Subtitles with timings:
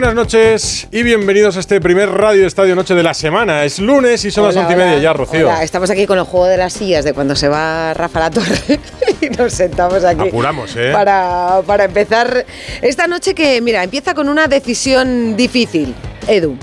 [0.00, 3.66] Buenas noches y bienvenidos a este primer Radio Estadio Noche de la semana.
[3.66, 5.46] Es lunes y son las once y media ya, Rocío.
[5.46, 8.30] Hola, estamos aquí con el juego de las sillas de cuando se va Rafa La
[8.30, 8.80] Torre
[9.20, 10.28] y nos sentamos aquí.
[10.28, 10.92] Apuramos, ¿eh?
[10.94, 12.46] Para, para empezar
[12.80, 15.94] esta noche que, mira, empieza con una decisión difícil,
[16.26, 16.56] Edu.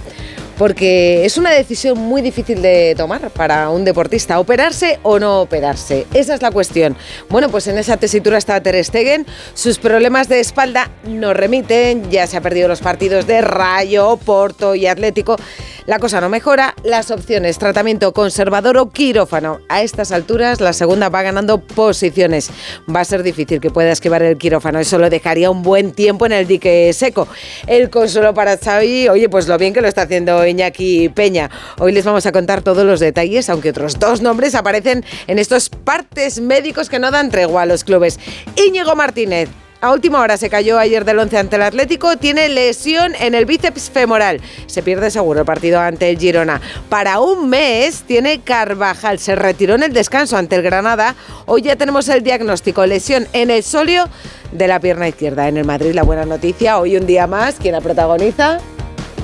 [0.58, 6.08] Porque es una decisión muy difícil de tomar para un deportista, operarse o no operarse.
[6.14, 6.98] Esa es la cuestión.
[7.30, 9.28] Bueno, pues en esa tesitura está Ter Stegen.
[9.54, 12.10] Sus problemas de espalda nos remiten.
[12.10, 15.38] Ya se ha perdido los partidos de Rayo, Porto y Atlético.
[15.86, 16.74] La cosa no mejora.
[16.84, 19.60] Las opciones, tratamiento conservador o quirófano.
[19.70, 22.50] A estas alturas, la segunda va ganando posiciones.
[22.94, 24.80] Va a ser difícil que pueda esquivar el quirófano.
[24.80, 27.28] Eso lo dejaría un buen tiempo en el dique seco.
[27.68, 31.50] El consuelo para Xavi, oye, pues lo bien que lo está haciendo Iñaki Peña.
[31.80, 35.70] Hoy les vamos a contar todos los detalles, aunque otros dos nombres aparecen en estos
[35.70, 38.20] partes médicos que no dan tregua a los clubes.
[38.56, 39.50] Íñigo Martínez.
[39.80, 43.46] A última hora se cayó ayer del 11 ante el Atlético, tiene lesión en el
[43.46, 44.42] bíceps femoral.
[44.66, 46.62] Se pierde seguro el partido ante el Girona.
[46.90, 51.16] Para un mes tiene Carvajal, se retiró en el descanso ante el Granada.
[51.46, 54.10] Hoy ya tenemos el diagnóstico, lesión en el solio
[54.52, 55.48] de la pierna izquierda.
[55.48, 58.60] En el Madrid la buena noticia, hoy un día más, ¿quién la protagoniza?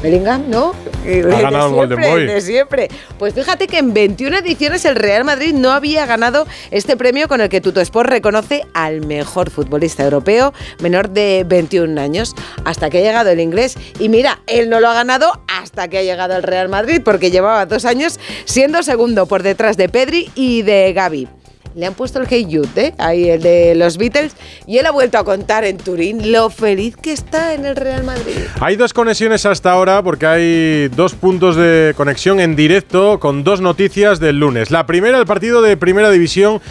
[0.03, 0.73] Bellingham, ¿no?
[1.05, 2.27] Ha ganado el Golden Boy.
[2.27, 2.89] De siempre.
[3.17, 7.39] Pues fíjate que en 21 ediciones el Real Madrid no había ganado este premio con
[7.39, 12.35] el que Tuttosport reconoce al mejor futbolista europeo menor de 21 años.
[12.65, 13.77] Hasta que ha llegado el inglés.
[13.97, 17.31] Y mira, él no lo ha ganado hasta que ha llegado el Real Madrid porque
[17.31, 21.29] llevaba dos años siendo segundo por detrás de Pedri y de Gaby.
[21.75, 22.93] Le han puesto el Hey Jude, ¿eh?
[22.97, 24.35] ahí el de los Beatles,
[24.67, 28.03] y él ha vuelto a contar en Turín lo feliz que está en el Real
[28.03, 28.35] Madrid.
[28.59, 33.61] Hay dos conexiones hasta ahora porque hay dos puntos de conexión en directo con dos
[33.61, 34.71] noticias del lunes.
[34.71, 36.61] La primera, el partido de Primera División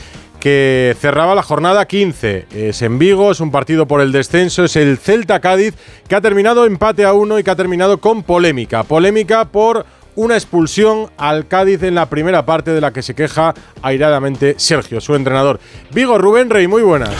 [0.43, 2.47] que cerraba la jornada 15.
[2.53, 5.75] Es en Vigo, es un partido por el descenso, es el Celta Cádiz
[6.09, 8.83] que ha terminado empate a uno y que ha terminado con polémica.
[8.83, 13.55] Polémica por una expulsión al Cádiz en la primera parte de la que se queja
[13.83, 15.61] airadamente Sergio, su entrenador.
[15.93, 17.15] Vigo, Rubén Rey, muy buenas.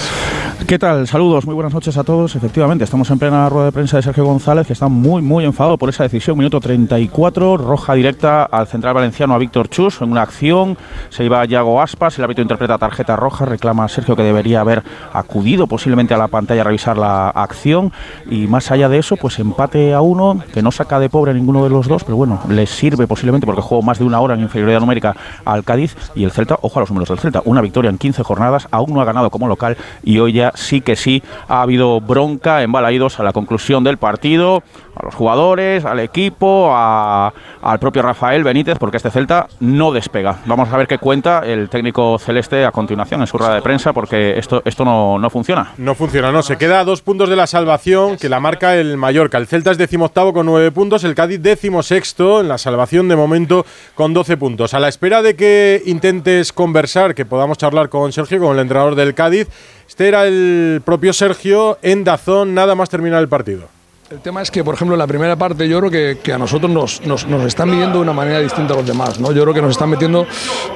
[0.67, 1.07] ¿Qué tal?
[1.07, 2.37] Saludos, muy buenas noches a todos.
[2.37, 5.77] Efectivamente, estamos en plena rueda de prensa de Sergio González, que está muy, muy enfadado
[5.77, 6.39] por esa decisión.
[6.39, 10.79] Minuto 34, roja directa al central valenciano a Víctor Chus en una acción.
[11.11, 14.83] Se iba Yago Aspas, el árbitro interpreta tarjeta roja, reclama a Sergio que debería haber
[15.13, 17.93] acudido posiblemente a la pantalla a revisar la acción.
[18.31, 21.35] Y más allá de eso, pues empate a uno, que no saca de pobre a
[21.35, 24.35] ninguno de los dos, pero bueno, les sirve posiblemente porque jugó más de una hora
[24.35, 25.97] en inferioridad numérica al Cádiz.
[26.15, 28.95] Y el Celta, ojo a los números del Celta, una victoria en 15 jornadas, aún
[28.95, 32.73] no ha ganado como local y hoy ya sí que sí ha habido bronca en
[32.73, 34.63] Balaídos a la conclusión del partido,
[34.95, 37.33] a los jugadores, al equipo, a-
[37.63, 40.41] al propio Rafael Benítez, porque este Celta no despega.
[40.47, 43.93] Vamos a ver qué cuenta el técnico celeste a continuación en su rueda de prensa,
[43.93, 45.73] porque esto, esto no, no funciona.
[45.79, 46.43] No funciona, no.
[46.43, 49.39] Se queda a dos puntos de la salvación que la marca el Mallorca.
[49.39, 53.17] El Celta es decimoctavo con nueve puntos, el Cádiz décimo sexto en la salvación de
[53.17, 53.65] momento
[53.95, 54.75] con 12 puntos.
[54.75, 58.95] A la espera de que intentes conversar, que podamos charlar con Sergio, con el entrenador
[58.95, 59.49] del Cádiz,
[59.89, 63.69] este era el propio Sergio en Dazón, nada más terminar el partido.
[64.13, 66.39] El tema es que, por ejemplo, en la primera parte yo creo que, que a
[66.39, 69.19] nosotros nos, nos, nos están midiendo de una manera distinta a los demás.
[69.19, 69.33] ¿no?
[69.33, 70.27] Yo creo que nos están metiendo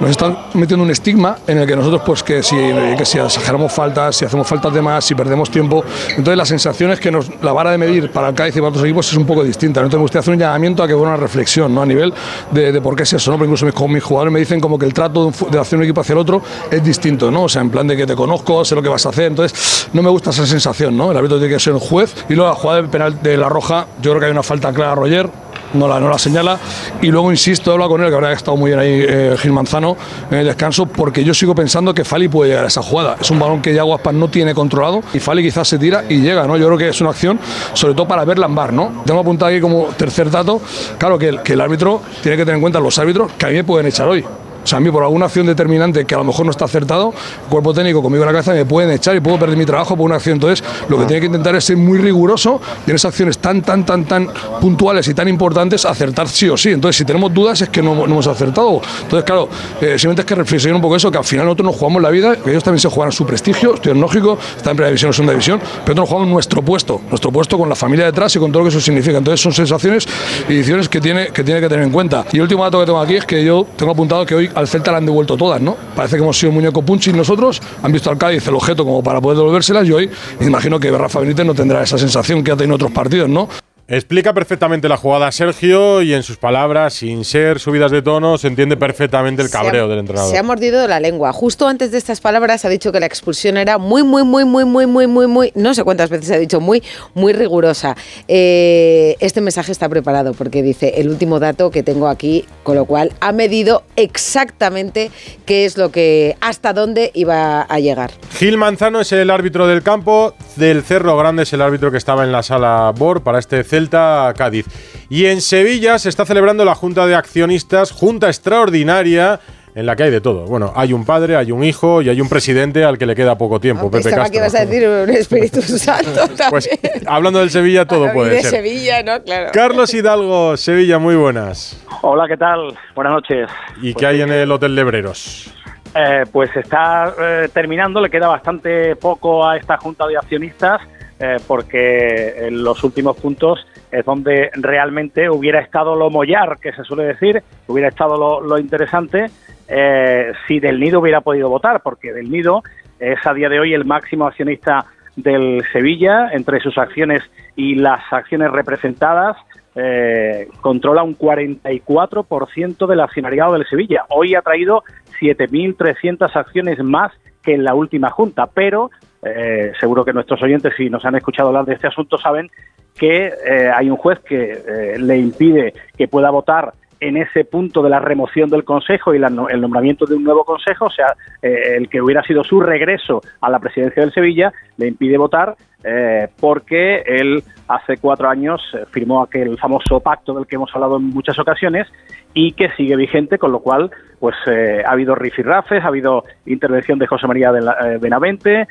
[0.00, 2.56] nos están metiendo un estigma en el que nosotros, pues que si,
[2.96, 5.84] que si exageramos faltas, si hacemos faltas de más, si perdemos tiempo.
[6.10, 8.70] Entonces la sensación es que nos, la vara de medir para el Cádiz y para
[8.70, 9.80] otros equipos es un poco distinta.
[9.80, 9.86] ¿no?
[9.88, 11.82] Entonces me gustaría hacer un llamamiento a que hubiera una reflexión ¿no?
[11.82, 12.14] a nivel
[12.52, 13.30] de, por qué es eso.
[13.32, 13.36] ¿no?
[13.36, 16.14] Porque incluso mis, jugadores me dicen como que el trato de, hacer un equipo hacia
[16.14, 16.40] el otro
[16.70, 17.30] es distinto.
[17.30, 17.44] ¿no?
[17.44, 19.26] O sea, en plan de que te conozco, sé lo que vas a hacer.
[19.26, 20.96] Entonces no me gusta esa sensación.
[20.96, 21.10] ¿no?
[21.10, 22.14] El árbitro tiene que ser un juez.
[22.30, 24.92] Y luego la jugada penal de la roja, yo creo que hay una falta clara
[24.92, 25.28] a Roger.
[25.74, 26.58] No la, no la señala
[27.02, 29.96] y luego insisto, habla con él, que habrá estado muy bien ahí eh, Gil Manzano
[30.30, 33.16] en el descanso, porque yo sigo pensando que Fali puede llegar a esa jugada.
[33.20, 36.20] Es un balón que Yago Aspas no tiene controlado y Fali quizás se tira y
[36.20, 36.56] llega, ¿no?
[36.56, 37.40] Yo creo que es una acción,
[37.74, 39.02] sobre todo para verla en bar, ¿no?
[39.04, 40.62] Tengo apuntado aquí como tercer dato,
[40.98, 43.48] claro que el, que el árbitro tiene que tener en cuenta los árbitros que a
[43.48, 44.24] mí me pueden echar hoy.
[44.66, 47.14] O sea, a mí por alguna acción determinante que a lo mejor no está acertado,
[47.44, 49.96] el cuerpo técnico conmigo en la cabeza me pueden echar y puedo perder mi trabajo
[49.96, 50.34] por una acción.
[50.34, 53.62] Entonces, lo que tiene que intentar es ser muy riguroso y en esas acciones tan,
[53.62, 54.28] tan, tan, tan
[54.60, 56.70] puntuales y tan importantes, acertar sí o sí.
[56.70, 58.80] Entonces, si tenemos dudas es que no, no hemos acertado.
[59.02, 59.48] Entonces, claro,
[59.80, 62.10] eh, simplemente es que reflexionar un poco eso, que al final nosotros nos jugamos la
[62.10, 65.10] vida, que ellos también se juegan su prestigio, estoy en lógico, está en primera división
[65.10, 68.34] o segunda división, pero nosotros nos jugamos nuestro puesto, nuestro puesto con la familia detrás
[68.34, 69.18] y con todo lo que eso significa.
[69.18, 70.08] Entonces, son sensaciones
[70.48, 72.24] y decisiones que tiene que, tiene que tener en cuenta.
[72.32, 74.66] Y el último dato que tengo aquí es que yo tengo apuntado que hoy al
[74.66, 75.76] Celta le han devuelto todas, ¿no?
[75.94, 79.20] Parece que hemos sido muñeco punchi nosotros, han visto al Cádiz el objeto como para
[79.20, 80.10] poder devolvérselas y hoy
[80.40, 83.28] me imagino que Rafa Benítez no tendrá esa sensación que ha tenido en otros partidos,
[83.28, 83.48] ¿no?
[83.88, 88.48] Explica perfectamente la jugada Sergio y en sus palabras, sin ser subidas de tono, se
[88.48, 90.28] entiende perfectamente el cabreo ha, del entrenador.
[90.28, 91.32] Se ha mordido la lengua.
[91.32, 94.64] Justo antes de estas palabras ha dicho que la expulsión era muy, muy, muy, muy,
[94.64, 96.82] muy, muy, muy, muy, no sé cuántas veces ha dicho muy,
[97.14, 97.96] muy rigurosa.
[98.26, 102.84] Eh, este mensaje está preparado porque dice el último dato que tengo aquí, con lo
[102.84, 105.12] cual ha medido exactamente
[105.44, 108.10] qué es lo que, hasta dónde iba a llegar.
[108.36, 112.24] Gil Manzano es el árbitro del campo, del Cerro Grande es el árbitro que estaba
[112.24, 114.66] en la sala BOR para este Celta Cádiz.
[115.08, 119.38] Y en Sevilla se está celebrando la Junta de Accionistas, junta extraordinaria
[119.76, 120.46] en la que hay de todo.
[120.46, 123.36] Bueno, hay un padre, hay un hijo y hay un presidente al que le queda
[123.36, 124.32] poco tiempo, Aunque Pepe Castro.
[124.32, 126.48] que ibas a decir un Espíritu Santo también.
[126.48, 126.70] Pues
[127.06, 128.52] hablando del Sevilla todo puede de ser.
[128.52, 129.22] Sevilla, ¿no?
[129.22, 129.50] Claro.
[129.52, 131.78] Carlos Hidalgo, Sevilla, muy buenas.
[132.00, 132.74] Hola, ¿qué tal?
[132.94, 133.50] Buenas noches.
[133.82, 135.52] ¿Y qué hay en el Hotel Lebreros?
[135.94, 140.80] Eh, pues está eh, terminando, le queda bastante poco a esta junta de accionistas
[141.18, 146.82] eh, porque en los últimos puntos es donde realmente hubiera estado lo mollar, que se
[146.84, 149.26] suele decir, hubiera estado lo, lo interesante
[149.68, 152.62] eh, si Del Nido hubiera podido votar, porque Del Nido
[152.98, 154.86] es a día de hoy el máximo accionista
[155.16, 157.22] del Sevilla, entre sus acciones
[157.56, 159.36] y las acciones representadas,
[159.74, 164.04] eh, controla un 44% del accionariado del Sevilla.
[164.08, 164.82] Hoy ha traído
[165.20, 168.90] 7.300 acciones más que en la última junta, pero
[169.22, 172.50] eh, seguro que nuestros oyentes, si nos han escuchado hablar de este asunto, saben
[172.98, 173.30] que
[173.74, 178.48] hay un juez que le impide que pueda votar en ese punto de la remoción
[178.48, 182.00] del Consejo y la, el nombramiento de un nuevo Consejo, o sea, eh, el que
[182.00, 187.44] hubiera sido su regreso a la presidencia del Sevilla, le impide votar eh, porque él
[187.68, 191.86] hace cuatro años eh, firmó aquel famoso pacto del que hemos hablado en muchas ocasiones
[192.34, 196.98] y que sigue vigente, con lo cual pues eh, ha habido rifirrafes, ha habido intervención
[196.98, 198.66] de José María de la, eh, Benavente,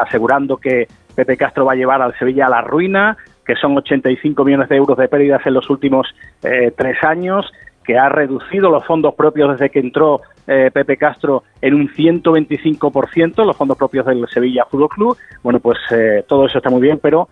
[0.00, 3.16] asegurando que Pepe Castro va a llevar al Sevilla a la ruina,
[3.48, 6.06] que son 85 millones de euros de pérdidas en los últimos
[6.42, 7.50] eh, tres años,
[7.82, 13.46] que ha reducido los fondos propios desde que entró eh, Pepe Castro en un 125%,
[13.46, 15.16] los fondos propios del Sevilla Fútbol Club.
[15.42, 17.28] Bueno, pues eh, todo eso está muy bien, pero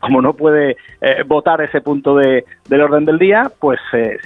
[0.00, 0.78] como no puede
[1.26, 3.78] votar ese punto de, del orden del día, pues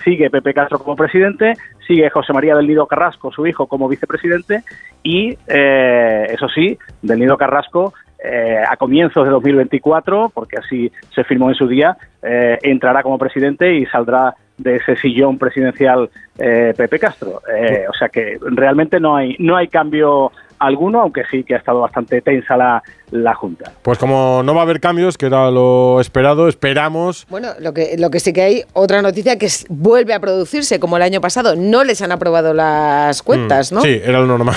[0.04, 1.54] sigue Pepe Castro como presidente,
[1.88, 4.62] sigue José María del Nido Carrasco, su hijo, como vicepresidente,
[5.02, 7.94] y eso sí, del Nido Carrasco
[8.24, 13.18] eh, a comienzos de 2024, porque así se firmó en su día, eh, entrará como
[13.18, 17.42] presidente y saldrá de ese sillón presidencial eh, Pepe Castro.
[17.54, 20.30] Eh, o sea que realmente no hay no hay cambio
[20.60, 23.72] alguno, aunque sí que ha estado bastante tensa la, la Junta.
[23.82, 27.26] Pues como no va a haber cambios, que era lo esperado, esperamos.
[27.28, 30.78] Bueno, lo que, lo que sí que hay, otra noticia que es- vuelve a producirse,
[30.80, 31.54] como el año pasado.
[31.56, 33.80] No les han aprobado las cuentas, ¿no?
[33.80, 34.54] Mm, Sí, era lo normal.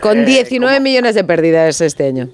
[0.00, 2.28] Con Eh, 19 como- millones de pérdidas este año.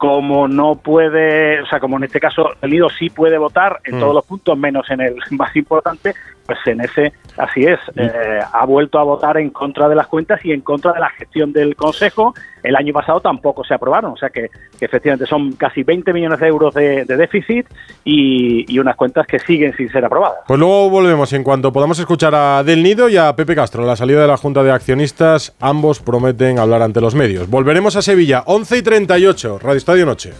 [0.00, 3.98] Como no puede, o sea, como en este caso el Nido sí puede votar en
[3.98, 4.00] Mm.
[4.00, 6.14] todos los puntos, menos en el más importante,
[6.50, 10.44] pues en ese, así es, eh, ha vuelto a votar en contra de las cuentas
[10.44, 12.34] y en contra de la gestión del Consejo.
[12.64, 16.40] El año pasado tampoco se aprobaron, o sea que, que efectivamente son casi 20 millones
[16.40, 17.68] de euros de, de déficit
[18.02, 20.40] y, y unas cuentas que siguen sin ser aprobadas.
[20.48, 23.86] Pues luego volvemos en cuanto podamos escuchar a Del Nido y a Pepe Castro.
[23.86, 27.48] La salida de la Junta de Accionistas, ambos prometen hablar ante los medios.
[27.48, 30.32] Volveremos a Sevilla, 11 y 38, Radio Estadio Noche.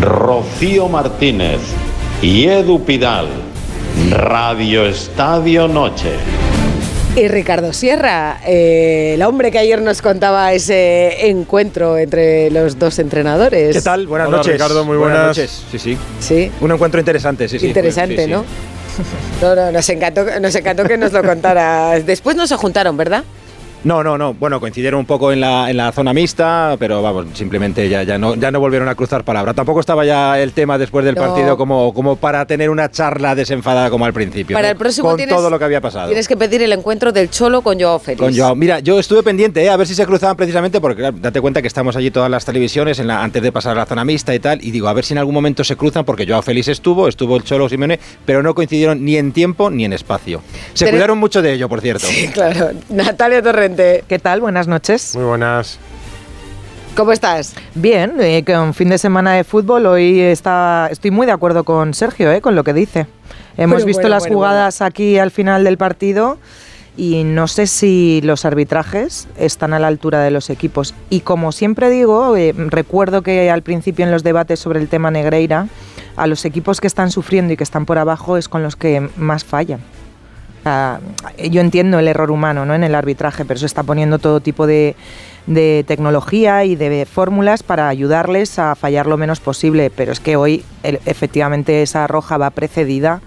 [0.00, 1.58] Rocío Martínez
[2.22, 3.47] y Edu Pidal.
[4.06, 6.12] Radio Estadio Noche.
[7.16, 12.98] Y Ricardo Sierra, eh, el hombre que ayer nos contaba ese encuentro entre los dos
[13.00, 13.74] entrenadores.
[13.76, 14.06] ¿Qué tal?
[14.06, 14.52] Buenas Hola, noches.
[14.52, 15.26] Ricardo, muy buenas.
[15.26, 15.64] noches.
[15.70, 15.98] Sí, sí.
[16.20, 17.66] Sí, Un encuentro interesante, sí, sí.
[17.66, 18.30] interesante, Sí, sí.
[18.30, 18.44] ¿no?
[19.42, 22.06] No, no, nos encantó, nos encantó que nos lo contaras.
[22.06, 23.24] Después no se juntaron, ¿verdad?
[23.84, 24.34] No, no, no.
[24.34, 28.18] Bueno, coincidieron un poco en la, en la zona mixta, pero vamos, simplemente ya, ya,
[28.18, 29.54] no, ya no volvieron a cruzar palabra.
[29.54, 31.20] Tampoco estaba ya el tema después del No.
[31.22, 34.54] partido como, como para tener una charla desenfadada como al principio.
[34.54, 34.72] Para ¿no?
[34.72, 36.08] el próximo Con tienes- todo lo que había pasado.
[36.08, 38.20] Tienes que pedir el encuentro del Cholo con Joao Félix.
[38.20, 38.54] Con Joao.
[38.56, 39.70] Mira, yo estuve pendiente, ¿eh?
[39.70, 42.44] a ver si se cruzaban precisamente, porque claro, date cuenta que estamos allí todas las
[42.44, 44.92] televisiones en la, antes de pasar a la zona mixta y tal, y digo, a
[44.92, 48.00] ver si en algún momento se cruzan, porque Joao Félix estuvo, estuvo el Cholo Simeone,
[48.26, 50.42] pero no coincidieron ni en tiempo ni en espacio.
[50.74, 52.06] Se Pero- cuidaron mucho de ello, por cierto.
[52.18, 52.70] Sí, claro.
[52.88, 53.40] Natalia
[53.76, 54.40] ¿Qué tal?
[54.40, 55.14] Buenas noches.
[55.14, 55.78] Muy buenas.
[56.98, 57.54] ¿cómo estás?
[57.76, 61.94] Bien, eh, con fin de semana de fútbol, hoy está, estoy muy de acuerdo con
[61.94, 63.06] Sergio, eh, con lo que dice.
[63.56, 66.38] Hemos Bueno, visto bueno, las bueno, jugadas aquí al final del partido
[66.96, 70.92] y no sé si los arbitrajes están a la altura de los equipos.
[71.08, 75.12] Y como siempre digo, eh, recuerdo que al principio en los debates sobre el tema
[75.12, 75.68] Negreira,
[76.16, 79.08] a los equipos que están sufriendo y que están por abajo es con los que
[79.16, 79.78] más fallan.
[80.68, 81.00] Sea,
[81.48, 82.74] yo entiendo el error humano ¿no?
[82.74, 84.96] en el arbitraje, pero se está poniendo todo tipo de,
[85.46, 89.90] de tecnología y de fórmulas para ayudarles a fallar lo menos posible.
[89.90, 93.22] Pero es que hoy efectivamente esa roja va precedida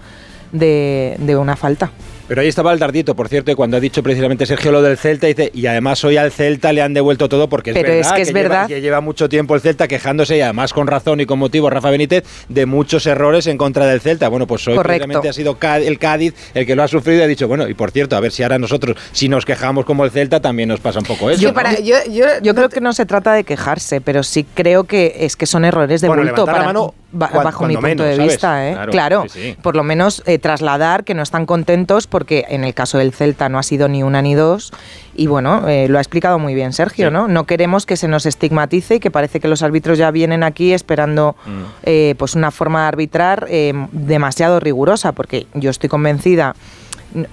[0.52, 1.92] de, de una falta.
[2.28, 4.98] Pero ahí estaba el dardito, por cierto, y cuando ha dicho precisamente Sergio lo del
[4.98, 8.12] Celta, dice, y además hoy al Celta le han devuelto todo porque es Pero verdad
[8.12, 8.68] es que es lleva- verdad.
[8.68, 11.90] que lleva mucho tiempo el Celta quejándose y además con razón y con motivo Rafa
[11.90, 14.30] Benítez de muchos errores en contra del Celta.
[14.30, 17.28] Bueno, pues hoy precisamente ha sido el Cádiz el que lo ha sufrido y ha
[17.28, 20.12] dicho, bueno, y por cierto, a ver si ahora nosotros, si nos quejamos como el
[20.12, 21.42] Celta, también nos pasa un poco eso.
[21.42, 21.54] Yo, ¿no?
[21.54, 25.16] para, yo, yo, Yo creo que no se trata de quejarse, pero sí creo que
[25.20, 28.32] es que son errores de Bueno, bulto la mano bajo mi punto menos, de ¿sabes?
[28.32, 28.70] vista.
[28.70, 28.74] ¿eh?
[28.74, 29.58] Claro, Claro, sí, sí.
[29.62, 33.50] por lo menos eh, trasladar que no están contentos porque en el caso del Celta
[33.50, 34.72] no ha sido ni una ni dos
[35.16, 37.14] y bueno, eh, lo ha explicado muy bien Sergio, Sí.
[37.14, 37.28] ¿no?
[37.28, 40.74] No queremos que se nos estigmatice y que parece que los árbitros ya vienen aquí
[40.74, 42.16] esperando Mm.
[42.18, 43.48] pues una forma de arbitrar
[43.92, 46.56] demasiado rigurosa porque yo estoy convencida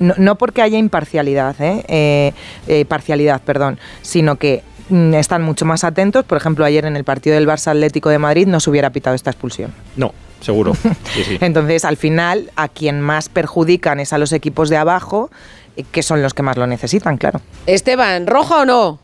[0.01, 1.85] no, no porque haya imparcialidad, ¿eh?
[1.87, 2.33] Eh,
[2.67, 6.25] eh, parcialidad, perdón, sino que están mucho más atentos.
[6.25, 9.15] Por ejemplo, ayer en el partido del Barça Atlético de Madrid no se hubiera pitado
[9.17, 9.73] esta expulsión.
[9.97, 10.75] No, seguro.
[11.15, 11.39] Sí, sí.
[11.41, 15.31] Entonces, al final, a quien más perjudican es a los equipos de abajo,
[15.77, 17.41] eh, que son los que más lo necesitan, claro.
[17.67, 18.99] Esteban, ¿roja o no?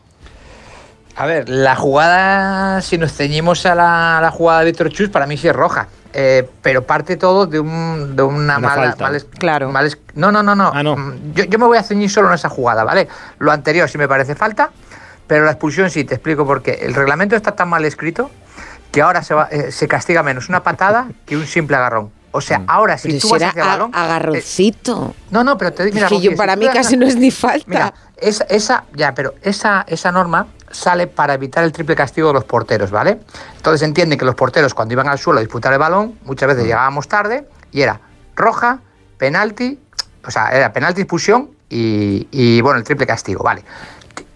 [1.17, 5.09] A ver, la jugada, si nos ceñimos a la, a la jugada de Víctor Chus,
[5.09, 5.87] para mí sí es roja.
[6.17, 8.75] Eh, pero parte todo de, un, de una, Una mala.
[8.87, 9.03] falta.
[9.05, 9.69] mal es- Claro.
[9.71, 10.71] mal es- no, no, no, no.
[10.73, 10.95] Ah, no.
[10.95, 13.07] Mm, Yo, yo me voy a ceñir solo en esa jugada, ¿vale?
[13.39, 14.71] Lo anterior sí me parece falta,
[15.27, 16.79] pero la expulsión sí, te explico por qué.
[16.81, 18.29] El reglamento está tan mal escrito
[18.91, 22.11] que ahora se, va- eh, se castiga menos una patada que un simple agarrón.
[22.31, 22.65] O sea, Mm.
[22.67, 23.91] ahora si Pero tú vas era hacia el a- balón.
[23.91, 25.15] eh, agarroncito.
[25.31, 27.09] no, no, pero te digo, mira, es que yo, si para mí casi una- no
[27.11, 27.65] es ni falta.
[27.67, 32.33] Mira, esa, esa, ya, pero esa, esa norma sale para evitar el triple castigo de
[32.33, 33.19] los porteros, ¿vale?
[33.55, 36.63] Entonces entiende que los porteros cuando iban al suelo a disputar el balón, muchas veces
[36.65, 38.01] llegábamos tarde y era
[38.35, 38.79] roja,
[39.17, 39.79] penalti,
[40.25, 43.63] o sea, era penalti, expulsión y, y, bueno, el triple castigo, ¿vale?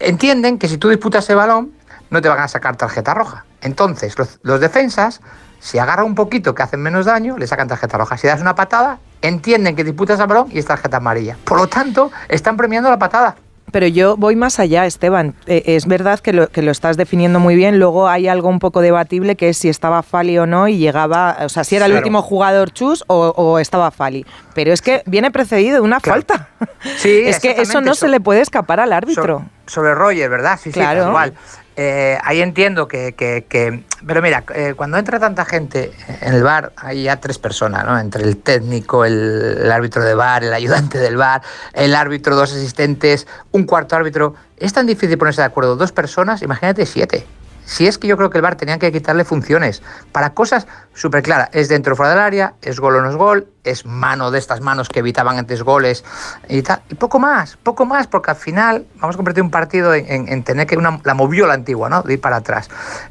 [0.00, 1.72] Entienden que si tú disputas el balón,
[2.10, 3.44] no te van a sacar tarjeta roja.
[3.60, 5.20] Entonces, los, los defensas,
[5.60, 8.16] si agarran un poquito que hacen menos daño, le sacan tarjeta roja.
[8.16, 11.36] Si das una patada, entienden que disputas el balón y es tarjeta amarilla.
[11.44, 13.36] Por lo tanto, están premiando la patada.
[13.72, 15.36] Pero yo voy más allá, Esteban.
[15.46, 17.78] Eh, es verdad que lo, que lo estás definiendo muy bien.
[17.78, 21.36] Luego hay algo un poco debatible que es si estaba Fali o no y llegaba,
[21.42, 24.26] o sea, si era el último jugador Chus o, o estaba Fali.
[24.54, 26.20] Pero es que viene precedido de una Claro.
[26.22, 26.48] falta.
[26.96, 28.06] Sí, es que eso no eso.
[28.06, 29.38] se le puede escapar al árbitro.
[29.38, 30.58] So- sobre Roger, ¿verdad?
[30.60, 31.00] Sí, sí, Claro.
[31.00, 31.34] tal igual.
[31.76, 36.42] Eh, ahí entiendo que, que- que- Pero mira, eh, cuando entra tanta gente en el
[36.42, 37.98] bar, hay ya tres personas, ¿no?
[37.98, 42.52] Entre el técnico, el, el árbitro de bar, el ayudante del bar, el árbitro, dos
[42.52, 44.34] asistentes, un cuarto árbitro.
[44.56, 47.24] Es tan difícil ponerse de acuerdo dos personas, imagínate siete.
[47.70, 51.22] Si es que yo creo que el VAR tenían que quitarle funciones para cosas súper
[51.22, 51.50] claras.
[51.52, 54.40] Es dentro o fuera del área, es gol o no es gol, es mano de
[54.40, 56.04] estas manos que evitaban antes goles
[56.48, 56.82] y tal.
[56.90, 60.28] Y poco más, poco más, porque al final vamos a convertir un partido en, en-
[60.28, 61.14] en tener que una, la
[61.54, 62.02] antigua, ¿no?
[62.02, 62.68] De ir para atrás.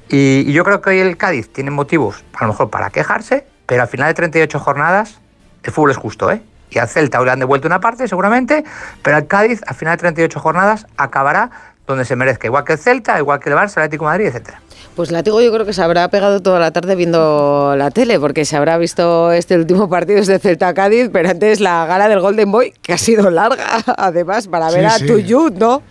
[0.09, 3.83] Y, yo creo que hoy el Cádiz tiene motivos, a lo mejor, para quejarse, pero
[3.83, 5.19] al final de 38 jornadas,
[5.63, 6.41] el fútbol es justo, ¿eh?
[6.71, 8.63] Y al Celta le han devuelto una parte, seguramente,
[9.01, 11.49] pero al Cádiz, al final de 38 jornadas, acabará
[11.89, 14.25] donde se merezca, igual que el Celta, igual que el Barça, el Atlético de Madrid,
[14.27, 14.61] etcétera.
[14.95, 18.45] Pues Látigo yo creo que se habrá pegado toda la tarde viendo la tele, porque
[18.45, 22.51] se habrá visto este último partido desde Celta Cádiz, pero antes la gala del Golden
[22.51, 23.65] Boy, que ha sido larga,
[23.97, 25.07] además, para ver Sí, a sí.
[25.07, 25.81] Tuyut, ¿no?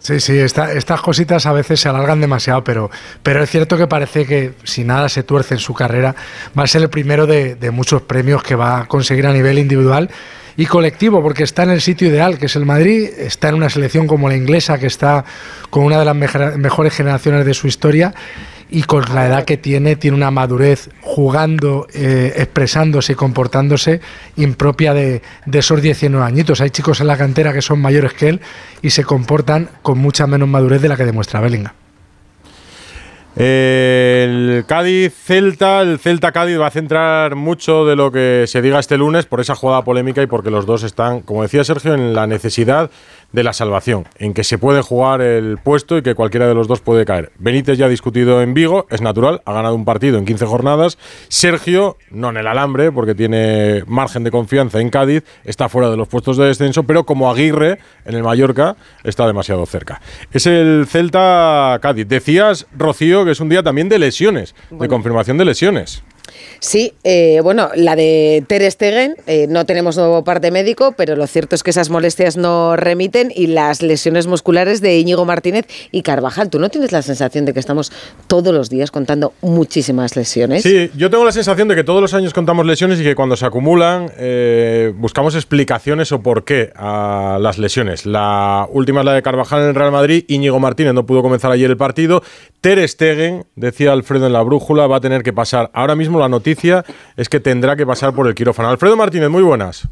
[0.00, 2.88] Sí, sí, esta- estas cositas a veces se alargan demasiado, pero,
[3.22, 6.14] pero es cierto que parece que si nada se tuerce en su carrera,
[6.56, 9.58] va a ser el primero de, de muchos premios que va a conseguir a nivel
[9.58, 10.08] individual
[10.58, 13.70] y colectivo, porque está en el sitio ideal, que es el Madrid, está en una
[13.70, 15.24] selección como la inglesa, que está
[15.70, 18.12] con una de las mejor- mejores generaciones de su historia.
[18.70, 24.02] y con la edad que tiene, tiene una madurez jugando, eh, expresándose y comportándose
[24.36, 26.60] impropia de, de esos 19 añitos.
[26.60, 28.40] Hay chicos en la cantera que son mayores que él
[28.82, 31.72] y se comportan con mucha menos madurez de la que demuestra Bellingham.
[33.40, 38.80] El Cádiz Celta, el Celta Cádiz va a centrar mucho de lo que se diga
[38.80, 42.14] este lunes por esa jugada polémica y porque los dos están, como decía Sergio, en
[42.14, 42.90] la necesidad
[43.32, 46.66] de la salvación, en que se puede jugar el puesto y que cualquiera de los
[46.66, 47.30] dos puede caer.
[47.38, 50.98] Benítez ya ha discutido en Vigo, es natural, ha ganado un partido en 15 jornadas.
[51.28, 55.96] Sergio, no en el alambre, porque tiene margen de confianza en Cádiz, está fuera de
[55.96, 60.00] los puestos de descenso, pero como Aguirre en el Mallorca está demasiado cerca.
[60.32, 62.08] Es el Celta Cádiz.
[62.08, 66.02] Decías, Rocío, que es un día también de lesiones, de confirmación de lesiones.
[66.60, 71.26] Sí, eh, bueno, la de Ter Stegen, eh, no tenemos nuevo parte médico, pero lo
[71.26, 76.02] cierto es que esas molestias no remiten y las lesiones musculares de Íñigo Martínez y
[76.02, 76.50] Carvajal.
[76.50, 77.92] ¿Tú no tienes la sensación de que estamos
[78.26, 80.62] todos los días contando muchísimas lesiones?
[80.62, 83.36] Sí, yo tengo la sensación de que todos los años contamos lesiones y que cuando
[83.36, 88.06] se acumulan eh, buscamos explicaciones o por qué a las lesiones.
[88.06, 91.50] La última es la de Carvajal en el Real Madrid, Íñigo Martínez no pudo comenzar
[91.52, 92.22] ayer el partido.
[92.60, 96.28] Ter Stegen, decía Alfredo en la brújula, va a tener que pasar ahora mismo la
[96.28, 96.84] noticia
[97.16, 98.68] es que tendrá que pasar por el quirófano.
[98.68, 99.88] Alfredo Martínez, muy buenas.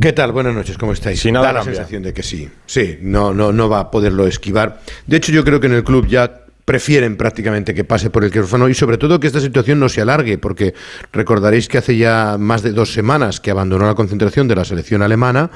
[0.00, 0.32] ¿Qué tal?
[0.32, 1.20] Buenas noches, ¿cómo estáis?
[1.20, 1.74] Sin nada da la cambia.
[1.74, 2.48] sensación de que sí.
[2.66, 4.80] Sí, no, no, no va a poderlo esquivar.
[5.06, 8.30] De hecho, yo creo que en el club ya prefieren prácticamente que pase por el
[8.30, 10.74] quirófano y sobre todo que esta situación no se alargue, porque
[11.12, 15.00] recordaréis que hace ya más de dos semanas que abandonó la concentración de la selección
[15.00, 15.50] alemana,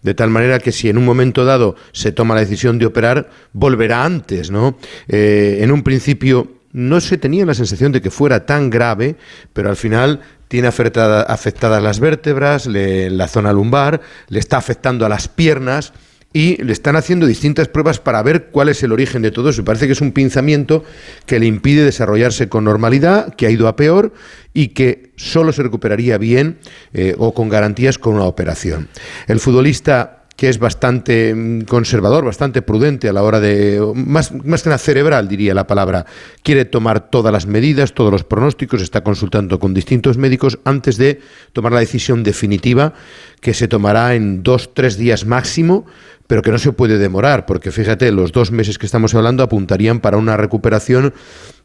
[0.00, 3.28] de tal manera que si en un momento dado se toma la decisión de operar,
[3.52, 4.78] volverá antes, ¿no?
[5.06, 9.16] Eh, en un principio no se tenía la sensación de que fuera tan grave,
[9.52, 15.08] pero al final tiene afectada- afectadas las vértebras, la zona lumbar, le está afectando a
[15.08, 15.92] las piernas
[16.32, 19.60] y le están haciendo distintas pruebas para ver cuál es el origen de todo eso.
[19.60, 20.82] Y parece que es un pinzamiento
[21.26, 24.12] que le impide desarrollarse con normalidad, que ha ido a peor
[24.52, 26.58] y que solo se recuperaría bien
[26.92, 28.88] eh, o con garantías con una operación.
[29.28, 34.62] El futbolista que es bastante mm, conservador, bastante prudente a la hora de, más, más
[34.62, 36.04] que nada cerebral diría la palabra,
[36.42, 41.18] quiere tomar todas las medidas, todos los pronósticos, está consultando con distintos médicos antes de
[41.54, 42.92] tomar la decisión definitiva
[43.40, 45.86] que se tomará en dos, tres días máximo,
[46.26, 50.00] pero que no se puede demorar, porque fíjate, los dos meses que estamos hablando apuntarían
[50.00, 51.14] para una recuperación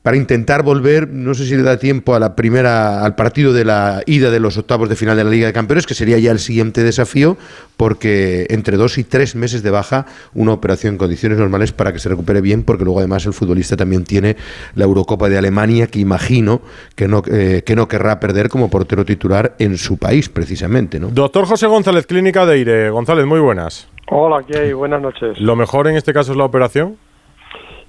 [0.01, 3.65] para intentar volver, no sé si le da tiempo a la primera, al partido de
[3.65, 6.31] la ida de los octavos de final de la Liga de Campeones, que sería ya
[6.31, 7.35] el siguiente desafío,
[7.75, 11.99] porque entre dos y tres meses de baja, una operación en condiciones normales para que
[11.99, 14.37] se recupere bien, porque luego además el futbolista también tiene
[14.75, 16.61] la Eurocopa de Alemania, que imagino
[16.95, 21.09] que no, eh, que no querrá perder como portero titular en su país, precisamente, ¿no?
[21.09, 22.89] Doctor José González, Clínica de Aire.
[22.89, 23.89] González, muy buenas.
[24.07, 24.73] Hola, ¿qué hay?
[24.73, 25.39] Buenas noches.
[25.39, 26.97] ¿Lo mejor en este caso es la operación?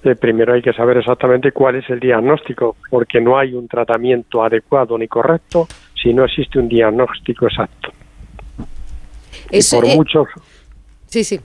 [0.03, 4.43] Eh, primero hay que saber exactamente cuál es el diagnóstico, porque no hay un tratamiento
[4.43, 5.67] adecuado ni correcto
[6.01, 7.91] si no existe un diagnóstico exacto.
[9.51, 10.27] Y por eh, muchos
[11.05, 11.39] Sí, sí.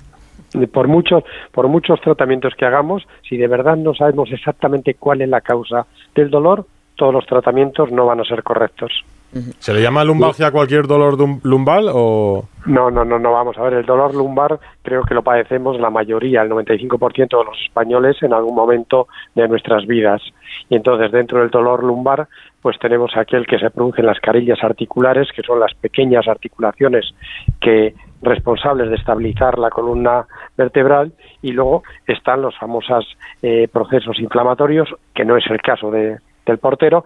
[0.73, 5.29] por muchos por muchos tratamientos que hagamos, si de verdad no sabemos exactamente cuál es
[5.29, 9.05] la causa del dolor, todos los tratamientos no van a ser correctos.
[9.59, 12.45] ¿Se le llama lumbalgia a cualquier dolor lumbal o...?
[12.65, 15.91] No, no, no, no, vamos a ver, el dolor lumbar creo que lo padecemos la
[15.91, 20.23] mayoría, el 95% de los españoles en algún momento de nuestras vidas.
[20.69, 22.29] Y entonces dentro del dolor lumbar
[22.62, 27.15] pues tenemos aquel que se produce en las carillas articulares, que son las pequeñas articulaciones
[27.61, 31.12] que responsables de estabilizar la columna vertebral
[31.43, 33.07] y luego están los famosos
[33.43, 37.05] eh, procesos inflamatorios, que no es el caso de- del portero,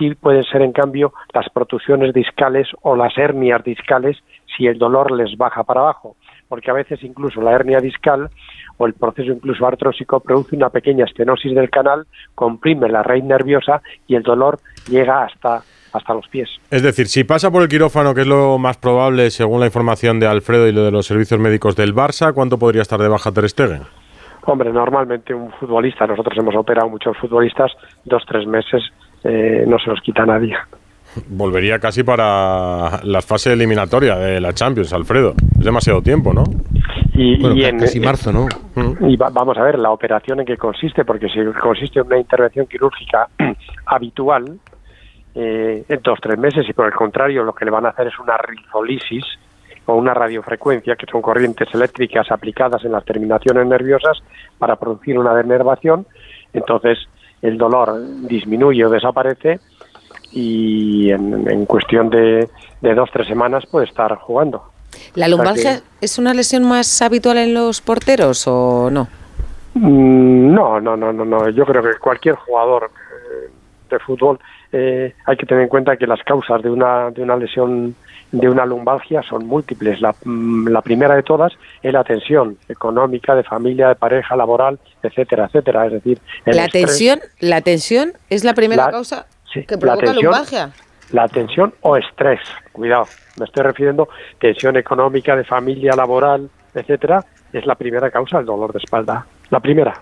[0.00, 4.16] sí pueden ser en cambio las protusiones discales o las hernias discales
[4.56, 6.16] si el dolor les baja para abajo,
[6.48, 8.30] porque a veces incluso la hernia discal
[8.78, 13.82] o el proceso incluso artrósico produce una pequeña estenosis del canal, comprime la raíz nerviosa
[14.08, 14.58] y el dolor
[14.88, 16.48] llega hasta hasta los pies.
[16.70, 20.20] Es decir, si pasa por el quirófano, que es lo más probable según la información
[20.20, 23.32] de Alfredo y lo de los servicios médicos del Barça, ¿cuánto podría estar de baja
[23.32, 23.82] Ter Stegen?
[24.46, 27.72] Hombre, normalmente un futbolista, nosotros hemos operado muchos futbolistas,
[28.04, 28.82] dos, tres meses
[29.24, 30.54] eh, no se los quita nadie.
[31.28, 35.34] Volvería casi para la fase eliminatoria de la Champions, Alfredo.
[35.58, 36.44] Es demasiado tiempo, ¿no?
[37.14, 38.46] Y, Bueno, y en- casi marzo, ¿no?
[39.08, 42.18] Y va- vamos a ver la operación en qué consiste, porque si consiste en una
[42.18, 43.26] intervención quirúrgica
[43.86, 44.58] habitual,
[45.34, 48.06] eh, en dos tres meses, y por el contrario lo que le van a hacer
[48.06, 49.24] es una rizolisis
[49.86, 54.18] o una radiofrecuencia, que son corrientes eléctricas aplicadas en las terminaciones nerviosas
[54.58, 56.06] para producir una denervación,
[56.52, 56.98] entonces
[57.42, 59.60] el dolor disminuye o desaparece
[60.32, 62.48] y en, en cuestión de,
[62.80, 64.62] de dos tres semanas puede estar jugando.
[65.14, 69.08] ¿La O sea lumbalgia que- es una lesión más habitual en los porteros o no?
[69.74, 71.48] Mm, No, no, no, no, no.
[71.50, 73.50] Yo creo que cualquier jugador eh,
[73.90, 74.38] de fútbol,
[74.72, 77.94] eh, hay que tener en cuenta que las causas de una, de una lesión
[78.32, 80.00] de una lumbalgia son múltiples.
[80.00, 84.78] La, mm, la primera de todas es la tensión económica, de familia, de pareja, laboral,
[85.02, 85.86] etcétera, etcétera.
[85.86, 89.74] Es decir, el La estrés, tensión, la tensión es la primera La- causa sí, que
[89.74, 90.70] la provoca tensión- lumbalgia.
[91.12, 92.40] la tensión o estrés,
[92.72, 93.06] cuidado,
[93.38, 98.72] me estoy refiriendo tensión económica, de familia, laboral, etcétera, es la primera causa del dolor
[98.72, 99.94] de espalda, la primera.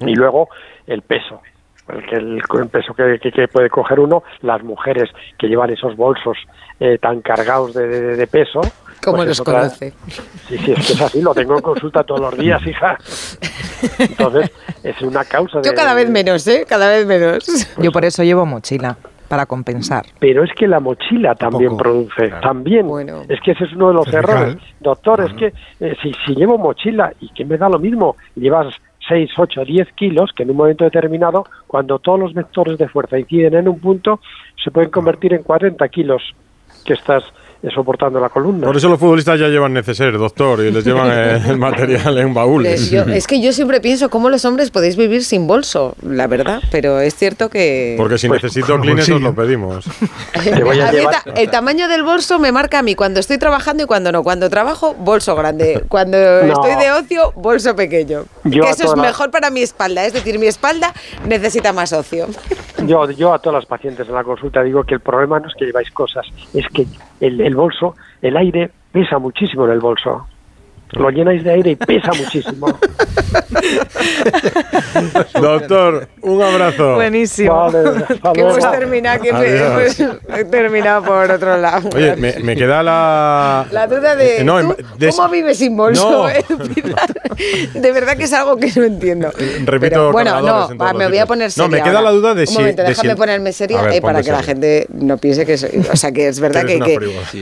[0.00, 0.48] Y luego
[0.86, 1.42] el peso,
[1.88, 5.96] el, que- el, peso que, que- que puede coger uno, las mujeres que llevan esos
[5.96, 6.36] bolsos
[6.80, 8.60] eh, tan cargados de, de- de peso.
[9.04, 9.92] ¿Cómo pues los otra- conoce?
[10.48, 12.98] Sí, sí, es que es así, lo tengo en consulta todos los días, hija.
[13.98, 14.50] Entonces,
[14.82, 15.68] es una causa de...
[15.68, 16.64] Yo cada vez menos, ¿eh?
[16.68, 17.46] Cada vez menos.
[17.78, 18.96] Yo por eso llevo mochila,
[19.28, 20.04] para compensar.
[20.18, 22.88] Pero es que la mochila también produce, también.
[23.28, 24.56] Es que ese es uno de los errores.
[24.80, 28.74] Doctor, es que eh, si, si llevo mochila y que me da lo mismo, llevas
[29.08, 33.18] 6, 8, 10 kilos, que en un momento determinado, cuando todos los vectores de fuerza
[33.18, 34.20] inciden en un punto,
[34.62, 36.22] se pueden convertir en 40 kilos
[36.84, 37.24] que estás
[37.74, 38.66] soportando la columna.
[38.66, 42.32] Por eso los futbolistas ya llevan neceser, doctor, y les llevan eh, el material en
[42.32, 42.90] baúles.
[42.90, 46.60] Yo- es que yo siempre pienso cómo los hombres podéis vivir sin bolso, la verdad,
[46.70, 47.94] pero es cierto que...
[47.98, 49.86] Porque si Pues, necesito Kleenex os lo pedimos.
[50.34, 50.50] A mí
[51.10, 54.22] ta- el tamaño del bolso me marca a mí cuando estoy trabajando y cuando no.
[54.22, 55.82] Cuando trabajo, bolso grande.
[55.88, 56.52] Cuando No.
[56.52, 58.24] estoy de ocio, bolso pequeño.
[58.44, 60.06] Yo que a eso es toda la- mejor para mi espalda.
[60.06, 60.92] Es decir, mi espalda
[61.26, 62.26] necesita más ocio.
[62.86, 65.54] Yo, yo a todos los pacientes en la consulta digo que el problema no es
[65.58, 66.86] que lleváis cosas, es que
[67.20, 70.26] el, el bolso, el aire pesa muchísimo en el bolso.
[70.92, 72.66] Lo llenáis de aire y pesa muchísimo.
[75.40, 76.94] Doctor, un abrazo.
[76.94, 77.70] Buenísimo.
[78.34, 80.00] que hemos terminado, que Adiós.
[80.36, 81.88] he terminado por otro lado.
[81.94, 83.66] Oye, me, me queda la...
[83.70, 86.28] La duda de Eh, no, ¿tú em- des- cómo vives sin bolso, No.
[86.30, 87.14] eh, Pilar?
[87.74, 89.30] De verdad que es algo que no entiendo.
[89.64, 91.68] Repito, Pero, bueno, no, va, me voy a poner No, seria.
[91.68, 92.10] me queda ahora.
[92.10, 94.30] la duda de Un si- momento, de déjame si- ponerme seria ver, eh, para que
[94.32, 95.70] la gente no piense que soy.
[95.92, 96.78] O sea, que es verdad que.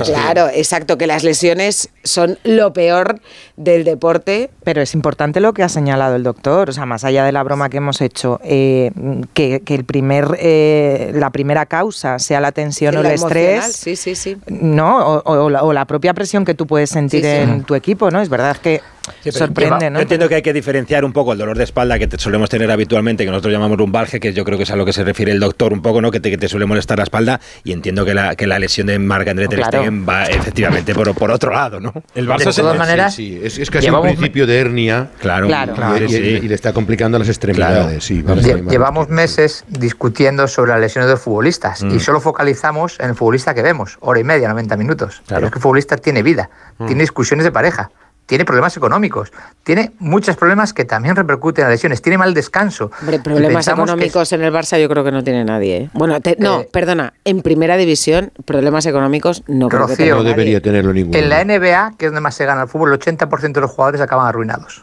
[0.05, 3.21] claro, exacto, que las lesiones son lo peor
[3.57, 4.51] del deporte.
[4.65, 7.43] Pero es importante lo que ha señalado el doctor, o sea, más allá de la
[7.43, 8.91] broma que hemos hecho, eh,
[9.35, 13.65] que, que el primer, eh, la primera causa sea la tensión Sí, o el estrés,
[13.77, 14.37] Sí, sí, sí.
[14.49, 17.37] no, o, o la, o la propia presión que tú puedes sentir Sí, sí.
[17.37, 18.21] en tu equipo, ¿no?
[18.21, 18.81] Es verdad que
[19.23, 19.99] Sí, sorprende, yo, ¿no?
[19.99, 22.49] yo entiendo que hay que diferenciar un poco el dolor de espalda que te solemos
[22.51, 25.05] tener habitualmente, que nosotros llamamos lumbalgia, que yo creo que es a lo que se
[25.05, 26.11] refiere el doctor un poco, ¿no?
[26.11, 28.87] Que te, que te suele molestar la espalda, y entiendo que la, que la lesión
[28.87, 29.79] de Marc André Ter Claro.
[29.79, 31.93] Stegen va efectivamente por, por otro lado, ¿no?
[32.15, 35.09] El Barça se- sí, sí, es, es casi un principio de hernia.
[35.21, 35.75] Claro, Claro.
[35.99, 38.11] Y, y- y le está complicando las extremidades.
[38.11, 38.69] A Lle-.
[38.71, 41.95] Llevamos meses discutiendo sobre las lesiones de los futbolistas Mm.
[41.97, 45.23] y solo focalizamos en el futbolista que vemos, hora y media, 90 minutos.
[45.29, 46.87] Pero es que el futbolista tiene vida, Mm.
[46.87, 47.91] tiene discusiones de pareja,
[48.27, 52.91] tiene problemas económicos, tiene muchos problemas que también repercuten en las lesiones, tiene mal descanso.
[53.01, 55.77] Hombre, problemas económicos en el Barça yo creo que no tiene nadie.
[55.77, 55.91] ¿eh?
[55.93, 60.31] Bueno, te- no, perdona, en primera división, problemas económicos no creo que tenga No nadie.
[60.31, 61.17] debería tenerlo ninguno.
[61.17, 63.71] En la NBA, que es donde más se gana el fútbol, el 80% de los
[63.71, 64.83] jugadores acaban arruinados.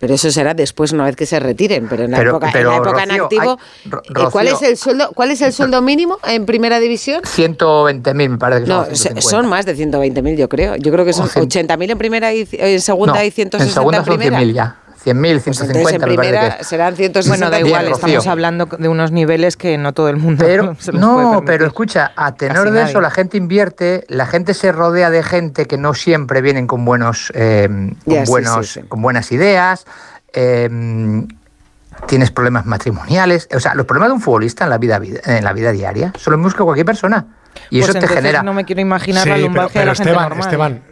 [0.00, 1.86] Pero eso será después, una vez que se retiren.
[1.88, 4.46] Pero en la Pero- época, en, pero, la época en Rocío, activo, hay- eh, ¿cuál,
[4.46, 4.68] es Rocío.
[4.70, 7.20] el sueldo, ¿cuál es el sueldo mínimo en primera división?
[7.22, 8.96] 120.000 me parece que No, son.
[8.96, 9.30] se- 150.
[9.30, 10.76] son más de 120.000, yo creo.
[10.76, 13.58] Yo creo que son O cien- 80.000 en primera y en segunda No, y 160
[13.62, 14.38] en segunda son primera.
[14.38, 14.79] 100.000 ya.
[15.04, 17.28] 100.000, Pues 150 entonces en primera que serán 160.
[17.36, 20.92] Bueno, da igual, estamos hablando de unos niveles que no todo el mundo Pero, se
[20.92, 24.72] los no, pero escucha, a tenor Casi de eso la gente invierte, la gente se
[24.72, 27.68] rodea de gente que no siempre vienen con buenos, eh,
[28.04, 28.86] con, buenos sí, sí.
[28.88, 29.86] con buenas ideas.
[30.34, 30.68] eh,
[32.06, 35.44] tienes problemas matrimoniales, o sea, los problemas de un futbolista en la vida, vida- en
[35.44, 37.26] la vida diaria son los mismos que cualquier persona.
[37.68, 38.42] Y Pues eso te genera.
[38.42, 40.40] No me quiero imaginar la pero, lumbalgia de pero la gente Esteban, normal.
[40.46, 40.82] Esteban,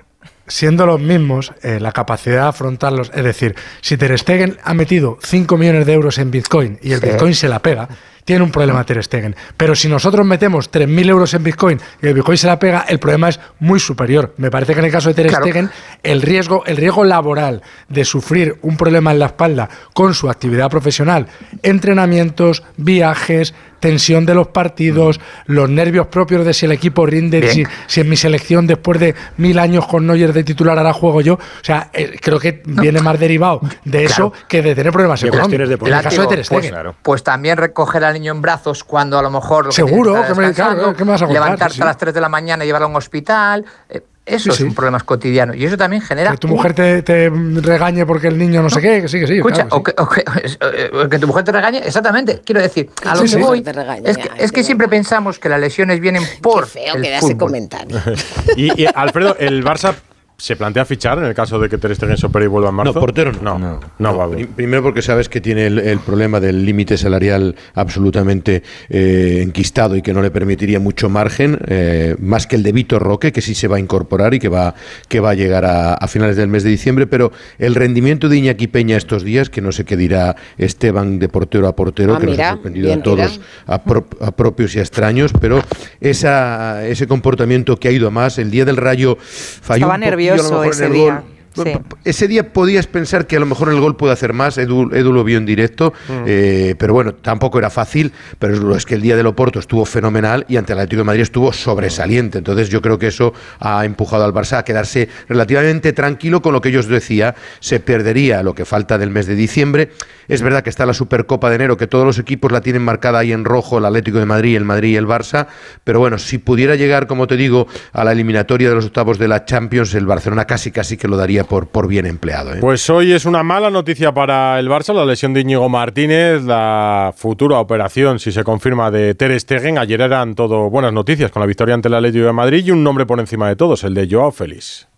[0.48, 5.18] siendo los mismos, eh, la capacidad de afrontarlos, es decir, si Ter Stegen ha metido
[5.22, 7.06] 5 millones de euros en Bitcoin y el Sí.
[7.06, 7.88] Bitcoin se la pega,
[8.28, 9.34] tiene un problema Ter Stegen.
[9.56, 12.98] Pero si nosotros metemos 3.000 euros en Bitcoin y el Bitcoin se la pega, el
[12.98, 14.34] problema es muy superior.
[14.36, 15.46] Me parece que en el caso de Ter Claro.
[15.46, 15.70] Stegen,
[16.02, 20.68] el riesgo, el riesgo laboral de sufrir un problema en la espalda con su actividad
[20.68, 21.28] profesional,
[21.62, 27.64] entrenamientos, viajes, tensión de los partidos, los nervios propios de si el equipo rinde, si,
[27.86, 31.34] si en mi selección después de mil años con Neuer de titular ahora juego yo.
[31.34, 35.88] O sea, eh, creo que viene más derivado de eso que de tener problemas económicos.
[35.88, 36.92] En el caso de Ter pues, Stegen.
[37.02, 40.28] pues también recoger al niño en brazos cuando a lo mejor lo que Seguro, que
[40.28, 41.42] que me- claro, ¿qué me vas a contar?
[41.42, 41.82] levantarte Sí.
[41.82, 43.64] a las 3 de la mañana y llevarlo a un hospital.
[43.88, 44.62] eh, eso Sí, sí.
[44.64, 45.56] son problemas cotidianos.
[45.56, 46.32] Y eso también genera.
[46.32, 49.18] Que tu un- mujer te, te regañe porque el niño no, sé qué, que sí,
[49.20, 49.36] que sí.
[49.38, 49.96] Escucha, claro que sí.
[49.96, 52.42] o, que, o que- que tu mujer te regañe, exactamente.
[52.44, 53.36] Quiero decir, a lo Sí, que sí.
[53.42, 53.64] voy
[54.04, 57.16] es que, es que siempre pensamos que las lesiones vienen por Qué feo el queda
[57.16, 57.38] ese fútbol.
[57.38, 57.98] comentario.
[58.56, 59.94] Y, y, Alfredo, el Barça
[60.40, 62.76] ¿Se plantea fichar en el caso de que Ter Stegen se opere y vuelva en
[62.76, 62.92] marzo?
[62.94, 63.58] No, portero no.
[63.58, 67.56] No, no, va a Primero porque sabes que tiene el, el problema del límite salarial
[67.74, 72.70] absolutamente eh, enquistado y que no le permitiría mucho margen, eh, más que el de
[72.70, 74.76] Vitor Roque, que sí se va a incorporar y que va,
[75.08, 78.36] que va a llegar a, a finales del mes de diciembre, pero el rendimiento de
[78.36, 82.20] Iñaki Peña estos días, que no sé qué dirá Esteban de portero a portero, Ah,
[82.20, 85.64] que nos ha sorprendido a todos, a, pro- a propios y a extraños, pero
[86.00, 89.98] esa, ese comportamiento que ha ido a más, el día del rayo falló Estaba
[90.34, 91.14] a lo nervioso en ese el día.
[91.14, 91.37] gol.
[91.64, 91.72] Sí.
[92.04, 95.12] Ese día podías pensar que a lo mejor el gol puede hacer más, Edu, Edu
[95.12, 95.92] lo vio en directo,
[96.26, 99.84] eh, pero bueno, tampoco era fácil, pero es, es que el día del Oporto estuvo
[99.84, 103.84] fenomenal y ante el Atlético de Madrid estuvo sobresaliente, entonces yo creo que eso ha
[103.84, 108.54] empujado al Barça a quedarse relativamente tranquilo con lo que ellos decía, se perdería lo
[108.54, 109.90] que falta del mes de diciembre,
[110.28, 113.20] es verdad que está la Supercopa de enero, que todos los equipos la tienen marcada
[113.20, 115.46] ahí en rojo, el Atlético de Madrid, el Madrid y el Barça,
[115.84, 119.28] pero bueno, si pudiera llegar, como te digo, a la eliminatoria de los octavos de
[119.28, 122.54] la Champions, el Barcelona casi casi que lo daría por, por bien empleado.
[122.54, 122.58] ¿eh?
[122.60, 127.12] Pues hoy es una mala noticia para el Barça, la lesión de Íñigo Martínez, la
[127.16, 129.78] futura operación, si se confirma, de Ter Stegen.
[129.78, 132.84] Ayer eran todo buenas noticias con la victoria ante el Atlético de Madrid y un
[132.84, 134.88] nombre por encima de todos, el de Joao Félix.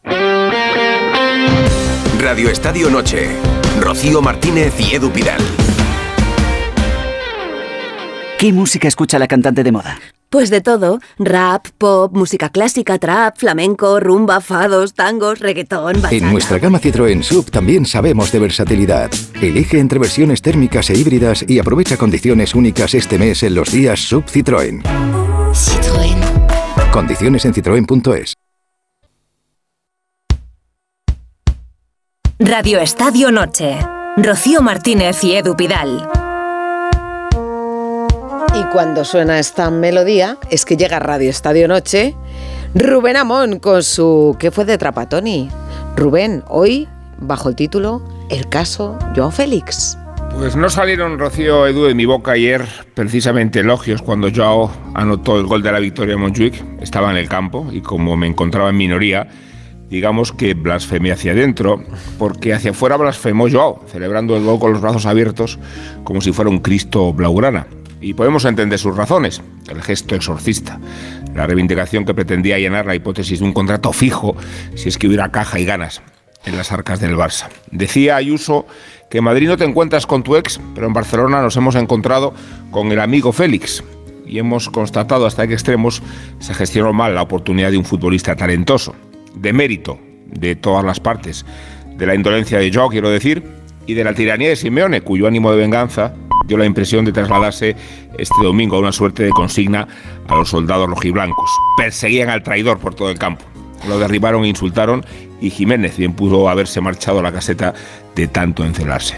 [2.20, 3.28] Radio Estadio Noche.
[3.80, 5.40] Rocío Martínez y Edu Pidal.
[8.38, 9.98] ¿Qué música escucha la cantante de moda?
[10.30, 16.14] Pues de todo, rap, pop, música clásica, trap, flamenco, rumba, fados, tangos, reggaetón, bachata.
[16.14, 19.10] En nuestra gama Citroën Sub también sabemos de versatilidad.
[19.42, 23.98] Elige entre versiones térmicas e híbridas y aprovecha condiciones únicas este mes en los días
[23.98, 24.84] Sub Citroën.
[25.52, 26.92] Citroën.
[26.92, 28.34] Condiciones en citroen.es.
[32.38, 33.80] Radio Estadio Noche.
[34.16, 36.08] Rocío Martínez y Edu Pidal.
[38.72, 42.14] Cuando suena esta melodía, es que llega Radio Estadio Noche,
[42.72, 45.50] Rubén Amón con su ¿Qué fue de Trapatoni?
[45.96, 46.86] Rubén, hoy,
[47.18, 49.98] bajo el título El caso Joao Félix.
[50.38, 55.46] Pues no salieron, Rocío Edu, de mi boca ayer precisamente elogios cuando Joao anotó el
[55.46, 56.80] gol de la victoria en Montjuic.
[56.80, 59.26] Estaba en el campo y como me encontraba en minoría,
[59.88, 61.82] digamos que blasfemé hacia adentro,
[62.20, 65.58] porque hacia afuera blasfemó Joao, celebrando el gol con los brazos abiertos
[66.04, 67.66] como si fuera un Cristo blaugrana.
[68.00, 70.80] Y podemos entender sus razones, el gesto exorcista,
[71.34, 74.36] la reivindicación que pretendía llenar la hipótesis de un contrato fijo
[74.74, 76.02] si es que hubiera caja y ganas
[76.44, 77.48] en las arcas del Barça.
[77.70, 78.66] Decía Ayuso
[79.10, 82.32] que en Madrid no te encuentras con tu ex, pero en Barcelona nos hemos encontrado
[82.70, 83.84] con el amigo Félix
[84.26, 86.02] y hemos constatado hasta qué extremos
[86.38, 88.94] se gestionó mal la oportunidad de un futbolista talentoso,
[89.34, 91.44] de mérito de todas las partes,
[91.96, 93.42] de la indolencia de Joao, quiero decir,
[93.86, 96.14] y de la tiranía de Simeone, cuyo ánimo de venganza
[96.50, 97.76] dio la impresión de trasladarse
[98.18, 99.86] este domingo a una suerte de consigna
[100.26, 101.48] a los soldados rojiblancos.
[101.76, 103.44] Perseguían al traidor por todo el campo.
[103.88, 105.06] Lo derribaron e insultaron
[105.40, 107.72] y Jiménez bien pudo haberse marchado a la caseta
[108.16, 109.14] de tanto encelarse.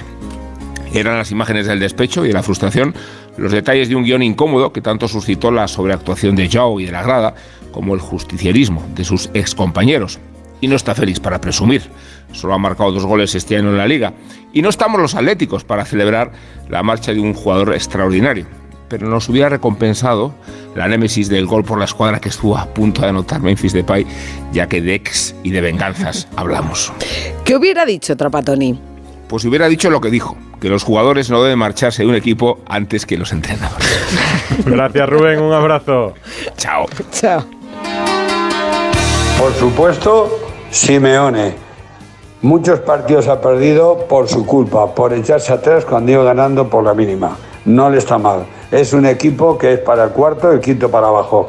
[0.93, 2.95] Eran las imágenes del despecho y de la frustración,
[3.39, 6.93] los detalles de un guion incómodo que tanto suscitó la sobreactuación de Joao y de
[6.93, 7.35] la grada,
[7.73, 10.21] como el justicierismo de sus excompañeros.
[10.61, 11.81] Y no está Félix para presumir,
[12.33, 14.13] solo ha marcado dos goles este año en la liga.
[14.53, 16.33] Y no estamos los atléticos para celebrar
[16.69, 18.47] la marcha de un jugador extraordinario.
[18.89, 20.35] Pero nos hubiera recompensado
[20.75, 24.07] la némesis del gol por la escuadra que estuvo a punto de anotar Memphis Depay,
[24.53, 26.93] ya que de ex y de venganzas hablamos.
[27.45, 28.79] ¿Qué hubiera dicho Trapatoni?
[29.29, 32.61] Pues hubiera dicho lo que dijo, que los jugadores no deben marcharse de un equipo
[32.69, 33.89] antes que los entrenadores.
[34.67, 36.13] Gracias Rubén, un abrazo.
[36.59, 36.87] Chao.
[37.11, 37.47] Chao.
[39.39, 40.39] Por supuesto,
[40.71, 41.72] Simeone.
[42.43, 46.93] Muchos partidos ha perdido por su culpa, por echarse atrás cuando iba ganando por la
[46.93, 47.37] mínima.
[47.65, 48.47] No le está mal.
[48.73, 51.47] Es un equipo que es para el cuarto, el quinto para abajo.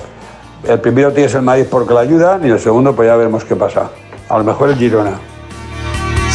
[0.64, 3.56] El primero tienes el Madrid porque la ayudan y el segundo pues ya veremos qué
[3.56, 3.90] pasa.
[4.30, 5.33] A lo mejor el Girona.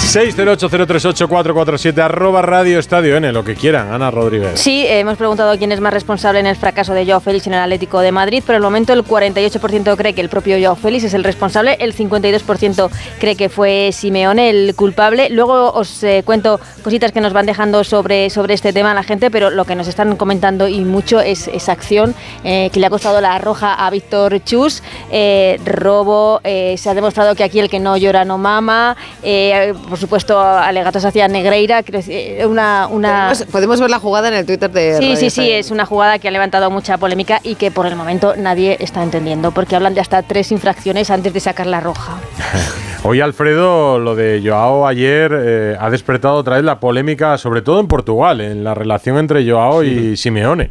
[0.09, 4.59] 608-038-447, arroba Radio Estadio N, lo que quieran, Ana Rodríguez.
[4.59, 7.61] Sí, hemos preguntado quién es más responsable en el fracaso de Joao Félix en el
[7.61, 8.42] Atlético de Madrid.
[8.42, 11.94] Por el momento, el 48% cree que el propio Joao Félix es el responsable, el
[11.94, 15.29] 52% cree que fue Simeone el culpable.
[15.29, 19.31] Luego os eh, cuento cositas que nos van dejando sobre, sobre este tema la gente,
[19.31, 22.90] pero lo que nos están comentando y mucho es esa acción eh, que le ha
[22.90, 24.83] costado la roja a Víctor Chus.
[25.11, 28.97] Eh, robo, se ha demostrado que aquí el que no llora no mama.
[29.99, 31.81] Por supuesto, alegatos hacia Negreira.
[31.81, 33.31] es Una, una...
[33.31, 35.87] ¿Podemos, podemos ver la jugada en el Twitter de Sí, Radio sí, sí, es una
[35.87, 39.75] jugada que ha levantado mucha polémica y que por el momento nadie está entendiendo, porque
[39.75, 42.17] hablan de hasta tres infracciones antes de sacar la roja.
[43.03, 47.81] Hoy, Alfredo, lo de Joao ayer eh, ha despertado otra vez la polémica, sobre todo
[47.81, 50.71] en Portugal, en la relación entre Joao y Simeone.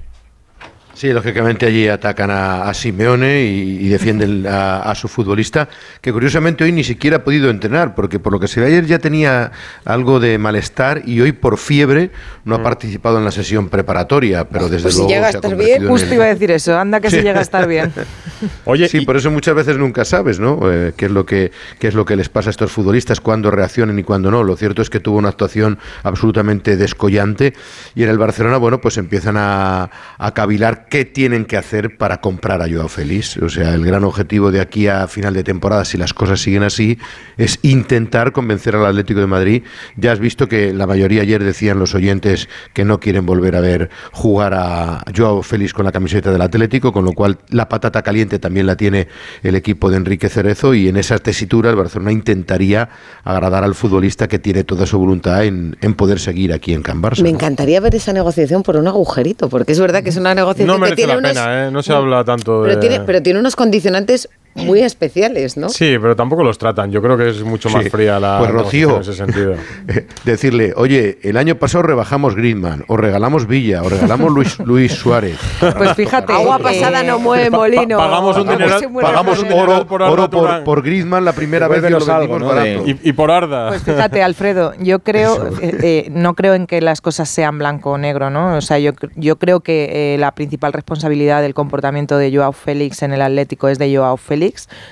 [0.98, 5.70] Sí, lógicamente allí atacan a, a Simeone y, y defienden a, a su futbolista,
[6.02, 8.88] que curiosamente hoy ni siquiera ha podido entrenar, porque por lo que se ve ayer
[8.88, 9.52] ya tenía
[9.86, 12.10] algo de malestar y hoy por fiebre
[12.46, 15.38] no ha participado en la sesión preparatoria, pero desde Pues si luego llega a se
[15.38, 17.22] ha estar bien, en justo el- iba a decir eso, anda que se Sí.
[17.24, 17.94] llega a estar bien.
[18.66, 20.62] Oye, sí, por eso muchas veces nunca sabes, ¿no?
[20.72, 23.52] Eh, qué es lo que qué es lo que les pasa a estos futbolistas, cuándo
[23.52, 24.44] reaccionan y cuándo no.
[24.44, 27.54] Lo cierto es que tuvo una actuación absolutamente descollante
[27.94, 32.22] y en el Barcelona, bueno, pues empiezan a, a cavilar qué tienen que hacer para
[32.22, 33.38] comprar a Joao Félix.
[33.38, 36.64] O sea, el gran objetivo de aquí a final de temporada, si las cosas siguen
[36.64, 36.98] así,
[37.38, 39.64] es intentar convencer al Atlético de Madrid.
[39.96, 43.60] Ya has visto que la mayoría ayer decían los oyentes que no quieren volver a
[43.60, 48.02] ver jugar a Joao Félix con la camiseta del Atlético, con lo cual la patata
[48.02, 49.08] caliente también la tiene
[49.44, 52.90] el equipo de Enrique Cerezo y en esa tesitura el Barcelona intentaría
[53.24, 57.02] agradar al futbolista que tiene toda su voluntad en, en poder seguir aquí en Can
[57.02, 57.22] Barça.
[57.22, 60.68] Me encantaría ver esa negociación por un agujerito, porque es verdad que es una negociación
[60.68, 61.72] No que merece la unos, pena, ¿eh?
[61.72, 62.70] No se habla tanto de...
[62.70, 65.70] pero tiene, pero tiene unos condicionantes muy especiales, ¿no?
[65.70, 66.92] Sí, pero tampoco los tratan.
[66.92, 67.90] Yo creo que es mucho más Sí.
[67.90, 69.56] fría la Pues, Rocío, en ese sentido.
[70.26, 75.38] Decirle, oye, el año pasado rebajamos Griezmann, o regalamos Villa, o regalamos Luis, Luis Suárez.
[75.60, 76.34] Pues fíjate.
[76.34, 77.98] Agua pasada no mueve molino.
[77.98, 81.98] pagamos un dineral- Pagamos oro, por oro por, por Griezmann la primera vez que lo
[82.14, 82.66] algo, ¿no?
[82.66, 83.70] Y, y por Arda.
[83.70, 87.92] Pues fíjate, Alfredo, yo creo, eh, eh, no creo en que las cosas sean blanco
[87.92, 88.56] o negro, ¿no?
[88.58, 93.02] O sea, yo, yo creo que eh, la principal responsabilidad del comportamiento de Joao Félix
[93.04, 94.47] en el Atlético es de Joao Félix.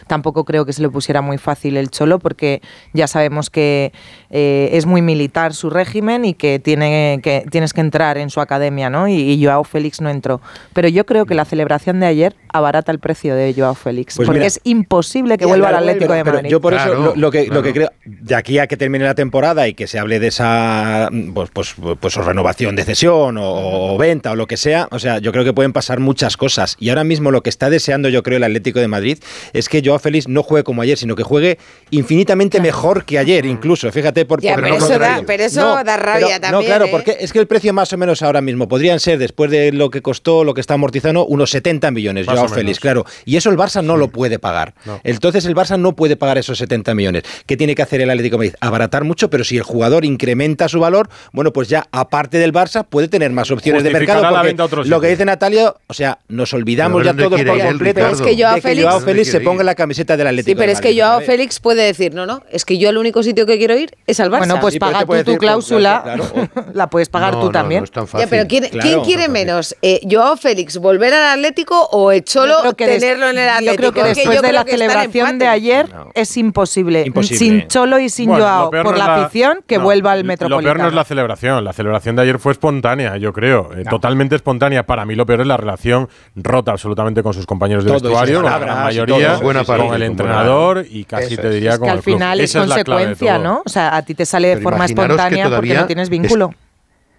[0.07, 2.61] Tampoco creo que se lo pusiera muy fácil el Cholo, porque
[2.93, 3.91] ya sabemos que
[4.29, 8.41] eh, es muy militar su régimen y que, tiene, que tienes que entrar en su
[8.41, 9.07] academia, ¿no?
[9.07, 10.41] Y, y Joao Félix no entró.
[10.73, 14.25] Pero yo creo que la celebración de ayer abarata el precio de Joao Félix, Pues
[14.25, 16.49] porque mira, es imposible que vuelva al Atlético pero- de pero Madrid.
[16.49, 19.15] Yo por eso lo, lo que, lo que creo, de aquí a que termine la
[19.15, 23.93] temporada y que se hable de esa pues, pues, pues o renovación de cesión o,
[23.93, 26.75] o venta o lo que sea, o sea, yo creo que pueden pasar muchas cosas.
[26.79, 29.17] Y ahora mismo lo que está deseando yo creo el Atlético de Madrid
[29.53, 31.57] es que Joao Félix no juegue como ayer, sino que juegue
[31.91, 33.91] infinitamente mejor que ayer, incluso.
[33.91, 35.23] Fíjate, por, Ya, por- pero no eso da- ellos.
[35.27, 36.89] pero eso da rabia pero- No, también, claro, ¿eh?
[36.91, 39.89] porque es que el precio más o menos ahora mismo podrían ser, después de lo
[39.89, 42.49] que costó, lo que está amortizando, unos 70 millones, Más Joao.
[42.49, 43.05] Félix, claro.
[43.25, 44.73] Y eso el Barça no lo puede pagar.
[44.85, 44.99] No.
[45.03, 47.23] Entonces el Barça no puede pagar esos 70 millones.
[47.45, 48.55] ¿Qué tiene que hacer el Atlético de Madrid?
[48.61, 52.85] Abaratar mucho, pero si el jugador incrementa su valor, bueno, pues ya aparte del Barça
[52.87, 54.21] puede tener más opciones de mercado.
[54.21, 57.23] la porque venta a otro lo que dice Natalia, o sea, nos olvidamos ya ¿dónde
[57.23, 58.07] todos por completo?
[58.07, 60.51] Es que Joao de que Félix- Joao ¿Dónde Félix se ponga la camiseta del Atlético
[60.51, 61.25] Sí, pero de es que ¿sabes?
[61.25, 64.19] Félix puede decir, no, no, es que yo el único sitio que quiero ir es
[64.19, 64.39] al Barça.
[64.39, 67.39] Bueno, pues Sí, paga tú tu decir, pues, cláusula, claro, claro, la puedes pagar No,
[67.39, 67.81] tú no, también.
[67.81, 68.25] No, es tan fácil.
[68.25, 68.87] Ya, pero ¿quién, Claro.
[68.89, 69.75] ¿quién quiere menos?
[69.81, 73.37] Eh, ¿Joao Félix volver al Atlético o el Cholo Yo creo que des- tenerlo en
[73.37, 73.71] el Atlético?
[73.71, 76.09] Yo creo que después yo de la celebración de ayer No.
[76.13, 77.03] es imposible.
[77.05, 77.37] Imposible.
[77.37, 80.63] Sin Cholo y sin Bueno, Joao, lo por la afición, que vuelva al Lo Metropolitano.
[80.73, 81.63] peor no es la celebración.
[81.63, 83.71] La celebración de ayer fue espontánea, yo creo.
[83.75, 84.85] eh, Totalmente espontánea.
[84.85, 88.59] Para mí lo peor es la relación rota absolutamente con sus compañeros de vestuario, la
[88.83, 89.41] mayoría, todo.
[89.41, 91.53] Buena parte, con el entrenador y casi Eso te es.
[91.55, 92.15] diría Es con que el al club.
[92.15, 93.37] final es Esa la clave de consecuencia.
[93.39, 93.61] ¿no?
[93.65, 96.53] O sea, a ti te sale de Pero forma espontánea porque no tienes es- vínculo.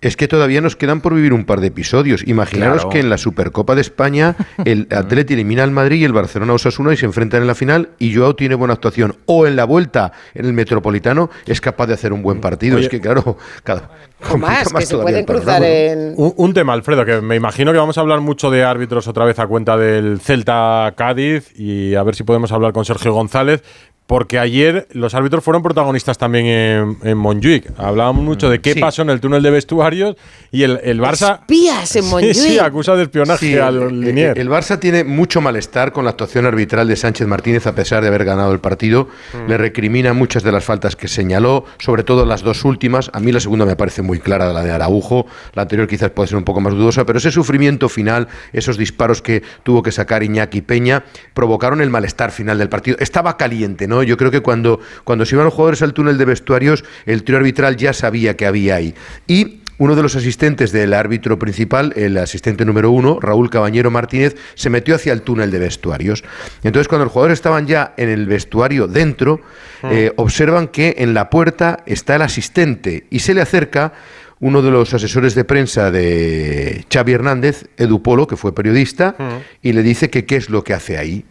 [0.00, 2.22] Es que todavía nos quedan por vivir un par de episodios.
[2.26, 2.90] Imaginaros Claro.
[2.90, 6.56] que en la Supercopa de España el Atleti elimina al Madrid y el Barcelona a
[6.56, 9.16] Osasuna y se enfrentan en la final y Joao tiene buena actuación.
[9.26, 12.76] O en la vuelta en el Metropolitano es capaz de hacer un buen partido.
[12.76, 12.84] Oye.
[12.84, 13.90] es que claro, cada,
[14.30, 16.14] O más, que se pueden cruzar en...
[16.16, 19.24] Un, un tema, Alfredo, que me imagino que vamos a hablar mucho de árbitros otra
[19.24, 23.62] vez a cuenta del Celta Cádiz y a ver si podemos hablar con Sergio González.
[24.06, 27.72] Porque ayer los árbitros fueron protagonistas también en, en Montjuic.
[27.76, 28.80] Hablábamos mucho de qué Sí.
[28.80, 30.16] pasó en el túnel de vestuarios
[30.52, 31.40] y el, el Barça.
[31.40, 32.34] Espías en Sí, Montjuic.
[32.34, 34.38] sí, acusa de espionaje Sí, al el, Linier.
[34.38, 38.08] el Barça tiene mucho malestar con la actuación arbitral de Sánchez Martínez a pesar de
[38.08, 39.08] haber ganado el partido.
[39.34, 39.48] Mm.
[39.50, 43.10] Le recrimina muchas de las faltas que señaló, sobre todo las dos últimas.
[43.12, 45.26] A mí la segunda me parece muy clara, la de Araujo.
[45.54, 49.20] La anterior quizás puede ser un poco más dudosa, pero ese sufrimiento final, esos disparos
[49.20, 51.02] que tuvo que sacar Iñaki Peña,
[51.34, 52.96] provocaron el malestar final del partido.
[53.00, 53.95] Estaba caliente, ¿no?
[54.02, 57.38] Yo creo que cuando, cuando se iban los jugadores al túnel de vestuarios, el trío
[57.38, 58.94] arbitral ya sabía que había ahí.
[59.26, 64.36] Y uno de los asistentes del árbitro principal, el asistente número uno, Raúl Cabañero Martínez,
[64.54, 66.24] se metió hacia el túnel de vestuarios.
[66.62, 69.40] Entonces, cuando los jugadores estaban ya en el vestuario dentro,
[69.84, 73.92] eh, observan que en la puerta está el asistente y se le acerca
[74.38, 79.16] uno de los asesores de prensa de Xavi Hernández, Edu Polo, que fue periodista,
[79.62, 81.24] y le dice que qué es lo que hace ahí.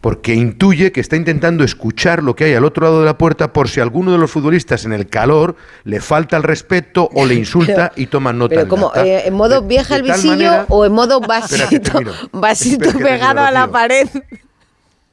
[0.00, 3.52] Porque intuye que está intentando escuchar lo que hay al otro lado de la puerta
[3.52, 7.34] por si alguno de los futbolistas en el calor le falta el respeto o le
[7.44, 8.54] insulta y toma nota.
[8.54, 12.00] Pero como, eh, ¿en modo De- vieja de tal visillo manera- o en modo vasito,
[12.32, 14.08] vasito pegado a la pared?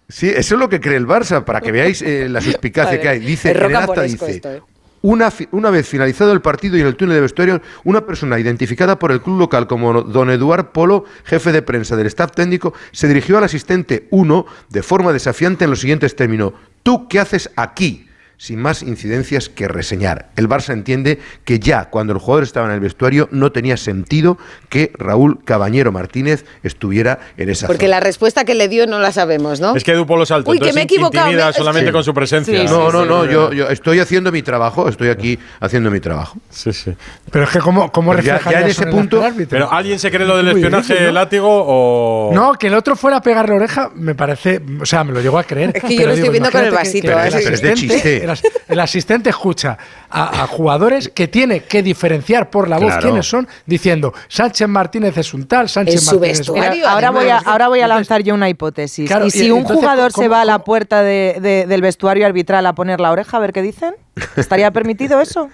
[0.08, 3.02] Sí, eso es lo que cree el Barça, para que veáis eh, la suspicacia Vale.
[3.02, 3.20] que hay.
[3.22, 4.62] Dice, en el acta dice, esto, ¿eh?
[5.06, 8.98] Una, una, vez finalizado el partido y en el túnel de vestuarios, una persona identificada
[8.98, 13.08] por el club local como don Eduard Polo, jefe de prensa del staff técnico, se
[13.08, 16.54] dirigió al asistente 1 de forma desafiante en los siguientes términos.
[16.82, 18.05] ¿Tú qué haces aquí?
[18.38, 20.30] sin más incidencias que reseñar.
[20.36, 24.38] El Barça entiende que ya cuando el jugador estaba en el vestuario no tenía sentido
[24.70, 29.12] que Raúl Cabañero Martínez estuviera en esa Porque la respuesta que le dio no la
[29.12, 29.76] sabemos, ¿no?
[29.76, 31.54] Es que Edu Polo salta, Uy, que me he equivocado.
[31.54, 32.64] Solamente con su presencia.
[32.66, 36.38] No, no, no, yo, yo, estoy haciendo mi trabajo, estoy aquí haciendo mi trabajo.
[36.50, 36.94] Sí, sí.
[37.32, 39.24] Pero es que cómo, cómo ya, ya, en ese punto...
[39.50, 41.12] Pero ¿alguien se cree lo del espionaje ese, ¿no?
[41.12, 42.32] látigo o...?
[42.34, 44.62] No, que el otro fuera a pegar la oreja me parece...
[44.82, 45.72] O sea, me lo llego a creer.
[45.74, 47.12] Es que yo lo estoy viendo con el vasito.
[47.12, 47.30] ¿eh?
[47.30, 48.25] De chiste,
[48.68, 49.78] el, asistente escucha
[50.10, 55.34] a, jugadores que tiene que diferenciar por la voz quiénes son, diciendo Sánchez Martínez es
[55.34, 56.84] un tal, Sánchez Martínez es un tal.
[56.86, 59.10] Ahora voy, a, ahora voy a lanzar yo una hipótesis.
[59.26, 63.00] Y si un jugador se va a la puerta de, del vestuario arbitral a poner
[63.00, 63.96] la oreja, a ver qué dicen.
[64.38, 65.50] ¿Estaría permitido eso?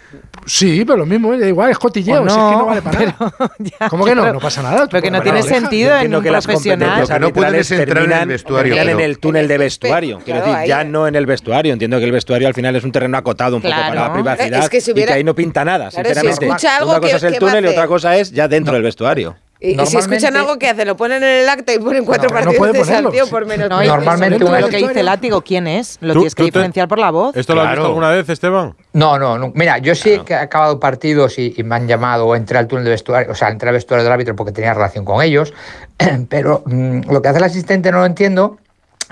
[0.45, 3.33] Sí, pero lo mismo, igual, es cotilleo, no, es que no vale para nada.
[3.89, 4.33] ¿Cómo que no?
[4.33, 4.87] No pasa nada.
[4.89, 7.07] Pero que no tiene sentido en un que profesional.
[7.19, 8.75] No puedes entrar en el vestuario.
[8.75, 10.19] En el túnel de vestuario.
[10.23, 11.73] Quiero decir, ya no en el vestuario.
[11.73, 14.69] Entiendo que el vestuario al final es un terreno acotado un poco para la privacidad
[14.71, 16.45] y que ahí no pinta nada, claro, sinceramente.
[16.83, 19.35] Una cosa es el túnel y otra cosa es ya dentro del vestuario.
[19.63, 22.57] Y, si escuchan algo que hacen, lo ponen en el acta y ponen cuatro partidos
[22.59, 23.69] no de sanción por menos.
[23.69, 25.99] No, normalmente lo que dice látigo, ¿quién es?
[26.01, 27.37] Lo tienes que diferenciar por la voz.
[27.37, 28.73] ¿Esto lo has visto alguna vez, Esteban?
[28.93, 29.51] No, no, no.
[29.53, 32.85] Mira, yo sí que he acabado partidos y, me han llamado o entré al túnel
[32.85, 35.53] de vestuario, o sea, entré al vestuario del árbitro porque tenía relación con ellos.
[36.29, 38.57] Pero mm, lo que hace el asistente no lo entiendo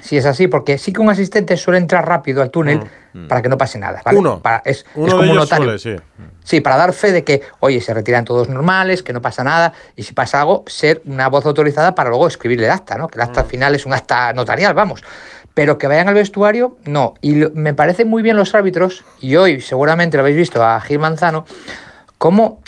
[0.02, 2.80] si es así, porque sí que un asistente suele entrar rápido al túnel.
[2.80, 2.84] Mm.
[3.14, 3.28] Mm.
[3.28, 4.02] para que no pase nada.
[4.14, 4.42] Uno.
[4.64, 5.78] Es, Uno es como un notario.
[5.80, 5.96] Sí.
[6.44, 9.74] sí, para dar fe de que, oye, se retiran todos normales, que no pasa nada,
[9.96, 13.08] y si pasa algo, ser una voz autorizada para luego escribirle el acta, ¿no?
[13.08, 13.48] Que el acta mm.
[13.48, 15.04] final es un acta notarial, vamos
[15.52, 17.16] pero que vayan al vestuario, no.
[17.22, 21.00] Y me parecen muy bien los árbitros, y hoy seguramente lo habéis visto a Gil
[21.00, 21.46] Manzano,
[22.18, 22.62] como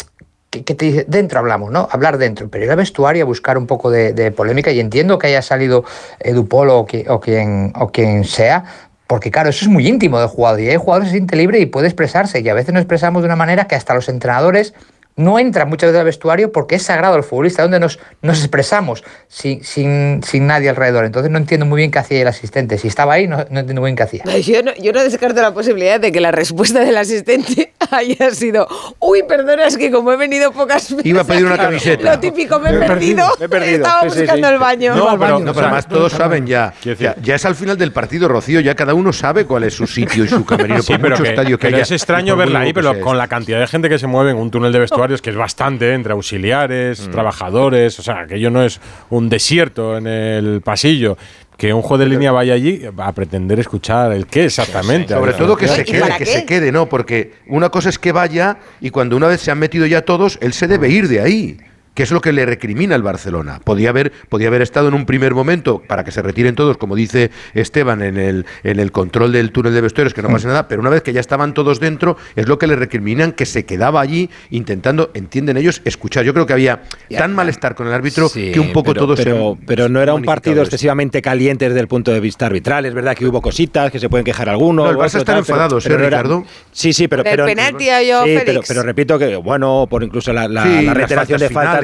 [0.50, 1.88] que, te dice, dentro hablamos, ¿no?
[1.90, 5.28] Hablar dentro, pero ir al vestuario a buscar un poco de, polémica, y entiendo que
[5.28, 5.86] haya salido
[6.20, 8.66] Edupolo o, qui, o, quien, o quien sea
[9.12, 11.66] porque claro, eso es muy íntimo del jugador y el jugador se siente libre y
[11.66, 14.74] puede expresarse y a veces nos expresamos de una manera que hasta los entrenadores
[15.16, 19.04] no entra muchas veces al vestuario porque es sagrado el futbolista, donde nos, nos expresamos
[19.28, 21.06] sin, sin, sin, nadie alrededor.
[21.06, 22.78] Entonces no entiendo muy bien qué hacía el asistente.
[22.78, 24.24] Si estaba ahí, no, no entiendo muy bien qué hacía.
[24.40, 28.68] Yo no, yo no descarto la posibilidad de que la respuesta del asistente haya sido,
[29.00, 31.06] uy, perdona, es que como he venido pocas veces...
[31.06, 32.16] Iba a pedir una camiseta.
[32.16, 33.28] Lo típico, me he, me he perdido.
[33.40, 33.76] Me he perdido.
[33.78, 34.54] Estaba sí, buscando sí, sí.
[34.54, 34.96] el baño.
[34.96, 37.36] No, pero, no, pero además todos saben ya, ya, ya.
[37.36, 40.28] es al final del partido, Rocío, ya cada uno sabe cuál es su sitio y
[40.28, 40.82] su camerino.
[40.84, 43.28] por pero mucho que, estadio que pero haya, es extraño verla ahí, pero con la
[43.28, 46.14] cantidad de gente que se mueve en un túnel de vestuario que es bastante, entre
[46.14, 47.12] auxiliares, mm.
[47.12, 48.80] trabajadores, o sea, aquello no es
[49.10, 51.18] un desierto en el pasillo
[51.58, 55.14] que un juez de línea vaya allí a pretender escuchar el qué exactamente.
[55.14, 56.90] Sobre todo que se quede, que se quede, ¿no?
[56.90, 60.40] Porque una cosa es que vaya y cuando una vez se han metido ya todos,
[60.42, 60.92] él se debe mm.
[60.92, 61.58] ir de ahí
[61.94, 63.60] que es lo que le recrimina el Barcelona.
[63.64, 66.96] Podía haber, podía haber estado en un primer momento para que se retiren todos, como
[66.96, 70.68] dice Esteban, en el, en el control del túnel de vestuarios, que no pase nada,
[70.68, 73.66] pero una vez que ya estaban todos dentro, es lo que le recriminan que se
[73.66, 76.24] quedaba allí intentando, entienden ellos, escuchar.
[76.24, 76.84] Yo creo que había
[77.18, 79.20] tan malestar con el árbitro que un poco todos...
[79.20, 79.32] Se,
[79.66, 82.86] pero no era un partido excesivamente caliente desde el punto de vista arbitral.
[82.86, 84.86] Es verdad que hubo cositas, que se pueden quejar algunos...
[84.86, 86.46] No, el Barça está enfadado, ¿sí, Ricardo?
[86.72, 87.24] sí, sí, pero...
[87.24, 91.81] Pero, repito que, bueno, por incluso la, la, sí, la reiteración de falta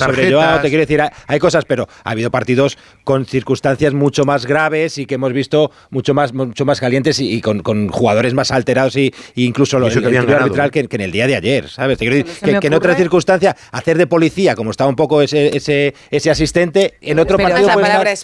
[0.00, 4.46] sobre Joao, te quiero decir, hay cosas, pero ha habido partidos con circunstancias mucho más
[4.46, 8.96] graves y que hemos visto mucho más, mucho más calientes y, con, jugadores más alterados
[8.96, 11.98] y, e incluso lo, el, que el arbitral que, en el día de ayer, ¿sabes?
[11.98, 17.18] Que, en otra circunstancia hacer de policía, como está un poco ese, ese, asistente, en
[17.18, 17.68] otro partido...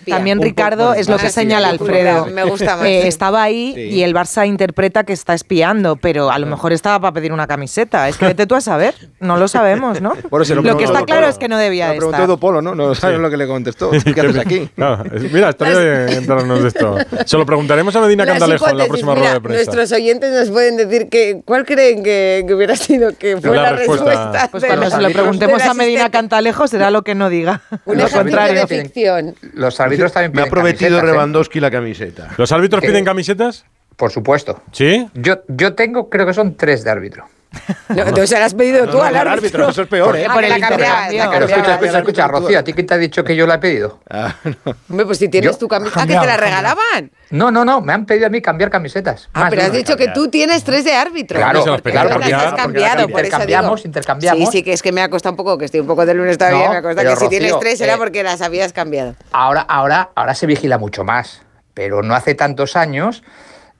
[0.06, 2.26] También Ricardo es lo que señala Alfredo.
[2.26, 2.86] Me gusta más.
[2.86, 7.00] Eh, estaba ahí y el Barça interpreta que está espiando, pero a lo mejor estaba
[7.00, 8.08] para pedir una camiseta.
[8.08, 10.14] Es que vete tú a saber, no lo sabemos, ¿no?
[10.30, 11.96] Bueno, lo, lo, que está está claro es que no debía estar.
[11.96, 12.74] preguntó Edu Polo, ¿no?
[12.74, 13.90] No sabes lo que le contestó.
[14.40, 14.68] Aquí?
[15.32, 16.96] Mira, está bien entrarnos de esto.
[17.24, 19.64] Se lo preguntaremos a Medina Candalejo en la próxima mira, de prensa.
[19.64, 24.48] Nuestros oyentes nos pueden decir que, cuál creen que, hubiera sido que fue la, respuesta.
[24.50, 27.62] pues cuando se lo preguntemos a Medina Cantalejo será lo que no diga.
[27.84, 28.66] Un lo contrario.
[28.66, 29.34] de ficción.
[29.54, 31.04] Los árbitros Me ha prometido ¿eh?
[31.04, 32.28] Lewandowski la camiseta.
[32.36, 33.64] ¿Los árbitros piden camisetas?
[33.96, 34.62] Por supuesto.
[34.72, 35.08] ¿Sí?
[35.14, 37.24] Yo, yo tengo, creo que son tres de árbitro.
[37.88, 39.32] No, entonces se la has pedido ah, no, tú no, al árbitro.
[39.32, 39.68] árbitro.
[39.70, 40.26] Eso es peor, ¿eh?
[40.32, 43.46] Por el la escucha, escucha, escucha Rocío, ¿a ti quién te ha dicho que yo
[43.46, 44.00] la he pedido?
[44.10, 44.34] Ah,
[44.90, 45.58] Hombre, pues si tienes ¿Yo?
[45.58, 46.02] tu camiseta.
[46.02, 47.10] Ah, que te la regalaban.
[47.30, 49.30] No, no, no, me han pedido a mí cambiar camisetas.
[49.32, 51.38] Ah, Más pero has dicho que tú tienes tres de árbitro.
[51.38, 54.50] Claro, porque claro, porque, las has cambiado, porque por intercambiamos, intercambiamos.
[54.50, 56.14] Sí, sí, que es que me ha costado un poco, que estoy un poco de
[56.14, 58.72] lunes todavía, me ha costado que Rocío, si tienes tres era eh, porque las habías
[58.72, 59.14] cambiado.
[59.32, 61.42] Ahora, ahora, ahora se vigila mucho más,
[61.72, 63.22] pero no hace tantos años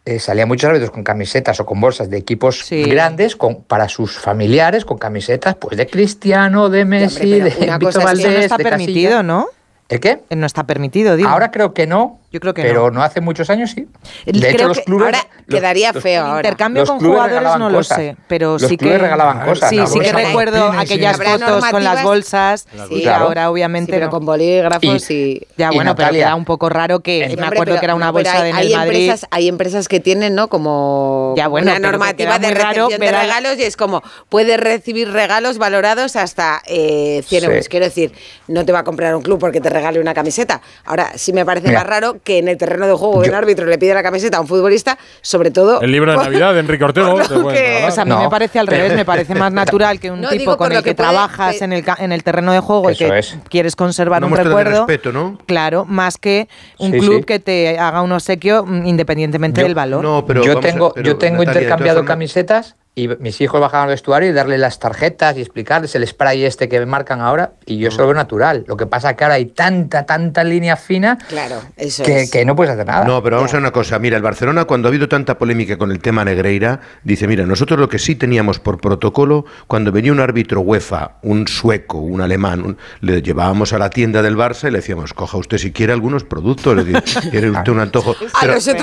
[0.09, 3.37] eh, salían muchos árbitros con camisetas o con bolsas de equipos grandes
[3.67, 8.39] para sus familiares, con camisetas pues de Cristiano, de Messi, hombre, de Víctor Valdés, no
[8.39, 9.49] está permitido, ¿no?
[9.91, 10.23] ¿El qué?
[10.31, 11.29] Eh, no está permitido, digo.
[11.29, 12.87] Ahora creo que no, yo creo que Pero no.
[12.89, 13.89] Pero no hace muchos años sí.
[14.27, 15.07] Eh, de hecho, los clubes.
[15.07, 16.37] Ahora quedaría feo.
[16.37, 18.17] Intercambio con jugadores no lo sé.
[18.27, 18.99] Pero los sí que.
[18.99, 19.71] regalaban cosas.
[19.71, 22.67] Sí, sí que recuerdo aquellas fotos con las bolsas.
[22.89, 23.27] Sí, claro.
[23.27, 23.93] ahora obviamente.
[23.93, 25.47] Pero con bolígrafos y.
[25.57, 27.35] ya, bueno, pero era un poco raro que.
[27.39, 29.01] Me acuerdo que era una bolsa de hay Madrid.
[29.09, 30.49] Empresas, hay empresas que tienen, ¿no?
[30.49, 31.33] Como.
[31.37, 34.03] Ya, bueno, una normativa de recepción de regalos y es como.
[34.29, 37.69] Puedes recibir regalos valorados hasta eh, 100 euros.
[37.69, 38.13] Quiero decir,
[38.49, 40.61] no te va a comprar un club porque te regale una camiseta.
[40.85, 43.79] Ahora sí me parece más raro que en el terreno de juego el árbitro le
[43.79, 45.81] pide la camiseta a un futbolista, sobre todo.
[45.81, 47.15] El libro de Navidad de Enrique Ortego.
[47.15, 50.57] O sea, a mí me parece al revés, me parece más natural que un tipo
[50.57, 54.25] con el que, trabajas en, el, en el terreno de juego y que quieres conservar
[54.25, 54.87] un recuerdo.
[54.87, 55.39] Respeto, ¿no?
[55.47, 56.49] Claro, más que
[56.79, 60.05] un club que te haga un obsequio mm, independientemente del valor.
[60.43, 64.81] Yo tengo, yo tengo intercambiado camisetas y mis hijos bajaban al vestuario y darle las
[64.81, 68.65] tarjetas y explicarles el spray este que marcan ahora y yo solo veo natural.
[68.67, 72.87] Lo que pasa es que ahora hay tanta, tanta línea fina que, no puedes hacer
[72.87, 73.05] nada.
[73.05, 74.01] No, pero vamos a una cosa.
[74.01, 77.79] Mira, el Barcelona cuando ha habido tanta polémica con el tema Negreira, dice, mira, nosotros
[77.79, 82.79] lo que sí teníamos por protocolo, cuando venía un árbitro UEFA, un sueco, un alemán,
[83.01, 86.25] le llevábamos a la tienda del Barça y le decíamos, coja usted si quiere algunos
[86.25, 88.17] productos, le decía, quiere usted un antojo.
[88.35, 88.83] A nosotros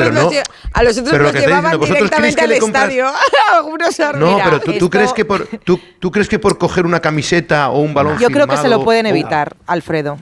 [1.12, 3.06] pero nos, llevaban directamente al estadio.
[3.06, 7.70] Compras, algunos no, pero tú, crees que por, tú, crees que por coger una camiseta
[7.70, 9.56] o un balón Yo creo que se lo pueden evitar.
[9.66, 10.18] Alfredo.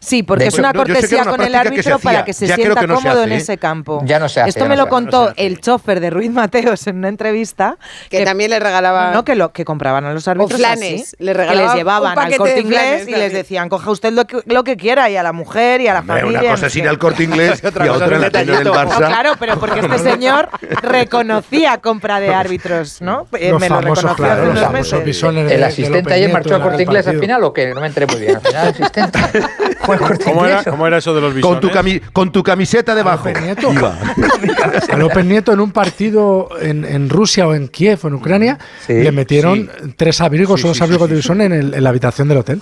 [0.00, 2.86] Sí, porque de es una cortesía con el árbitro que para que se sienta que
[2.86, 4.00] no cómodo se hace, en ese campo.
[4.04, 7.08] Ya no se hace, Esto me lo contó el chofer de Ruiz Mateos en una
[7.08, 7.76] entrevista.
[8.08, 9.12] Que, que también le regalaban.
[9.12, 10.54] No, que, lo, que compraban a los árbitros.
[10.54, 11.14] O flanes.
[11.14, 11.32] Así, le.
[11.34, 14.64] Que les llevaban al corte inglés flanes, y les decían, coja usted lo que, lo
[14.64, 16.40] que, quiera y a la mujer y a la no, familia.
[16.40, 18.96] Una cosa es ir al corte inglés y otra en la del Barça.
[18.96, 20.48] claro, pero porque este señor
[20.82, 23.26] reconocía compra de árbitros, ¿no?
[23.38, 27.74] Eh, me lo reconoció ¿El asistente ayer marchó al corte inglés al final o qué?
[27.74, 28.36] No me entré muy bien.
[28.36, 29.18] Al final, asistente.
[30.24, 31.60] ¿Cómo, era, ¿Cómo era, eso de los bisones?
[32.12, 33.28] Con tu, camiseta debajo.
[33.28, 33.70] A López Nieto.
[34.92, 38.58] a López Nieto en un partido en, Rusia o en Kiev o en Ucrania
[38.88, 42.60] mm, le metieron tres abrigos o dos abrigos de bisón en, la habitación del hotel.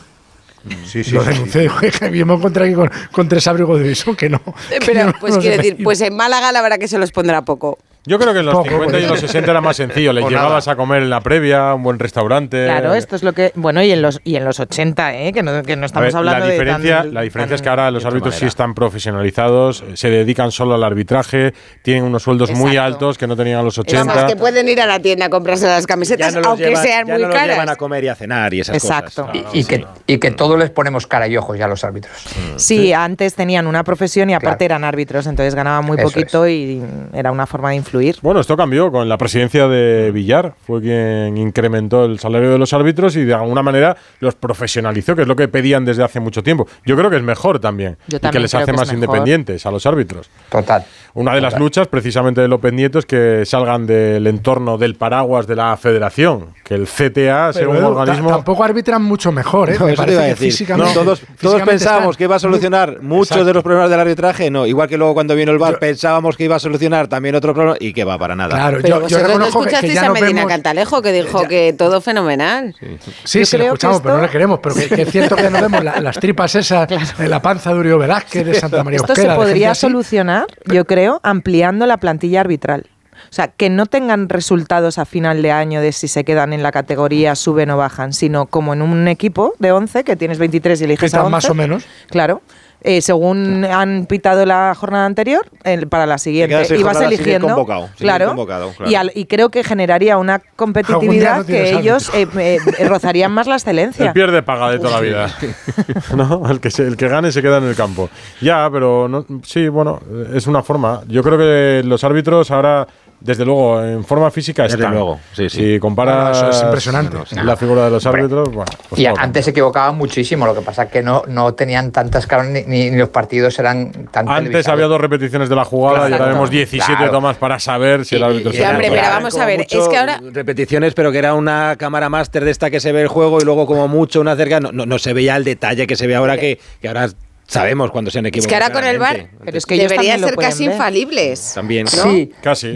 [0.64, 1.68] Mm, sí, sí, lo denuncié.
[1.68, 2.24] Sí, sí.
[2.24, 4.40] me encontré aquí con, tres abrigos de eso, que no.
[4.70, 7.42] Eh, pero, pues no quiero decir, pues en Málaga la verdad que se los pondrá
[7.42, 7.78] poco.
[8.06, 10.12] Yo creo que en los Poco, 50 y los 60 era más sencillo.
[10.12, 10.74] Les llevabas nada.
[10.74, 12.64] a comer en la previa, un buen restaurante.
[12.64, 13.52] Claro, esto es lo que.
[13.56, 15.32] Bueno, y en los, y en los 80, ¿eh?
[15.32, 17.02] que, no, que no estamos ver, hablando la diferencia, de.
[17.02, 18.40] Tan, la diferencia tan, es que ahora los árbitros manera.
[18.40, 21.52] sí están profesionalizados, eh, se dedican solo al arbitraje,
[21.82, 22.68] tienen unos sueldos Exacto.
[22.68, 24.04] muy altos que no tenían a los 80.
[24.04, 27.06] Vamos, que pueden ir a la tienda a comprarse las camisetas, no aunque llevan, sean
[27.08, 27.48] muy no caras.
[27.56, 29.26] Llevan a comer y a cenar y esas Exacto.
[29.26, 29.42] cosas.
[29.52, 32.16] Y, y, que, y que todos les ponemos cara y ojos ya a los árbitros.
[32.56, 34.78] Sí, sí, antes tenían una profesión y aparte claro.
[34.78, 36.52] eran árbitros, entonces ganaban muy Eso poquito es.
[36.52, 36.82] y
[37.12, 41.36] era una forma de influir bueno, esto cambió con la presidencia de Villar, fue quien
[41.36, 45.36] incrementó el salario de los árbitros y de alguna manera los profesionalizó, que es lo
[45.36, 46.66] que pedían desde hace mucho tiempo.
[46.84, 49.70] Yo creo que es mejor también, Yo también y que les hace más independientes a
[49.70, 50.30] los árbitros.
[50.50, 50.84] Total.
[51.14, 55.46] Una de las luchas precisamente de López Nieto es que salgan del entorno del paraguas
[55.46, 58.30] de la federación, que el CTA sea un organismo...
[58.30, 59.78] Tampoco arbitran mucho mejor, ¿eh?
[59.78, 64.50] No, Físicamente, todos, todos pensábamos que iba a solucionar muchos de los problemas del arbitraje,
[64.50, 64.66] no.
[64.66, 67.75] Igual que luego cuando vino el VAR pensábamos que iba a solucionar también otro problema
[67.80, 68.54] y que va para nada.
[68.54, 70.52] Claro, Pero yo, vosotros yo no escuchasteis que a Medina vemos...
[70.52, 71.48] Cantalejo que dijo ya.
[71.48, 72.74] que todo fenomenal.
[72.78, 74.04] Sí, sí, sí lo escuchamos, esto...
[74.04, 74.60] pero no le queremos.
[74.62, 77.06] Pero que, que es cierto que nos vemos la, las tripas esas claro.
[77.18, 81.20] de la panza de Uribe Velázquez, de Santa María Esto se podría solucionar, yo creo,
[81.22, 82.86] ampliando la plantilla arbitral.
[83.30, 86.62] O sea, que no tengan resultados a final de año de si se quedan en
[86.62, 90.80] la categoría, suben o bajan, sino como en un equipo de 11, que tienes 23
[90.80, 91.30] y eliges a 11.
[91.30, 91.84] más o menos.
[92.08, 92.42] Claro
[92.86, 95.44] eh, según han pitado la jornada anterior,
[95.90, 96.76] para la siguiente.
[96.76, 97.66] Y vas eligiendo.
[97.98, 98.72] Claro, claro.
[98.86, 103.56] Y, y, creo que generaría una competitividad que ellos eh, eh, eh, rozarían más la
[103.56, 104.06] excelencia.
[104.06, 105.34] El pierde paga de toda la vida.
[106.16, 108.08] no, el que, el que gane se queda en el campo.
[108.40, 110.00] Ya, pero no, sí, bueno,
[110.32, 111.02] es una forma.
[111.08, 112.86] Yo creo que los árbitros ahora
[113.20, 115.74] desde luego, en forma física Desde luego, sí, sí.
[115.74, 117.16] Si comparas bueno, es impresionante.
[117.42, 120.84] La figura de los árbitros, bueno, pues Y antes se equivocaban muchísimo, lo que pasa
[120.84, 124.86] es que no, no tenían tantas caras ni, ni, los partidos eran tan Antes había
[124.86, 127.12] dos repeticiones de la jugada claro, y ahora vemos 17 claro.
[127.12, 128.52] tomas para saber si y, el árbitro...
[128.54, 130.20] Y, hombre, pero vamos a ver, mucho, es que ahora...
[130.32, 133.44] Repeticiones, pero que era una cámara máster de esta que se ve el juego y
[133.44, 136.14] luego como mucho una cerca, no, no, no se veía el detalle que se ve
[136.14, 137.08] ahora que, que ahora
[137.46, 138.54] Sabemos cuando se han equivocado.
[138.54, 141.52] Es que ahora con el bar, pero es que debería ser casi infalibles.
[141.54, 142.02] También, ¿no?
[142.02, 142.74] sí, casi.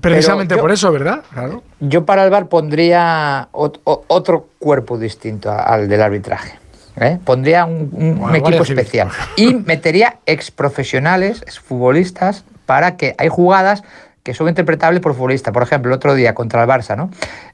[0.00, 1.22] Precisamente por eso, ¿verdad?
[1.32, 1.62] Claro.
[1.80, 6.60] Yo para el bar pondría otro cuerpo distinto al del arbitraje.
[7.00, 7.18] ¿eh?
[7.24, 13.82] Pondría un, equipo especial y metería ex profesionales, ex futbolistas, para que hay jugadas
[14.22, 15.50] que son interpretables por futbolista.
[15.50, 17.10] Por ejemplo, el otro día contra el Barça, ¿no?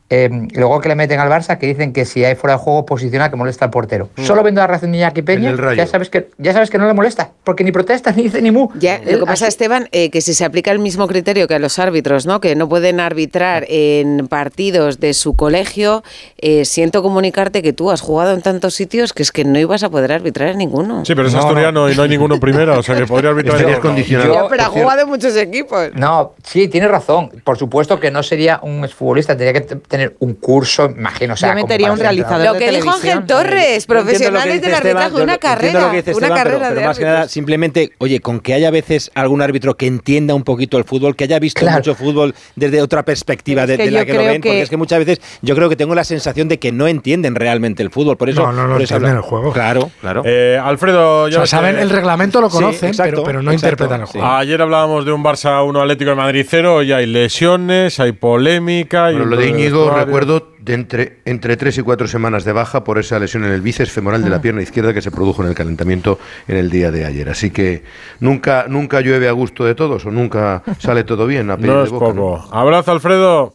[0.08, 2.86] Eh, luego que le meten al Barça, que dicen que si hay fuera de juego
[2.86, 4.08] posiciona que molesta al portero.
[4.16, 4.24] Mm.
[4.24, 6.94] Solo viendo la reacción de Iñaki Peña, ya sabes, que, ya sabes que no le
[6.94, 8.68] molesta, porque ni protesta ni dice ni mu.
[8.78, 11.58] Ya, lo que pasa, Esteban, eh, que si se aplica el mismo criterio que a
[11.58, 12.40] los árbitros, ¿no?
[12.40, 16.04] Que no pueden arbitrar en partidos de su colegio,
[16.38, 19.82] eh, siento comunicarte que tú has jugado en tantos sitios que es que no ibas
[19.82, 21.04] a poder arbitrar en ninguno.
[21.04, 23.60] Sí, pero es asturiano y no hay ninguno en primera, o sea que podría arbitrar.
[23.60, 24.46] En condicionado.
[24.48, 25.90] Pero ha jugado en muchos equipos.
[25.94, 27.30] No, sí, tienes razón.
[27.42, 31.34] Por supuesto que no sería un exfutbolista, tendría que tener un curso, imagino.
[31.34, 32.46] O sea, Yo metería un realizador.
[32.46, 32.90] Lo de que dijo.
[32.90, 36.68] Ángel Torres, Yo profesionales del arbitraje, yo una carrera, lo que dice una carrera pero,
[36.68, 40.34] pero de más que nada, simplemente, oye, con que haya veces algún árbitro que entienda
[40.34, 41.78] un poquito el fútbol, que haya visto Claro.
[41.78, 44.76] mucho fútbol desde otra perspectiva de, la yo que lo ven, porque que- es que
[44.76, 48.16] muchas veces yo creo que tengo la sensación de que no entienden realmente el fútbol,
[48.16, 49.52] por eso No, no lo por eso entienden el juego.
[49.52, 50.22] Claro, claro.
[50.24, 53.42] Eh, Alfredo, O ya sea, ves saben el reglamento, lo Sí, conocen, exacto, pero, pero
[53.42, 54.12] no exacto, interpretan el sí.
[54.18, 54.26] juego.
[54.26, 59.04] Ayer hablábamos de un Barça 1 Atlético de Madrid 0 y hay lesiones, hay polémica.
[59.10, 62.82] Bueno, y lo de Íñigo, recuerdo, de entre, entre tres y cuatro semanas de baja
[62.84, 64.24] por esa lesión en el bíceps femoral Ah.
[64.24, 66.18] de la pierna izquierda que se produjo en el calentamiento
[66.48, 67.28] en el día de ayer.
[67.28, 67.84] Así que
[68.20, 71.78] nunca, nunca llueve a gusto de todos o nunca sale todo bien a pedir No
[71.78, 72.14] de es boca, ¿no?
[72.14, 72.48] poco.
[72.56, 73.54] Abrazo, Alfredo.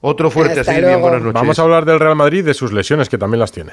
[0.00, 1.34] Otro fuerte Hasta así, bien, buenas noches.
[1.34, 3.72] Vamos a hablar del Real Madrid y de sus lesiones, que también las tiene.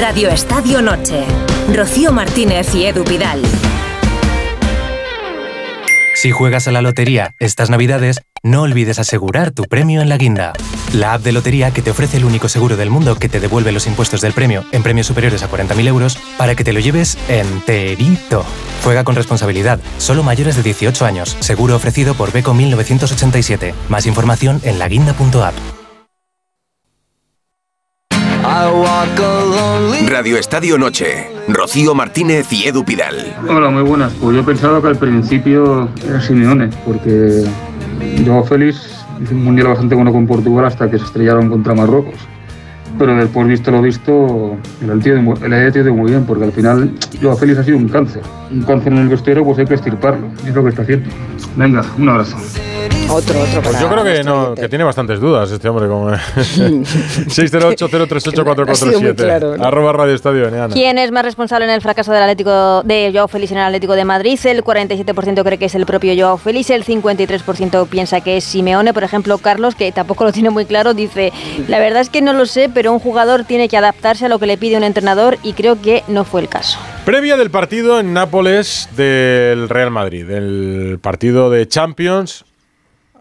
[0.00, 1.24] Radio Estadio Noche.
[1.74, 3.40] Rocío Martínez y Edu Pidal.
[6.22, 10.52] Si juegas a la lotería estas navidades, no olvides asegurar tu premio en la guinda.
[10.92, 13.72] La app de lotería que te ofrece el único seguro del mundo que te devuelve
[13.72, 17.18] los impuestos del premio en premios superiores a 40.000 euros para que te lo lleves
[17.28, 18.44] enterito.
[18.84, 23.74] Juega con responsabilidad, solo mayores de 18 años, seguro ofrecido por Beco 1987.
[23.88, 25.81] Más información en laguinda.app.
[30.08, 31.28] Radio Estadio Noche.
[31.48, 33.34] Rocío Martínez y Edu Pidal.
[33.48, 34.12] Hola, muy buenas.
[34.20, 37.44] Pues yo pensaba que al principio era Simeone, porque
[38.24, 42.14] Joao Félix hizo un mundial bastante bueno con Portugal hasta que se estrellaron contra Marruecos.
[42.98, 47.58] Pero después, visto lo visto, el tío de, muy bien, porque al final Joao Félix
[47.58, 48.22] ha sido un cáncer.
[48.50, 50.28] Un cáncer en el vestuario, pues hay que estirparlo.
[50.46, 51.10] Es lo que está haciendo.
[51.56, 52.36] Venga, un abrazo.
[53.12, 53.60] Otro, otro.
[53.62, 54.62] Pues yo creo que no, oyente.
[54.62, 55.86] que tiene bastantes dudas este hombre.
[55.86, 59.14] Con Ha sido muy 608-038-447.
[59.16, 59.64] claro, ¿no?
[59.64, 60.72] Arroba Radio Estadio Eneana.
[60.72, 63.94] ¿Quién es más responsable en el fracaso del Atlético de Joao Félix en el Atlético
[63.94, 64.38] de Madrid?
[64.44, 68.94] El 47% cree que es el propio Joao Félix, el 53% piensa que es Simeone.
[68.94, 71.32] Por ejemplo, Carlos, que tampoco lo tiene muy claro, dice,
[71.68, 74.38] la verdad es que no lo sé, pero un jugador tiene que adaptarse a lo
[74.38, 76.78] que le pide un entrenador y creo que no fue el caso.
[77.04, 82.44] Previa del partido en Nápoles del Real Madrid, el partido de Champions.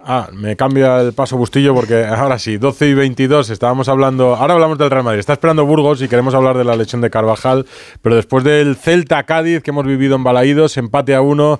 [0.04, 4.56] Ah, me cambia el paso Bustillo porque ahora sí, 12 y 22 estábamos hablando, ahora
[4.56, 7.66] hablamos del Real Madrid, está esperando Burgos y queremos hablar de la lesión de Carvajal,
[8.02, 11.60] pero después del Celta Cádiz que hemos vivido en Balaídos, empate a uno,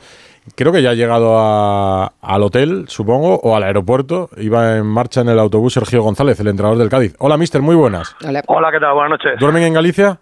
[0.56, 5.22] creo que ya ha llegado a- al hotel, supongo, o al aeropuerto, iba en marcha
[5.22, 7.14] en el autobús Sergio González, el entrenador del Cádiz.
[7.20, 8.16] Hola, mister, muy buenas.
[8.48, 8.94] Hola, ¿qué tal?
[8.96, 9.40] Buenas noches.
[9.40, 10.20] ¿Duermen en Galicia?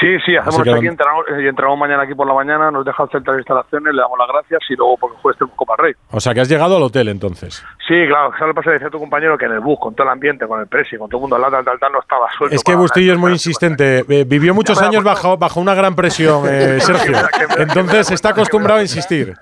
[0.00, 3.02] Sí, sí, hacemos que aquí, entramos, y entramos mañana aquí por la mañana, nos deja
[3.02, 5.92] el centro de instalaciones, le damos las gracias y luego porque juegue este Copa Rey.
[6.10, 7.62] O sea, que has llegado al hotel entonces.
[7.90, 8.70] Sí, claro, ¿sabes lo que pasa?
[8.70, 11.10] Decía tu compañero que en el bus, con todo el ambiente, con el presi, con
[11.10, 12.54] todo el mundo al lado, tal, tal, tal, no estaba suelto.
[12.54, 14.04] Es que Bustillo es muy insistente.
[14.08, 17.16] Eh, vivió muchos da años bajo, bajo una gran presión, eh, Sergio.
[17.58, 19.34] Entonces está acostumbrado a insistir.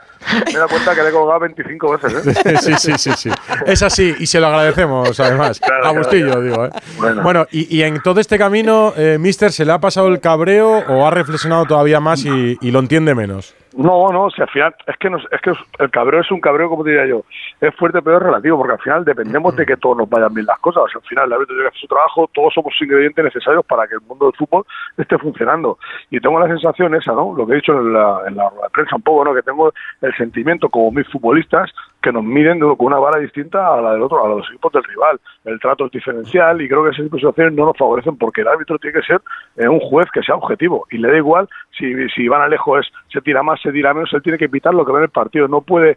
[0.47, 2.57] Me he dado cuenta que le he colgado 25 veces, ¿eh?
[2.59, 3.31] Sí, sí, sí, sí.
[3.67, 5.61] Es así y se lo agradecemos además.
[5.61, 6.41] Claro, a Bustillo, claro.
[6.43, 6.65] digo.
[6.65, 6.71] ¿eh?
[6.97, 7.23] Bueno.
[7.23, 10.85] Bueno, y, y en todo este camino, eh, Mister, ¿se le ha pasado el cabreo
[10.89, 13.55] o ha reflexionado todavía más y, y lo entiende menos?
[13.79, 16.68] No, no, si al final es que, nos- es que el cabreo es un cabreo,
[16.68, 17.22] como diría yo,
[17.61, 20.47] es fuerte pero es relativo, porque al final dependemos de que todos nos vayan bien
[20.47, 20.83] las cosas.
[20.83, 23.64] O sea, al final el árbitro tiene que hacer su trabajo, todos somos ingredientes necesarios
[23.64, 24.66] para que el mundo del fútbol
[24.97, 25.79] esté funcionando.
[26.11, 27.33] Y tengo la sensación esa, ¿no?
[27.37, 29.33] Lo que he dicho en la, en la rueda de prensa un poco, ¿no?
[29.33, 29.72] Que tengo
[30.03, 31.70] el sentimiento como mis futbolistas
[32.03, 34.73] que nos miden de- con una vara distinta a la del otro, a los equipos
[34.73, 35.19] del rival.
[35.45, 38.79] El trato es diferencial y creo que de situaciones no nos favorecen porque el árbitro
[38.79, 39.21] tiene que ser
[39.57, 42.81] eh, un juez que sea objetivo y le da igual si, si van a lejos
[42.87, 45.05] es se tira más, se tira menos, él tiene que pitar lo que ve en
[45.05, 45.97] el partido, no puede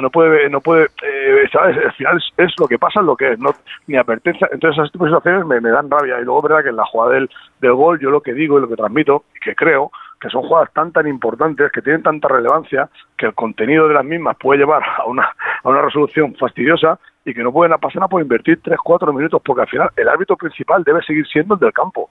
[0.00, 1.76] no puede no puede eh, ¿sabes?
[1.84, 3.50] al final es, lo que pasa es lo que es no
[3.88, 6.84] ni advertencia entonces esas situaciones me, me dan rabia y luego verdad que en la
[6.86, 7.28] jugada del,
[7.60, 10.42] del gol yo lo que digo y lo que transmito y que creo que son
[10.42, 14.60] jugadas tan tan importantes que tienen tanta relevancia que el contenido de las mismas puede
[14.60, 18.78] llevar a una a una resolución fastidiosa y que no pueden pasar por invertir 3
[18.82, 22.10] 4 minutos porque al final el árbitro principal debe seguir siendo el del campo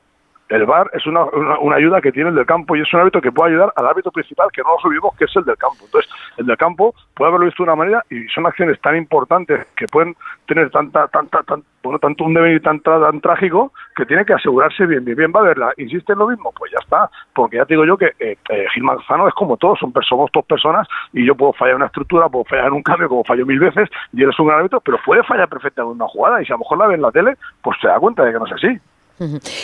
[0.49, 3.19] El VAR es una, una, ayuda que tiene el del campo y es un árbitro
[3.19, 5.85] que puede ayudar al árbitro principal, que no nos olvidemos que es el del campo.
[5.85, 9.65] Entonces, el del campo puede haberlo visto de una manera y son acciones tan importantes
[9.75, 10.15] que pueden
[10.47, 14.85] tener tanta, tanta, tan, bueno, tanto un devenir tan, tan trágico que tiene que asegurarse
[14.85, 15.73] bien, bien, bien va a verla.
[15.77, 16.53] ¿Insiste en lo mismo?
[16.55, 19.57] Pues ya está, porque ya te digo yo que eh, eh, Gil Manzano es como
[19.57, 23.09] todos, son somos dos personas y yo puedo fallar una estructura, puedo fallar un cambio,
[23.09, 26.01] como fallo mil veces, y él es un gran árbitro, pero puede fallar perfectamente en
[26.01, 27.99] una jugada y si a lo mejor la ve en la tele, pues se da
[27.99, 28.79] cuenta de que no es así.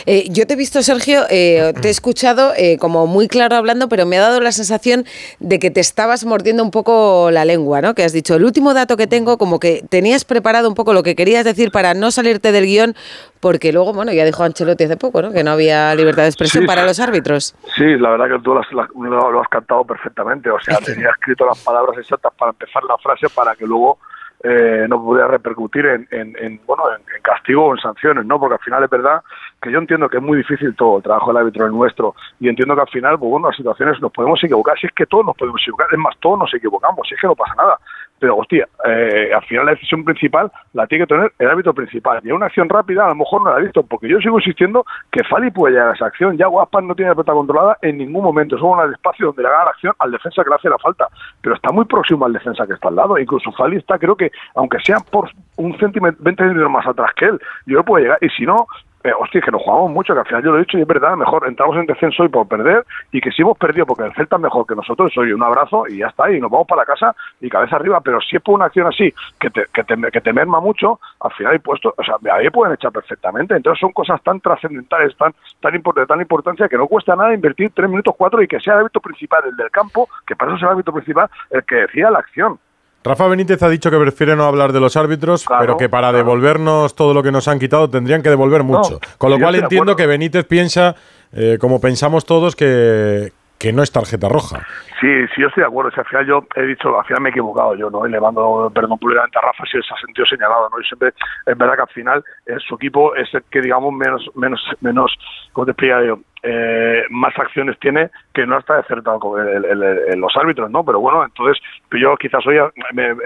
[0.05, 3.89] Eh, yo te he visto, Sergio, eh, te he escuchado eh, como muy claro hablando,
[3.89, 5.05] pero me ha dado la sensación
[5.39, 7.93] de que te estabas mordiendo un poco la lengua, ¿no?
[7.93, 11.03] Que has dicho, el último dato que tengo, como que tenías preparado un poco lo
[11.03, 12.95] que querías decir para no salirte del guion,
[13.41, 15.31] porque luego, bueno, ya dijo Ancelotti hace poco, ¿no?
[15.31, 17.55] Que no había libertad de expresión para los árbitros.
[17.75, 21.97] Sí, la verdad que tú lo, has cantado perfectamente, o sea, tenía escrito las palabras
[21.97, 23.97] exactas para empezar la frase para que luego
[24.43, 28.61] eh, no pudiera repercutir en, en, bueno en, castigo o en sanciones no porque al
[28.61, 29.21] final es verdad
[29.61, 32.49] que yo entiendo que es muy difícil todo el trabajo del árbitro es nuestro y
[32.49, 35.25] entiendo que al final pues bueno las situaciones nos podemos equivocar si es que todos
[35.25, 37.77] nos podemos equivocar es más todos nos equivocamos si es que no pasa nada
[38.21, 42.21] pero hostia, eh, al final la decisión principal la tiene que tener el árbitro principal.
[42.23, 44.85] Y una acción rápida a lo mejor no la ha visto, porque yo sigo insistiendo
[45.11, 46.37] que Fali puede llegar a esa acción.
[46.37, 48.57] Ya Guaspan no tiene la pelota controlada en ningún momento.
[48.57, 51.07] Es un espacio donde le haga la acción al defensa que le hace la falta.
[51.41, 53.17] Pero está muy próximo al defensa que está al lado.
[53.17, 57.25] Incluso Fali está, creo que, aunque sea por un centímetro, 20 centímetros más atrás que
[57.25, 58.17] él, yo puedo llegar.
[58.21, 58.67] Y si no,
[59.03, 60.87] eh, hostia, que nos jugamos mucho, que al final yo lo he dicho y es
[60.87, 64.13] verdad, mejor entramos en descenso y por perder, y que si hemos perdido porque el
[64.13, 66.85] Celta es mejor que nosotros, soy un abrazo y ya está, y nos vamos para
[66.85, 70.33] casa y cabeza arriba, pero si es por una acción así que te, que te,
[70.33, 74.21] merma mucho, al final hay puesto, o sea, ahí pueden echar perfectamente, entonces son cosas
[74.21, 78.41] tan trascendentales, tan, tan, de tan importancia que no cuesta nada invertir tres minutos cuatro
[78.43, 80.93] y que sea el hábito principal, el del campo, que para eso es el hábito
[80.93, 82.59] principal, el que decía la acción.
[83.03, 86.95] Rafa Benítez ha dicho que prefiere no hablar de los árbitros, pero que para devolvernos
[86.95, 88.99] todo lo que nos han quitado tendrían que devolver mucho.
[89.17, 90.95] Con lo cual entiendo que Benítez piensa,
[91.33, 94.59] eh, como pensamos todos, que, que no es tarjeta roja.
[94.99, 95.89] Sí, sí, yo estoy de acuerdo.
[95.91, 98.05] Si al final yo he dicho, al final me he equivocado yo, ¿no?
[98.05, 100.79] Y le mando perdón públicamente a Rafa si se ha sentido señalado, ¿no?
[100.79, 101.09] Y siempre,
[101.45, 105.11] es verdad que al final eh, su equipo es el que, digamos, menos, menos, menos,
[105.53, 106.19] ¿cómo te explicaría yo?
[106.43, 110.83] Eh, más acciones tiene que no está acertado con los árbitros, ¿no?
[110.83, 111.61] Pero bueno, entonces
[111.91, 112.57] yo quizás hoy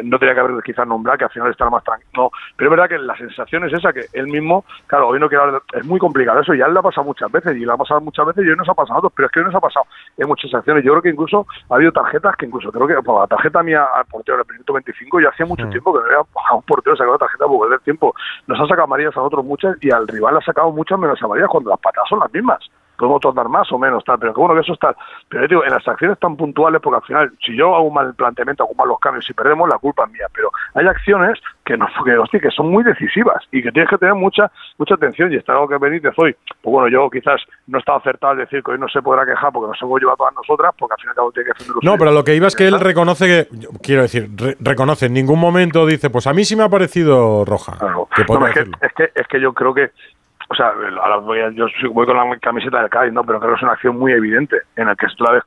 [0.03, 2.11] no tenía que haber quizás nombrado que al final estará más tranquilo.
[2.15, 5.29] No, pero es verdad que la sensación es esa, que él mismo, claro, hoy no
[5.29, 7.77] quiero hablar, es muy complicado eso, ya le ha pasado muchas veces y le ha
[7.77, 9.55] pasado muchas veces y hoy nos ha pasado a otros, pero es que hoy nos
[9.55, 9.85] ha pasado
[10.17, 10.83] en muchas acciones.
[10.83, 13.85] Yo creo que incluso ha habido tarjetas que incluso creo que por la tarjeta mía
[13.95, 15.69] al portero del minuto 25 ya hacía mucho mm.
[15.69, 18.13] tiempo que no había a un portero sacado tarjeta por perder tiempo.
[18.47, 21.21] Nos ha sacado amarillas a otros muchas y al rival le ha sacado muchas menos
[21.21, 22.59] amarillas cuando las patadas son las mismas
[22.97, 24.95] podemos tornar más o menos, tal, pero que bueno que eso está.
[25.29, 28.13] Pero digo, en las acciones tan puntuales, porque al final, si yo hago mal el
[28.13, 30.27] planteamiento, hago mal los cambios, y perdemos, la culpa es mía.
[30.33, 31.87] Pero hay acciones que no
[32.31, 35.31] que, que son muy decisivas y que tienes que tener mucha mucha atención.
[35.31, 38.63] Y está algo que Benítez hoy, pues bueno, yo quizás no estaba acertado al decir
[38.63, 41.01] que hoy no se podrá quejar porque nos hemos llevado a todas nosotras, porque al
[41.01, 44.29] final tiene que No, pero lo que iba es que él reconoce que, quiero decir,
[44.59, 47.77] reconoce, en ningún momento dice, pues a mí sí me ha parecido roja.
[48.81, 49.91] es, que, es que yo creo que
[50.47, 50.73] o sea,
[51.21, 53.23] voy yo voy con la camiseta del Cádiz, ¿no?
[53.23, 55.43] pero creo que es una acción muy evidente en la que tú la ves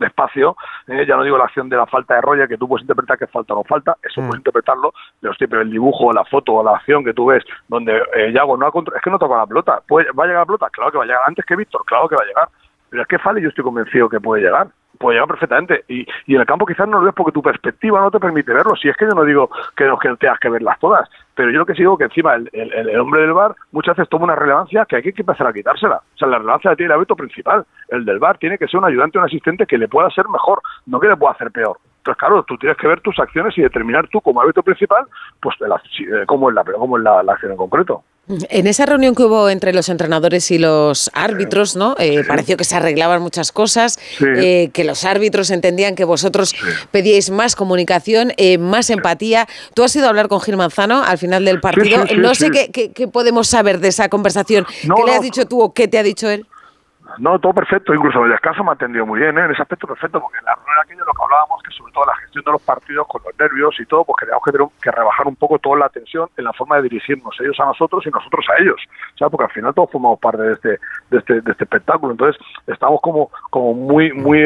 [0.00, 0.56] despacio,
[0.88, 3.18] eh, ya no digo la acción de la falta de rollo, que tú puedes interpretar
[3.18, 4.26] que falta o no falta, eso mm.
[4.26, 8.02] puedes interpretarlo, pero, pero el dibujo, la foto o la acción que tú ves, donde
[8.14, 10.46] eh, Yago no ha es que no toca la pelota, ¿Puede, ¿va a llegar la
[10.46, 10.68] pelota?
[10.70, 12.48] Claro que va a llegar, antes que Víctor, claro que va a llegar,
[12.90, 14.66] pero es que Fale yo estoy convencido que puede llegar
[15.02, 15.84] puede llegar perfectamente.
[15.88, 18.52] Y, y en el campo quizás no lo ves porque tu perspectiva no te permite
[18.52, 18.74] verlo.
[18.76, 21.58] Si es que yo no digo que, no, que tengas que verlas todas, pero yo
[21.58, 24.86] lo que sigo que encima el, el, hombre del bar muchas veces toma una relevancia
[24.86, 25.96] que hay que empezar a quitársela.
[25.96, 27.66] O sea, la relevancia la tiene el hábito principal.
[27.88, 30.62] El del bar tiene que ser un ayudante un asistente que le pueda ser mejor,
[30.86, 31.76] no que le pueda hacer peor.
[31.98, 35.04] Entonces, claro, tú tienes que ver tus acciones y determinar tú como hábito principal,
[35.40, 35.80] pues la,
[36.26, 38.02] cómo es, la, cómo es la acción en concreto.
[38.28, 41.96] En esa reunión que hubo entre los entrenadores y los árbitros, ¿no?
[41.98, 46.54] Eh, pareció que se arreglaban muchas cosas, eh, que los árbitros entendían que vosotros
[46.92, 49.48] pedíais más comunicación, eh, más empatía.
[49.74, 52.04] Tú has ido a hablar con Gil Manzano al final del partido.
[52.16, 54.66] no sé qué, podemos saber de esa conversación.
[54.82, 56.46] ¿Qué le has dicho tú o qué te ha dicho él?
[57.18, 59.44] No, todo perfecto, incluso descanso me ha atendido muy bien, ¿eh?
[59.44, 62.04] en ese aspecto perfecto, porque en la reunión aquello lo que hablábamos, que sobre todo
[62.06, 65.26] la gestión de los partidos con los nervios y todo, pues queríamos que, que rebajar
[65.26, 68.46] un poco toda la tensión en la forma de dirigirnos ellos a nosotros y nosotros
[68.50, 68.80] a ellos,
[69.18, 69.30] ¿sabes?
[69.30, 70.68] Porque al final todos formamos parte de este,
[71.10, 74.40] de este, de este espectáculo, entonces estamos como, como muy, muy,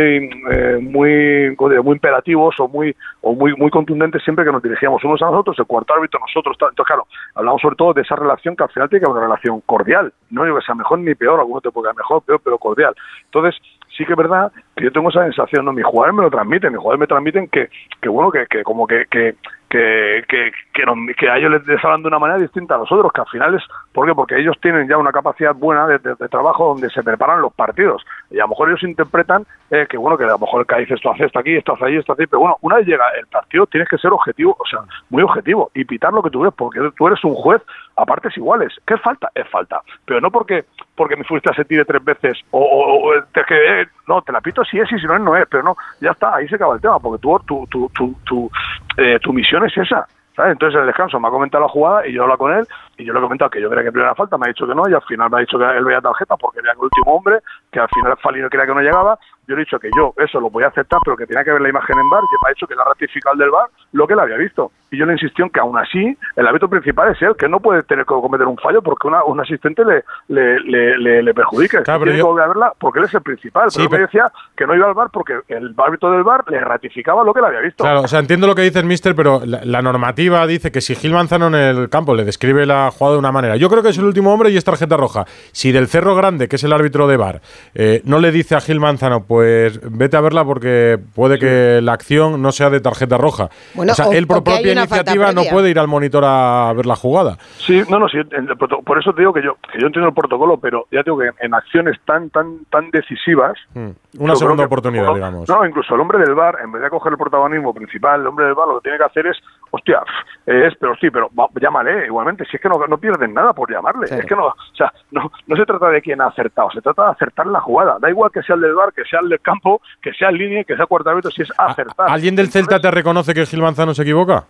[0.50, 5.22] eh, muy, muy imperativos o muy, o muy, muy contundentes siempre que nos dirigíamos unos
[5.22, 8.64] a nosotros, el cuarto árbitro nosotros, entonces claro, hablamos sobre todo de esa relación que
[8.64, 11.40] al final tiene que haber una relación cordial, no digo que sea mejor ni peor,
[11.40, 12.94] alguno te puede quedar mejor, peor, pero cordial.
[13.24, 13.60] Entonces,
[13.96, 16.72] sí que es verdad que yo tengo esa sensación, no, mis jugadores me lo transmiten,
[16.72, 17.68] mis jugadores me transmiten que,
[18.00, 19.34] que bueno, que, que como que, que,
[19.68, 23.10] que, que, que, nos- que a ellos les, hablan de una manera distinta a nosotros,
[23.12, 24.14] que al final es, ¿por qué?
[24.14, 25.98] Porque ellos tienen ya una capacidad buena de
[26.30, 30.16] trabajo donde se preparan los partidos, y a lo mejor ellos interpretan eh, que bueno,
[30.18, 32.26] que a lo mejor el Cádiz esto hace esto aquí, esto hace allí, esto hace,
[32.26, 35.70] pero bueno, una vez llega el partido tienes que ser objetivo, o sea, muy objetivo,
[35.74, 37.62] y pitar lo que tú ves, porque tú eres un juez
[37.96, 39.30] a partes iguales, ¿qué falta?
[39.34, 40.64] Es falta, pero no porque
[40.94, 44.32] porque me fuiste a se tire tres veces o, o- o te, que, no, te
[44.32, 46.48] la pito si es y si no es, no es, pero no, ya está, ahí
[46.48, 48.50] se acaba el tema, porque tu, tu, tu, tu, tu,
[48.96, 50.06] eh, tu misión es esa.
[50.38, 52.66] Entonces en el descanso me ha comentado la jugada y yo he hablado con él
[52.98, 54.74] y yo le he comentado que yo creía que primera falta, me ha dicho que
[54.74, 57.16] no y al final me ha dicho que él veía tarjeta porque era el último
[57.16, 57.40] hombre,
[57.72, 59.18] que al final Falino creía que no llegaba.
[59.48, 61.52] Yo le he dicho que yo eso lo voy a aceptar, pero que tenía que
[61.52, 63.68] ver la imagen en bar y me ha dicho que la ratificado el del bar
[63.92, 64.72] lo que él había visto.
[64.90, 67.60] Y yo le insistí en que aún así el hábito principal es él, que no
[67.60, 71.34] puede tener que cometer un fallo porque una, un asistente le, le, le, le, le.
[71.34, 73.70] Claro, pero Tiene yo- que volver a verla porque él es el principal.
[73.70, 76.22] Sí, pero él me pero- decía que no iba al bar porque el árbitro del
[76.22, 77.82] bar le ratificaba lo que él había visto.
[77.84, 80.94] Claro, o sea, entiendo lo que dices, mister, pero la, la normativa dice que si
[80.94, 83.88] Gil Manzano en el campo le describe la jugada de una manera, yo creo que
[83.90, 85.24] es el último hombre y es tarjeta roja.
[85.52, 87.40] Si del Cerro Grande, que es el árbitro de bar,
[87.74, 91.92] eh, no le dice a Gil Manzano, pues vete a verla porque puede que la
[91.92, 93.48] acción no sea de tarjeta roja.
[93.74, 96.86] Bueno, o sea, o- él por propia iniciativa no puede ir al monitor a ver
[96.86, 97.36] la jugada.
[97.58, 99.86] Sí, no, no, sí, en el proto- por eso te digo que yo, que yo
[99.86, 103.56] entiendo el protocolo, pero ya digo que en acciones tan, tan, tan decisivas.
[103.74, 103.90] Mm.
[104.18, 105.48] Una segunda que- oportunidad, digamos.
[105.48, 108.46] No, incluso el hombre del bar, en vez de coger el protagonismo principal, el hombre
[108.46, 109.36] del bar lo que tiene que hacer es,
[109.70, 110.02] hostia,
[110.46, 113.70] es, pero sí, pero va, llámale igualmente, si es que no, no pierden nada por
[113.70, 116.80] llamarle, es que no, o sea, no, no se trata de quién ha acertado, se
[116.80, 119.28] trata de acertar la jugada, da igual que sea el del bar, que sea el
[119.28, 122.08] del campo, que sea el línea, que sea árbitro, si es acertar.
[122.10, 124.44] ¿Alguien del Celta te reconoce que Gil Manzano se equivoca?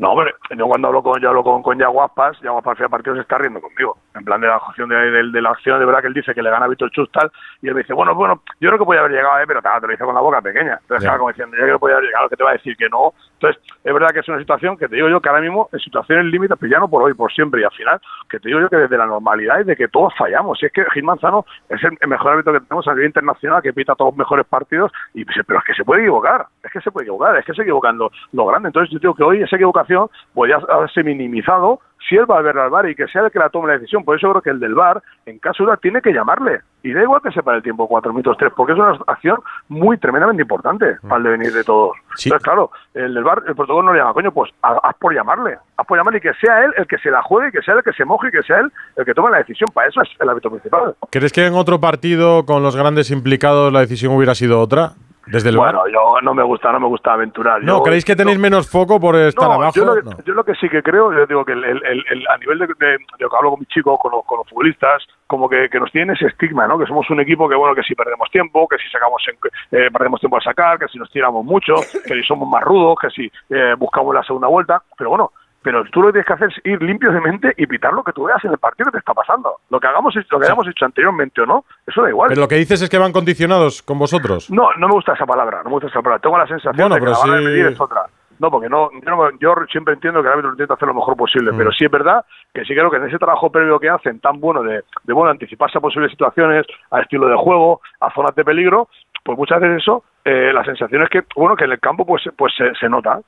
[0.00, 3.20] No, hombre, yo cuando hablo con, yo hablo con, con Yaguaspas, Yaguaspas fue partido se
[3.20, 3.98] está riendo conmigo.
[4.14, 6.32] En plan de la acción de, de- de la acción, de verdad que él dice
[6.34, 7.30] que le gana a Víctor Chus tal,
[7.60, 9.68] y él me dice, bueno, bueno, yo creo que podía haber llegado, eh, pero te
[9.68, 10.78] lo dice con la boca pequeña.
[10.80, 12.76] Entonces, claro, como diciendo, yo creo que podía haber llegado, que te va a decir
[12.78, 13.12] que no.
[13.34, 15.78] Entonces, es verdad que es una situación que te digo yo que ahora mismo, en
[15.80, 18.58] situaciones límites, pero ya no por hoy, por siempre, y al final, que te digo
[18.60, 20.58] yo que desde la normalidad y de que todos fallamos.
[20.58, 23.74] Si es que Gil Manzano es el, mejor árbitro que tenemos a nivel internacional, que
[23.74, 26.90] pita todos los mejores partidos, y pero es que se puede equivocar, es que se
[26.90, 28.68] puede equivocar, es que se equivocan lo, lo grande.
[28.70, 29.89] Entonces, yo digo que hoy esa equivocación
[30.34, 33.38] podría haberse minimizado si él va a ver al VAR y que sea el que
[33.38, 34.04] la tome la decisión.
[34.04, 36.60] Por eso creo que el del VAR, en caso de tiene que llamarle.
[36.82, 39.38] Y da igual que sepa el tiempo, cuatro minutos, tres, porque es una acción
[39.68, 41.92] muy tremendamente importante para el devenir de todos.
[42.24, 45.58] Entonces, claro, el del VAR, el protocolo no le llama, coño, pues haz por llamarle.
[45.76, 47.78] Haz por llamarle y que sea él el que se la juegue, que sea él
[47.78, 49.68] el que se moje y que sea él el que tome la decisión.
[49.74, 50.94] Para eso es el árbitro principal.
[51.10, 54.92] ¿Crees que en otro partido con los grandes implicados la decisión hubiera sido otra?
[55.26, 55.74] Desde VAR?
[55.74, 57.62] Bueno, yo no me gusta, no me gusta aventurar.
[57.62, 59.72] No, Yo- ¿creéis que tenéis menos foco por estar No, abajo?
[59.74, 60.16] Yo lo, que, No.
[60.24, 62.58] yo lo que sí que creo, yo digo que el, el- el- el- a nivel
[62.58, 65.78] de, de- que hablo con mis chicos, con los, con los futbolistas, como que, que
[65.78, 66.78] nos tienen ese estigma, ¿no?
[66.78, 69.90] Que somos un equipo que, bueno, que si perdemos tiempo, que si sacamos en- eh,
[69.92, 73.10] perdemos tiempo al sacar, que si nos tiramos mucho, que si somos más rudos, que
[73.10, 74.82] si eh, buscamos la segunda vuelta.
[74.96, 75.32] Pero bueno,
[75.62, 78.02] pero tú lo que tienes que hacer es ir limpio de mente y pitar lo
[78.02, 79.56] que tú veas en el partido que te está pasando.
[79.68, 82.28] Lo que hagamos, lo que hayamos hecho anteriormente o no, eso da igual.
[82.28, 84.50] Pero lo que dices es que van condicionados con vosotros.
[84.50, 86.20] No, no me gusta esa palabra, no me gusta esa palabra.
[86.22, 88.02] Tengo la sensación Bueno, de que la sí- de medir es otra.
[88.38, 91.14] No, porque no, yo, no- yo siempre entiendo que el árbitro intenta hacer lo mejor
[91.14, 91.18] Mm.
[91.18, 94.18] posible, pero sí es verdad que sí creo que en ese trabajo previo que hacen
[94.18, 98.34] tan bueno de, de bueno anticiparse a posibles situaciones, a estilo de juego, a zonas
[98.34, 98.88] de peligro,
[99.22, 102.22] pues muchas veces eso, eh, la sensación es que bueno que en el campo pues
[102.38, 103.20] pues se, se nota.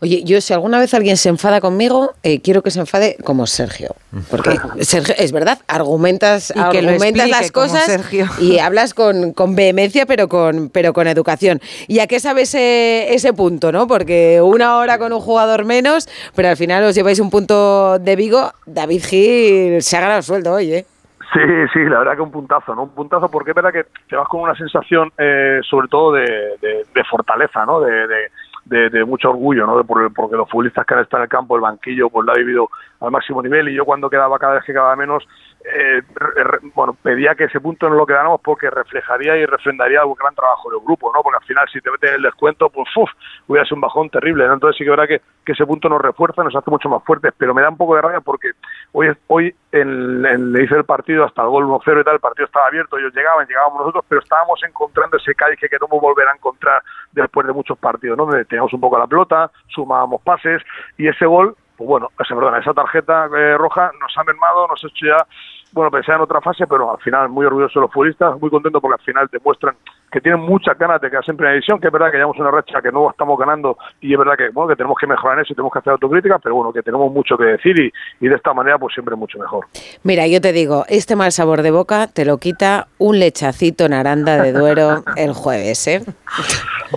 [0.00, 3.46] Oye, yo si alguna vez alguien se enfada conmigo, eh, quiero que se enfade como
[3.46, 3.94] Sergio.
[4.30, 8.26] Porque Sergio, es verdad, argumentas, Y argumentas las cosas Sergio.
[8.40, 11.60] y hablas con, con vehemencia, pero con, pero con educación.
[11.86, 13.86] ¿Y a qué sabe ese, ese punto, no?
[13.86, 18.16] Porque una hora con un jugador menos, pero al final os lleváis un punto de
[18.16, 18.52] Vigo.
[18.66, 20.86] David Gil se ha ganado el sueldo hoy, ¿eh?
[21.32, 21.40] Sí,
[21.74, 22.84] sí, la verdad que un puntazo, ¿no?
[22.84, 26.22] Un puntazo porque es verdad que te vas con una sensación, eh, sobre todo de,
[26.22, 27.80] de- de fortaleza, ¿no?
[27.80, 28.30] De, de-
[28.68, 29.82] de- de mucho orgullo, ¿no?
[29.84, 32.36] Por- porque los futbolistas que han estado en el campo, el banquillo, pues lo ha
[32.36, 32.68] vivido
[33.00, 35.26] al máximo nivel y yo cuando quedaba cada vez que quedaba menos,
[35.64, 40.14] eh, re- bueno, pedía que ese punto no lo quedáramos porque reflejaría y refrendaría un
[40.14, 41.22] gran trabajo del grupo, ¿no?
[41.22, 43.10] Porque al final si te meten el descuento, pues uf,
[43.46, 44.54] hubiera sido un bajón terrible, ¿no?
[44.54, 47.32] Entonces sí que verdad que, que ese punto nos refuerza, nos hace mucho más fuertes,
[47.36, 48.52] pero me da un poco de rabia porque
[48.92, 52.20] hoy, hoy en, en le hice el partido hasta el gol 1-0 y tal, el
[52.20, 56.28] partido estaba abierto, ellos llegaban, llegábamos nosotros, pero estábamos encontrando ese Cádiz que queremos volver
[56.28, 56.82] a encontrar
[57.12, 58.26] después de muchos partidos, ¿no?
[58.26, 60.62] Donde teníamos un poco la pelota, sumábamos pases
[60.96, 64.82] y ese gol, pues bueno, esa, perdona, esa tarjeta eh, roja nos ha mermado, nos
[64.82, 65.26] ha hecho ya,
[65.72, 68.80] bueno, pensé en otra fase, pero al final muy orgulloso de los futbolistas, muy contento
[68.80, 69.76] porque al final demuestran
[70.10, 72.50] que tienen muchas ganas de quedarse en primera división, que es verdad que llevamos una
[72.50, 75.44] racha que no estamos ganando y es verdad que, bueno, que tenemos que mejorar en
[75.44, 78.28] eso y tenemos que hacer autocrítica, pero bueno, que tenemos mucho que decir y, y
[78.28, 79.66] de esta manera pues siempre mucho mejor.
[80.02, 83.92] Mira, yo te digo, este mal sabor de boca te lo quita un lechacito en
[83.92, 86.00] Aranda de Duero el jueves, ¿eh?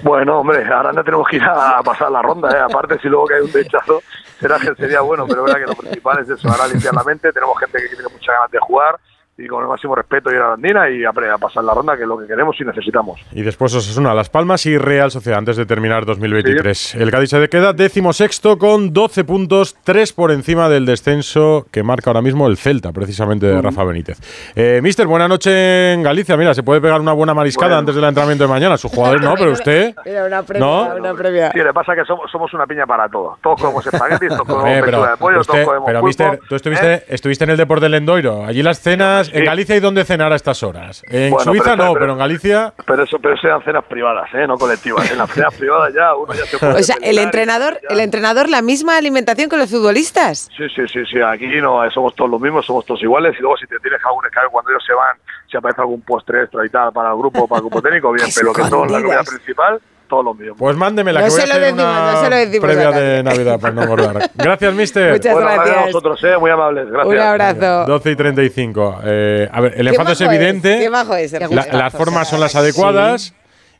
[0.03, 2.61] Bueno, hombre, no tenemos que ir a pasar la ronda, ¿eh?
[2.61, 4.01] aparte si luego que hay un lechazo,
[4.41, 7.57] será sería bueno, pero verdad que lo principal es eso, ahora limpiar la mente, tenemos
[7.59, 8.99] gente que tiene muchas ganas de jugar,
[9.38, 11.95] y con el máximo respeto ir a la andina y a, a, pasar la ronda,
[11.95, 13.19] que es lo que queremos y necesitamos.
[13.32, 16.77] Y después Osasuna, Las Palmas y Real Sociedad antes de terminar 2023.
[16.77, 16.97] Sí.
[16.99, 21.84] El Cádiz se queda décimo sexto con 12 puntos, 3 por encima del descenso que
[21.84, 24.19] marca ahora mismo el Celta, precisamente de Rafa Benítez.
[24.55, 26.38] Eh, Mister, buena noche en Galicia.
[26.38, 27.79] Mira, se puede pegar una buena mariscada bueno.
[27.79, 28.77] antes del entrenamiento de mañana.
[28.77, 29.95] Sus jugadores no, pero usted.
[30.05, 30.95] Mira, una previa, ¿no?
[30.95, 31.51] una previa.
[31.51, 33.39] Sí, le pasa que somos, somos una piña para todos.
[33.41, 36.39] Todos comemos espaguetis, todos comemos eh, pero, de pollo, usted, todos comemos Pero, pulpo, Mister,
[36.47, 37.03] tú estuviste, ¿eh?
[37.07, 38.45] estuviste en el Deporte del Lendoiro.
[38.45, 41.03] Allí las cenas, En Galicia, ¿y dónde cenar a estas horas?
[41.09, 42.74] En Bueno, Suiza pero- no, pero- pero en Galicia.
[42.86, 44.45] Pero eso, pero eso eran cenas privadas, ¿eh?
[44.47, 45.09] no colectivas.
[45.11, 46.74] En las cenas privadas ya uno ya se puede.
[46.80, 50.49] O sea, el entrenador, el entrenador, la misma alimentación que los futbolistas.
[50.57, 51.22] Sí, sí, sí, sí.
[51.22, 53.36] Aquí no somos todos los mismos, somos todos iguales.
[53.38, 55.17] Y luego si te tienes algún escape cuando ellos se van,
[55.49, 58.28] si aparece algún postre extra y tal para el grupo, para el grupo técnico, bien.
[58.36, 59.80] Pero que todo la comida principal,
[60.12, 60.57] todos los mismos.
[60.59, 62.66] Pues mándemela, No que voy a se lo hacer decimos, una no se lo decimos
[62.70, 64.30] previa a de Navidad para no engordar.
[64.36, 65.12] Gracias, Mister.
[65.14, 65.78] Muchas Bueno, gracias.
[65.78, 66.38] a vosotros, ¿eh?
[66.39, 66.88] muy amables.
[66.91, 67.14] Gracias.
[67.16, 67.86] Un abrazo.
[67.88, 68.99] 12 y 35.
[69.05, 70.78] Eh, a ver, el enfado es evidente.
[70.80, 71.32] Qué bajo es.
[71.32, 73.34] La- las formas son las adecuadas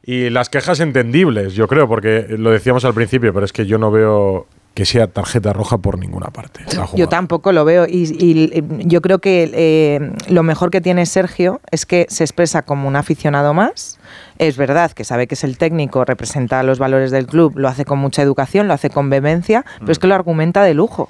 [0.04, 3.78] y las quejas entendibles, yo creo, porque lo decíamos al principio, pero es que yo
[3.78, 6.62] no veo que sea tarjeta roja por ninguna parte.
[6.96, 11.06] Yo tampoco lo veo y, y, eh, yo creo que eh, lo mejor que tiene
[11.06, 14.00] Sergio es que se expresa como un aficionado más.
[14.38, 17.86] Es verdad que sabe que es el técnico, representa los valores del club, lo hace
[17.86, 21.10] con mucha educación, lo hace con vehemencia, pero es que lo argumenta de lujo.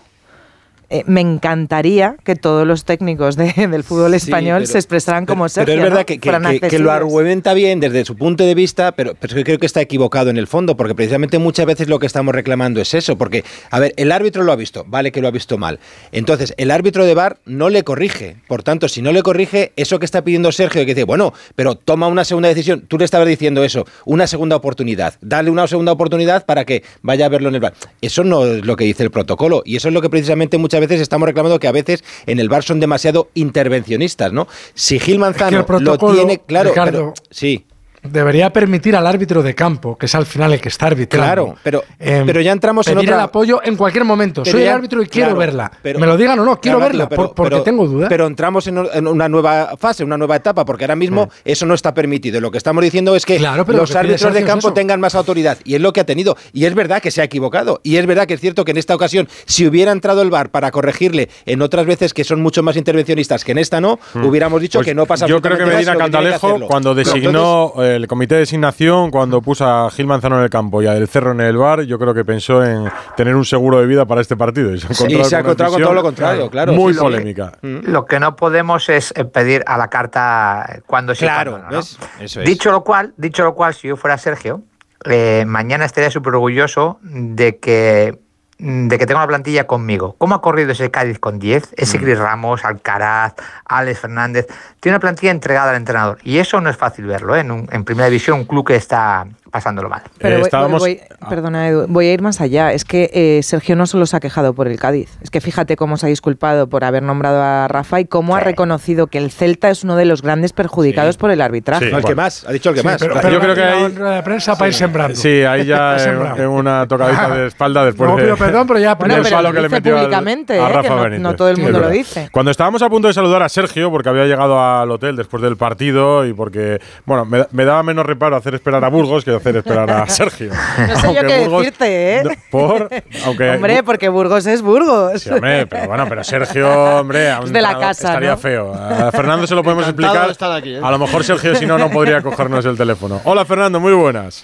[0.94, 5.26] Eh, me encantaría que todos los técnicos de- del fútbol Sí, español pero- se expresaran
[5.26, 5.66] como Sergio.
[5.74, 6.06] Pero es verdad ¿no?
[6.06, 9.42] que, que- Fueran que- que lo argumenta bien desde su punto de vista, pero, pero
[9.44, 12.82] creo que está equivocado en el fondo, porque precisamente muchas veces lo que estamos reclamando
[12.82, 15.58] es eso, porque, a ver, el árbitro lo ha visto, vale que lo ha visto
[15.58, 15.80] mal.
[16.12, 18.36] Entonces, el árbitro de VAR no le corrige.
[18.50, 21.76] Por tanto, si no le corrige, eso que está pidiendo Sergio, que dice, bueno, pero
[21.76, 25.94] toma una segunda decisión, tú le estabas diciendo eso, una segunda oportunidad, dale una segunda
[25.94, 27.76] oportunidad para que vaya a verlo en el VAR.
[28.02, 30.81] Eso no es lo que dice el protocolo, y eso es lo que precisamente muchas
[30.82, 34.48] veces estamos reclamando que a veces en el VAR son demasiado intervencionistas, ¿no?
[34.74, 37.66] Si Gil Manzano el protocolo, lo tiene claro, Ricardo, pero- sí,
[38.04, 41.26] Debería permitir al árbitro de campo, que es al final el que está arbitrando.
[41.26, 44.42] Claro, pero- em, pero ya entramos en pedir otra- el apoyo en cualquier momento.
[44.42, 45.72] Pero Soy el árbitro y quiero claro, verla.
[45.84, 48.10] pero- Me lo digan o no, quiero Claro, verla, pero- por- porque pero- tengo dudas.
[48.10, 51.76] Pero entramos en, en una nueva fase, una nueva etapa, porque ahora mismo eso no
[51.76, 52.42] está permitido.
[52.42, 55.00] Lo que estamos diciendo es que Claro, pero lo los que árbitros de campo tengan
[55.00, 55.60] más autoridad.
[55.64, 56.36] Y es lo que ha tenido.
[56.54, 57.82] Y es verdad que se ha equivocado.
[57.84, 60.50] Y es verdad que es cierto que en esta ocasión, si hubiera entrado el VAR
[60.50, 64.26] para corregirle en otras veces que son mucho más intervencionistas que en esta no, Mm.
[64.26, 68.08] hubiéramos dicho Pues que no pasa Yo creo que tiene que Cantalejo, cuando designó el
[68.08, 71.32] comité de designación, cuando puso a Gil Manzano en el campo y a Del Cerro
[71.32, 74.36] en el bar, yo creo que pensó en tener un seguro de vida para este
[74.38, 74.74] partido.
[74.74, 76.74] Y se ha Sí, encontrado, se ha con encontrado todo lo contrario, claro.
[76.74, 77.54] Muy Sí, polémica.
[77.62, 81.68] Lo que no podemos es eh, pedir a la carta cuando sí y Claro, cuando
[81.68, 81.78] no, ¿no?
[81.80, 81.98] ¿ves?
[82.20, 82.48] Eso es.
[82.48, 84.62] Dicho lo cual, dicho lo cual, si yo fuera Sergio,
[85.06, 88.20] eh, mañana estaría súper orgulloso de que
[88.64, 90.16] de que tengo una plantilla conmigo.
[90.20, 91.74] ¿Cómo ha corrido ese Cádiz con 10?
[91.78, 92.02] Ese Mm.
[92.04, 93.34] Cris Ramos, Alcaraz,
[93.66, 94.48] Alex Fernández.
[94.80, 96.20] Tiene una plantilla entregada al entrenador.
[96.24, 97.40] Y eso no es fácil verlo, ¿eh?
[97.40, 100.02] en, un- en primera división, un club que está pasándolo mal.
[100.18, 101.00] Pero Eh, voy- estábamos- voy-
[101.30, 102.72] perdona, Edu, voy a ir más allá.
[102.74, 105.10] Es que eh, Sergio no solo se ha quejado por el Cádiz.
[105.22, 108.40] Es que fíjate cómo se ha disculpado por haber nombrado a Rafa y cómo ha
[108.40, 111.86] reconocido que el Celta es uno de los grandes perjudicados por el arbitraje.
[111.86, 112.98] Sí, No, el que más, ha dicho el que Sí, más.
[113.00, 115.16] pero, pero Yo creo que la- hay- la rueda de prensa para ir sembrando.
[115.16, 115.98] Sí, ahí ya
[116.38, 119.52] en, una tocadita de espalda después No, de, pido perdón, pero ya- Bueno, pero lo
[119.54, 120.68] que le metió al- a ¿eh?
[120.70, 122.30] Rafa que no- todo el mundo lo dice.
[122.32, 125.58] Cuando estábamos a punto de saludar a Sergio, porque había llegado al hotel después del
[125.58, 129.58] partido y porque, bueno, me, me daba menos reparo hacer esperar a Burgos que hacer
[129.58, 130.52] esperar a Sergio.
[130.88, 132.24] No sé yo qué decirte, ¿eh?
[132.24, 132.90] no, por,
[133.26, 135.22] aunque, Hombre, porque Burgos es Burgos.
[135.22, 136.70] Sí, hombre, pero bueno, pero Sergio,
[137.00, 138.38] hombre, Es de la casa, estaría ¿no?
[138.38, 138.74] feo.
[138.74, 140.26] A Fernando se lo podemos Encantado explicar.
[140.28, 140.82] de estar aquí, ¿eh?
[140.82, 143.20] A lo mejor Sergio, si no, no podría cogernos el teléfono.
[143.26, 144.44] Hola, Fernando, muy buenas.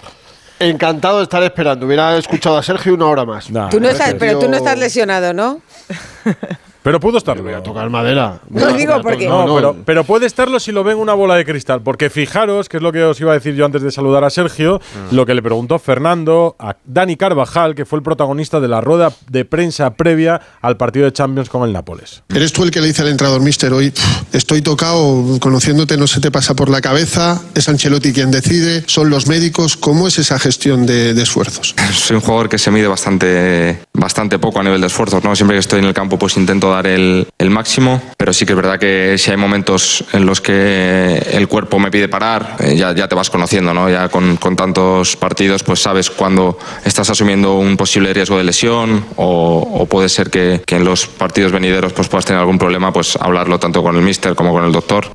[0.60, 1.86] Encantado de estar esperando.
[1.86, 3.48] Hubiera escuchado a Sergio una hora más.
[3.50, 5.60] Nah, Tú no estás, pero tú no estás lesionado, ¿no?
[6.82, 7.42] Pero pudo estarlo.
[7.42, 8.40] Voy a tocar madera.
[8.50, 11.44] No a- digo porque- No, pero, pero puede estarlo si lo ven una bola de
[11.44, 11.82] cristal.
[11.82, 14.30] Porque fijaros, que es lo que os iba a decir yo antes de saludar a
[14.30, 15.14] Sergio, Mm.
[15.14, 19.12] lo que le preguntó Fernando a Dani Carvajal, que fue el protagonista de la rueda
[19.28, 22.22] de prensa previa al partido de Champions con el Nápoles.
[22.34, 23.92] Eres tú el que le dice al entrenador, mister, hoy
[24.32, 29.10] estoy tocado, conociéndote no se te pasa por la cabeza, es Ancelotti quien decide, son
[29.10, 31.74] los médicos, ¿cómo es esa gestión de, de esfuerzos?
[31.92, 35.34] Soy un jugador que se mide bastante, bastante poco a nivel de esfuerzos, ¿no?
[35.34, 38.52] Siempre que estoy en el campo pues intento dar el, el máximo, pero sí que
[38.52, 42.76] es verdad que si hay momentos en los que el cuerpo me pide parar, eh,
[42.76, 43.88] ya, te vas conociendo, ¿no?
[43.90, 49.86] Ya con, tantos partidos, pues sabes cuando estás asumiendo un posible riesgo de lesión o,
[49.88, 53.58] puede ser que, que en los partidos venideros pues puedas tener algún problema, pues hablarlo
[53.58, 55.06] tanto con el míster como con el doctor.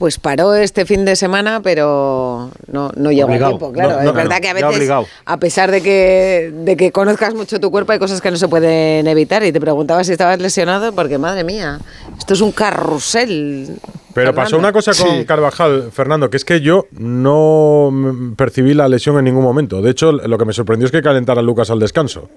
[0.00, 3.56] Pues paró este fin de semana, pero no, no llegó Obligado.
[3.56, 3.90] a tiempo, claro.
[3.90, 4.90] No, no, es verdad no, que a veces,
[5.26, 8.48] a pesar de que, de que conozcas mucho tu cuerpo, hay cosas que no se
[8.48, 9.44] pueden evitar.
[9.44, 11.80] Y te preguntaba si estabas lesionado, porque madre mía,
[12.18, 13.76] esto es un carrusel.
[14.14, 14.58] Pero pasó Fernando.
[14.68, 15.24] una cosa con Sí.
[15.26, 17.92] Carvajal, Fernando, que es que yo no
[18.38, 19.82] percibí la lesión en ningún momento.
[19.82, 22.30] De hecho, lo que me sorprendió es que calentara a Lucas al descanso.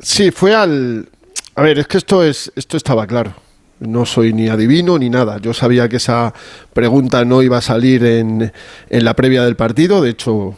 [0.00, 1.08] Sí, fue al.
[1.54, 3.32] A ver, es que esto es esto estaba claro.
[3.80, 5.38] No soy ni adivino ni nada.
[5.38, 6.32] Yo sabía que esa
[6.72, 8.52] pregunta no iba a salir en,
[8.88, 10.00] en la previa del partido.
[10.00, 10.54] De hecho,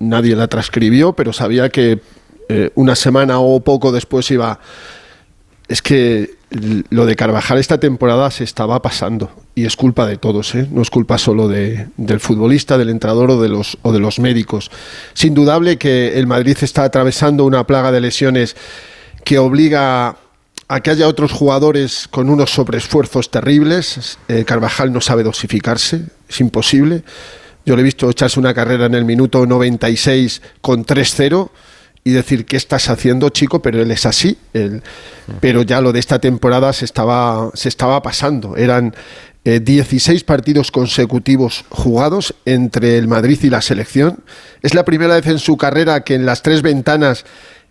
[0.00, 2.00] nadie la transcribió, pero sabía que
[2.48, 4.58] eh, una semana o poco después iba.
[5.68, 6.34] Es que
[6.90, 10.66] lo de Carvajal esta temporada se estaba pasando y es culpa de todos, ¿eh?
[10.70, 14.18] no es culpa solo de- del futbolista, del entrenador o de, los, o de los
[14.18, 14.70] médicos.
[15.14, 18.54] Es indudable que el Madrid está atravesando una plaga de lesiones
[19.24, 20.16] que obliga
[20.68, 24.18] a que haya otros jugadores con unos sobreesfuerzos terribles.
[24.28, 27.02] Eh, Carvajal no sabe dosificarse, es imposible.
[27.64, 31.50] Yo le he visto echarse una carrera en el minuto 96 con 3-0
[32.04, 33.62] y decir, ¿qué estás haciendo, chico?
[33.62, 34.36] Pero él es así.
[35.40, 38.56] pero ya lo de esta temporada se estaba, se estaba pasando.
[38.56, 38.94] Eran
[39.44, 44.24] eh, 16 partidos consecutivos jugados entre el Madrid y la selección.
[44.62, 47.24] Es la primera vez en su carrera que en las tres ventanas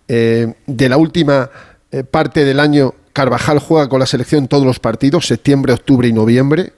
[0.08, 1.50] eh, de la última
[1.92, 6.14] eh, parte del año Carvajal juega con la selección todos los partidos, septiembre, octubre y
[6.14, 6.74] noviembre.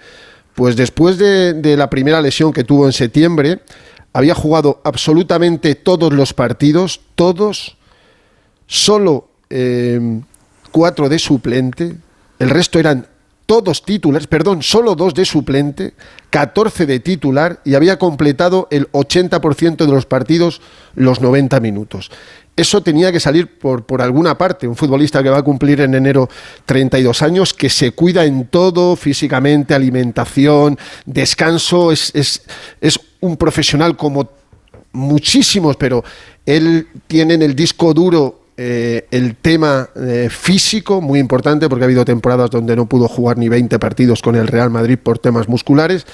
[0.55, 3.61] Pues después de, la primera lesión que tuvo en septiembre,
[4.13, 7.77] había jugado absolutamente todos los partidos, todos,
[8.67, 10.21] solo eh,
[10.71, 11.95] cuatro de suplente,
[12.39, 13.07] el resto eran
[13.45, 15.93] todos titulares, perdón, solo dos de suplente,
[16.29, 20.61] 14 de titular y había completado el 80% de los partidos
[20.95, 22.09] los 90 minutos.
[22.55, 24.67] Eso tenía que salir por, por alguna parte.
[24.67, 26.29] Un futbolista que va a cumplir en enero
[26.65, 32.43] 32 años, que se cuida en todo, físicamente, alimentación, descanso, es, es,
[32.79, 34.29] es un profesional como
[34.91, 36.03] muchísimos, pero
[36.45, 41.87] él tiene en el disco duro eh, el tema eh, físico muy importante porque ha
[41.87, 45.49] habido temporadas donde no pudo jugar ni 20 partidos con el Real Madrid por temas
[45.49, 46.05] musculares.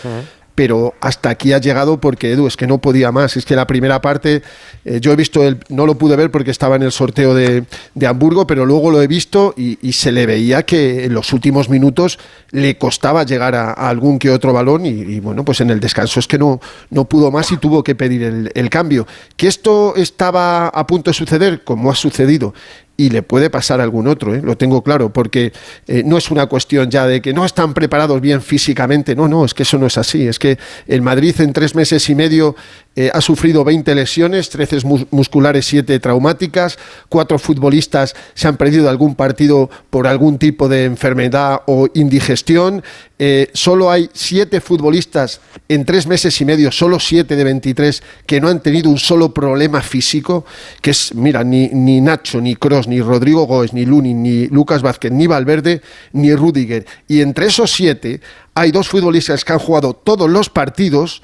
[0.60, 3.38] Pero hasta aquí ha llegado porque Edu es que no podía más.
[3.38, 4.42] Es que la primera parte,
[4.84, 7.64] eh, yo he visto, el, no lo pude ver porque estaba en el sorteo de,
[7.96, 11.70] de Hamburgo, pero luego lo he visto y, se le veía que en los últimos
[11.70, 12.20] minutos
[12.52, 16.28] le costaba llegar a, algún que otro balón y, bueno, pues en el descanso es
[16.28, 19.08] que no, no pudo más y tuvo que pedir el cambio.
[19.38, 22.54] Que esto estaba a punto de suceder, como ha sucedido,
[23.00, 24.42] y le puede pasar a algún otro, ¿eh?
[24.44, 25.54] lo tengo claro, porque
[25.88, 29.46] eh, no es una cuestión ya de que no están preparados bien físicamente, no, no,
[29.46, 32.58] es que eso no es así, es que el Madrid en tres meses y medio
[32.98, 36.78] eh, ha sufrido 20 lesiones, 13 mus- musculares, 7 traumáticas,
[37.08, 42.84] cuatro futbolistas se han perdido algún partido por algún tipo de enfermedad o indigestión,
[43.22, 48.40] eh, solo hay siete futbolistas en tres meses y medio, solo siete de 23 que
[48.42, 50.46] no han tenido un solo problema físico,
[50.82, 54.82] que es, mira, ni, ni Nacho, ni Cross, ni Rodrigo Góez, ni Luni, ni Lucas
[54.82, 55.82] Vázquez, ni Valverde,
[56.14, 56.86] ni Rudiger.
[57.08, 58.22] Y entre esos siete
[58.54, 61.22] hay dos futbolistas que han jugado todos los partidos,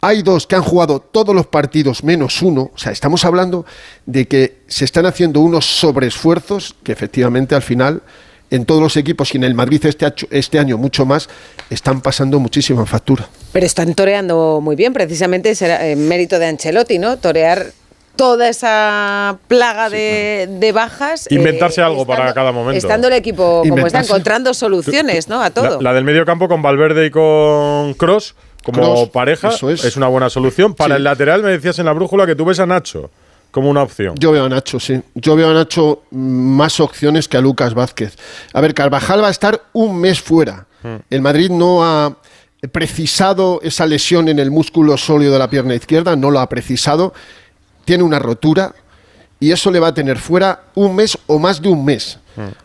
[0.00, 2.72] hay dos que han jugado todos los partidos menos uno.
[2.74, 3.64] O sea, estamos hablando
[4.06, 8.02] de que se están haciendo unos sobreesfuerzos que efectivamente al final
[8.52, 11.28] en todos los equipos y en el Madrid este, este año mucho más,
[11.70, 13.26] están pasando muchísima factura.
[13.50, 17.16] Pero están toreando muy bien, precisamente será eh, mérito de Ancelotti, ¿no?
[17.16, 17.72] Torear
[18.22, 21.26] toda esa plaga de, de bajas.
[21.26, 22.78] eh, Inventarse algo para cada momento.
[22.78, 25.42] Estando el equipo como está, encontrando soluciones, ¿no?
[25.42, 25.78] A todo.
[25.80, 29.84] La, la del medio campo con Valverde y con Cross como Kroos, pareja eso es.
[29.84, 29.96] es.
[29.96, 30.72] una buena solución.
[30.74, 30.98] Para Sí.
[30.98, 33.10] el lateral me decías en la brújula que tú ves a Nacho
[33.50, 34.14] como una opción.
[34.20, 35.02] Yo veo a Nacho, sí.
[35.16, 38.14] Yo veo a Nacho más opciones que a Lucas Vázquez.
[38.52, 40.66] A ver, Carvajal va a estar un mes fuera.
[41.10, 42.16] El Madrid no ha
[42.70, 47.12] precisado esa lesión en el músculo sólido de la pierna izquierda, no lo ha precisado.
[47.84, 48.74] Tiene una rotura
[49.40, 52.18] y eso le va a tener fuera un mes o más de un mes.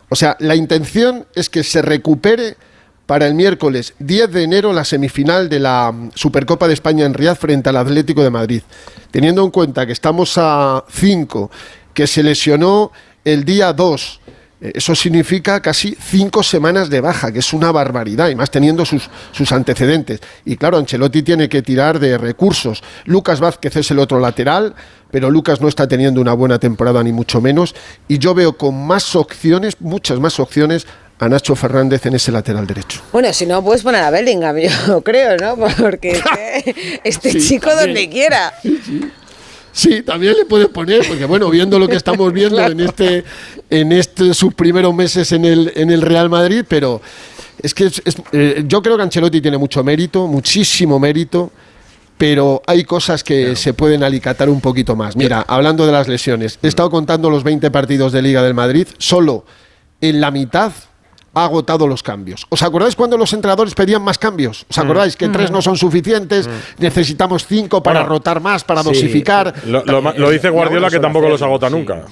[0.08, 2.56] O sea, la intención es que se recupere
[3.04, 7.14] para el miércoles 10 de enero la semifinal de la mm, Supercopa de España en
[7.14, 8.62] Riad frente al Atlético de Madrid.
[9.10, 11.50] Teniendo en cuenta que estamos a 5,
[11.94, 12.92] que se lesionó
[13.24, 14.20] el día 2,
[14.60, 18.84] Eh, Eso significa casi cinco semanas de baja, que es una barbaridad, y más teniendo
[18.84, 20.20] sus, sus antecedentes.
[20.44, 22.82] Y claro, Ancelotti tiene que tirar de recursos.
[23.04, 24.74] Lucas Vázquez es el otro lateral,
[25.10, 27.74] pero Lucas no está teniendo una buena temporada, ni mucho menos.
[28.08, 30.86] Y yo veo con más opciones, muchas más opciones,
[31.20, 33.00] a Nacho Fernández en ese lateral derecho.
[33.12, 35.56] Bueno, si no, puedes poner a Bellingham, yo creo, ¿no?
[35.76, 37.86] Porque es que este Sí, chico también.
[37.88, 38.52] donde quiera.
[39.72, 43.24] Sí, también le puedes poner, porque bueno, viendo lo que estamos viendo en este,
[43.70, 47.00] en este sus primeros meses en el, en el Real Madrid, pero
[47.62, 51.52] es que es- es- eh, yo creo que Ancelotti tiene mucho mérito, muchísimo mérito,
[52.18, 55.16] pero hay cosas que se pueden alicatar un poquito más.
[55.16, 58.88] Mira, hablando de las lesiones, he estado contando los 20 partidos de Liga del Madrid,
[58.98, 59.44] solo
[60.00, 60.72] en la mitad
[61.38, 62.46] ha agotado los cambios.
[62.48, 64.66] ¿Os acordáis cuando los entrenadores pedían más cambios?
[64.68, 66.48] ¿Os acordáis que tres no son suficientes?
[66.78, 69.54] Necesitamos cinco para Bueno, rotar más, para sí, dosificar.
[69.66, 72.02] Lo, lo dice Guardiola que tampoco los agota nunca.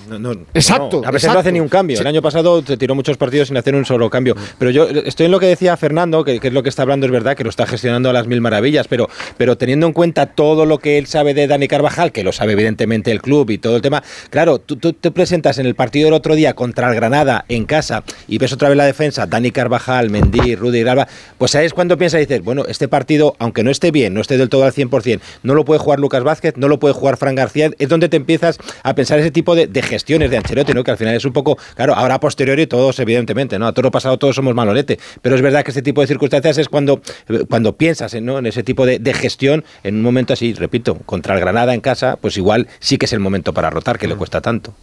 [0.55, 2.01] Exacto, A veces no hace ni un cambio.
[2.01, 4.35] El año pasado se tiró muchos partidos sin hacer un solo cambio.
[4.59, 7.07] Pero yo estoy en lo que decía Fernando, que, que es lo que está hablando,
[7.07, 10.27] es verdad, que lo está gestionando a las mil maravillas, pero, pero teniendo en cuenta
[10.27, 13.59] todo lo que él sabe de Dani Carvajal, que lo sabe evidentemente el club y
[13.59, 16.89] todo el tema, claro, tú, tú te presentas en el partido del otro día contra
[16.89, 21.09] el Granada en casa y ves otra vez la defensa, Dani Carvajal, Mendy, Rudy Alba,
[21.39, 24.21] pues ahí es cuando piensas y dices, bueno, este partido, aunque no esté bien, no
[24.21, 27.17] esté del todo al 100%, no lo puede jugar Lucas Vázquez, no lo puede jugar
[27.17, 30.75] Fran García, es donde te empiezas a pensar ese tipo de, de gestiones de Ancelotti,
[30.75, 30.85] ¿no?
[30.85, 33.67] Que al final es un poco, claro, ahora a posteriori todos, evidentemente, ¿no?
[33.67, 36.59] A todo lo pasado todos somos malolete, pero es verdad que este tipo de circunstancias
[36.59, 37.01] es cuando,
[37.49, 38.39] cuando piensas en, ¿no?
[38.39, 41.81] en ese tipo de, de gestión, en un momento así, repito, contra el Granada en
[41.81, 44.75] casa, pues igual sí que es el momento para rotar, que le cuesta tanto.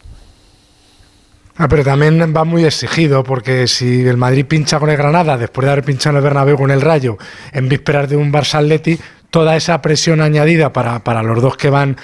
[1.56, 5.66] Ah, pero también va muy exigido, porque si el Madrid pincha con el Granada, después
[5.66, 7.18] de haber pinchado en el Bernabéu con el Rayo,
[7.52, 8.98] en vísperas de un Barça Atleti,
[9.34, 11.98] toda esa presión añadida para, para los dos que van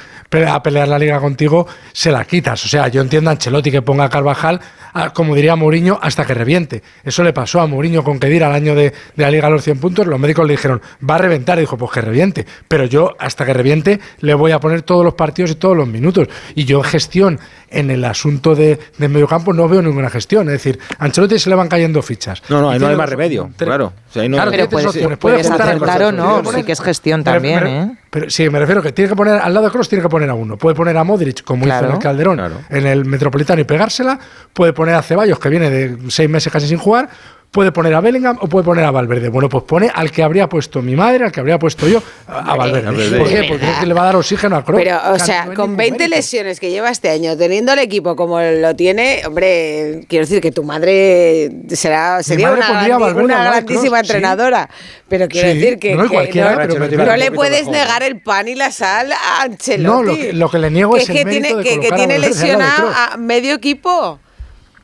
[0.47, 2.65] a pelear la liga contigo, se la quitas.
[2.65, 4.59] O sea, yo entiendo a Ancelotti que ponga a Carvajal,
[4.93, 6.81] a- como diría Mourinho, hasta que reviente.
[7.03, 8.85] Eso le pasó a Mourinho con Kedir al año de,
[9.15, 10.07] de la liga a los 100 puntos.
[10.07, 11.59] Los médicos le dijeron, va a reventar.
[11.59, 12.45] Y dijo, pues que reviente.
[12.67, 15.87] Pero yo, hasta que reviente, le voy a poner todos los partidos y todos los
[15.87, 16.27] minutos.
[16.55, 17.39] Y yo en gestión,
[17.69, 20.47] en el asunto de, de mediocampo, no veo ninguna gestión.
[20.47, 22.41] Es decir, a Ancelotti se le van cayendo fichas.
[22.49, 23.93] No, no, ahí Y no hay más remedio, claro.
[24.09, 27.18] O sea, ahí no- Claro, Pero puedes- puedes acertar o no, sí que es gestión
[27.23, 27.91] También, me- ¿eh?
[28.09, 30.29] Pero sí, me refiero que tiene que poner al lado de Cross, tiene que poner
[30.29, 30.57] a uno.
[30.57, 32.37] Puede poner a Modric, como hizo en el Calderón,
[32.69, 34.17] en el Metropolitano y pegársela.
[34.53, 37.09] Puede poner a Ceballos, que viene de seis meses casi sin jugar.
[37.51, 39.29] Puede poner a Bellingham o puede poner a Valverde.
[39.29, 42.51] Bueno, pues pone al que habría puesto mi madre, al que habría puesto yo, a,
[42.51, 42.85] a Valverde.
[42.85, 43.17] Valverde.
[43.17, 43.43] ¿Por qué?
[43.49, 44.79] Porque es que le va a dar oxígeno a Kroos.
[44.83, 46.15] Pero, o sea, no con ningún 20 mérito.
[46.15, 50.51] lesiones que lleva este año, teniendo el equipo como lo tiene, hombre, quiero decir que
[50.51, 54.13] tu madre será sería madre una, grandi- al grandísima Kroos, sí.
[54.13, 54.69] entrenadora.
[55.07, 58.21] Pero quiero Sí, decir que, no, que cualquiera, no, pero no le puedes negar el
[58.21, 59.81] pan y la sal a Ancelotti.
[59.83, 61.91] No, lo que- lo que le niego Que es el que tiene, de que, que
[61.93, 64.19] tiene al lesionado a medio equipo.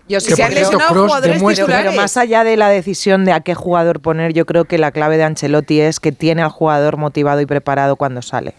[0.08, 2.00] Yo sí se han lesionado jugadores demuestra- Pero titulares.
[2.00, 5.18] más allá de la decisión de a qué jugador poner, yo creo que la clave
[5.18, 8.54] de Ancelotti es que tiene al jugador motivado y preparado cuando sale.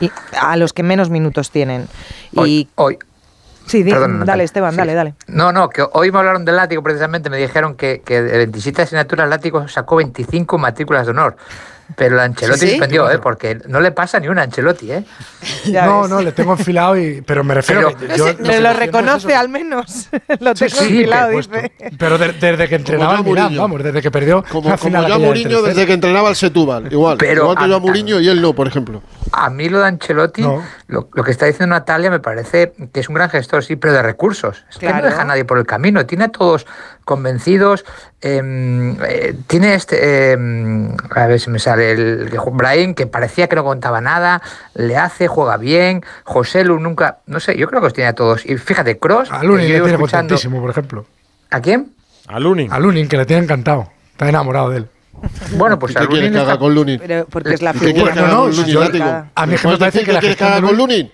[0.00, 1.86] Y a los que menos minutos tienen.
[2.32, 2.98] Y Hoy, hoy.
[3.66, 4.44] sí, di- Perdón, dale.
[4.44, 4.76] Esteban, Sí.
[4.78, 5.14] dale, dale.
[5.26, 8.82] No, no, que hoy me hablaron del látigo precisamente, me dijeron que, que de 27
[8.82, 11.36] asignaturas el látigo sacó 25 matrículas de honor.
[11.96, 13.18] Pero el Ancelotti ¿Sí, suspendió, ¿eh?
[13.18, 15.04] Porque no le pasa ni una a Ancelotti, ¿eh?
[15.66, 16.10] Ya No, ves.
[16.10, 20.08] no, le tengo enfilado, y, pero me refiero Pero- que yo- lo reconoce al menos.
[20.40, 21.72] lo tengo sí, enfilado, dice.
[21.98, 23.62] Pero de- desde que entrenaba ya el Milán, Mourinho.
[23.62, 25.62] vamos, desde que perdió Como, la final aquella de Mourinho 3-0.
[25.62, 27.16] desde que entrenaba el Setúbal, igual.
[27.18, 29.02] Pero igual que yo a a- Mourinho y él no, por ejemplo.
[29.32, 30.62] A mí lo de Ancelotti, No.
[30.88, 33.92] lo, lo que está diciendo Natalia me parece que es un gran gestor, sí, pero
[33.92, 34.64] de recursos.
[34.70, 36.66] Es que no deja a nadie por el camino, tiene a todos
[37.04, 37.84] convencidos.
[38.22, 43.06] em, eh, tiene este, em, a ver si me sale el que ju- Brahim, que
[43.06, 44.42] parecía que no contaba nada,
[44.74, 46.04] le hace, juega bien.
[46.24, 48.44] José Lu nunca, no sé, yo creo que los tiene a todos.
[48.44, 49.96] Y fíjate, Cross, A Lunin le tiene
[50.60, 51.06] por ejemplo.
[51.50, 51.92] ¿A quién?
[52.28, 52.70] A Lunin.
[52.72, 53.88] A Lunin, que le tiene encantado.
[54.12, 54.88] Está enamorado de él.
[55.56, 57.00] Bueno, pues ¿Qué quieres que haga con Lunin?
[57.30, 58.12] Porque es la figura.
[58.12, 58.44] ¿Qué no,
[59.34, 61.10] a mí me parece que quieres que haga con Lunin.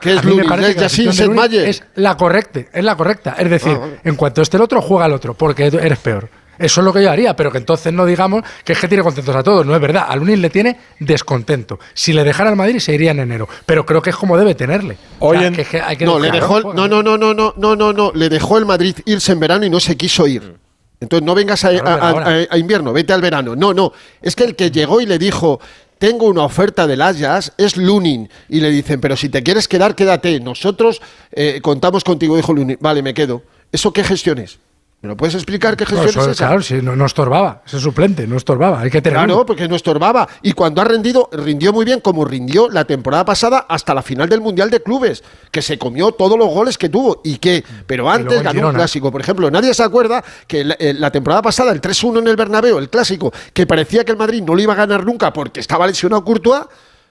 [0.00, 0.52] ¿Qué es Lunin?
[0.52, 1.20] ¿Es
[1.52, 3.36] Es la correcta, es la correcta.
[3.38, 6.28] Es decir, ah, en cuanto esté el otro, juega al otro, porque eres peor.
[6.58, 9.02] Eso es lo que yo haría, pero que entonces no digamos que es que tiene
[9.02, 9.66] contentos a todos.
[9.66, 10.06] No es verdad.
[10.08, 11.78] Al Lunin le tiene descontento.
[11.92, 13.48] Si le dejara al Madrid, se iría en enero.
[13.66, 14.96] Pero creo que es como debe tenerle.
[15.18, 18.12] Hoy que que no, le dejó no, no, no, no, no, no, no, no.
[18.14, 20.56] Le dejó el Madrid irse en verano y no se quiso ir.
[21.00, 23.54] Entonces no vengas a, invierno, vete al verano.
[23.54, 23.92] No, no,
[24.22, 25.60] es que el que llegó y le dijo,
[25.98, 28.28] tengo una oferta del Ajax, es Lunin.
[28.48, 30.40] Y le dicen, pero si te quieres quedar, quédate.
[30.40, 31.00] Nosotros
[31.32, 32.78] eh, contamos contigo, dijo Lunin.
[32.80, 33.42] Vale, me quedo.
[33.72, 34.58] ¿Eso qué gestión es?
[35.06, 36.46] ¿Me lo puedes explicar qué No, gestión eso, es esa?
[36.48, 37.62] claro, sí, no, no estorbaba.
[37.64, 38.80] Ese suplente, no estorbaba.
[38.80, 39.46] Hay que tener Claro, uno.
[39.46, 40.26] porque no estorbaba.
[40.42, 44.28] Y cuando ha rendido, rindió muy bien, como rindió la temporada pasada hasta la final
[44.28, 45.22] del Mundial de Clubes,
[45.52, 47.20] que se comió todos los goles que tuvo.
[47.22, 49.12] Y que, pero antes ganó un clásico.
[49.12, 52.34] Por ejemplo, nadie se acuerda que la, eh, la temporada pasada, el 3-1 en el
[52.34, 55.60] Bernabéu, el clásico, que parecía que el Madrid no lo iba a ganar nunca porque
[55.60, 56.62] estaba lesionado Courtois,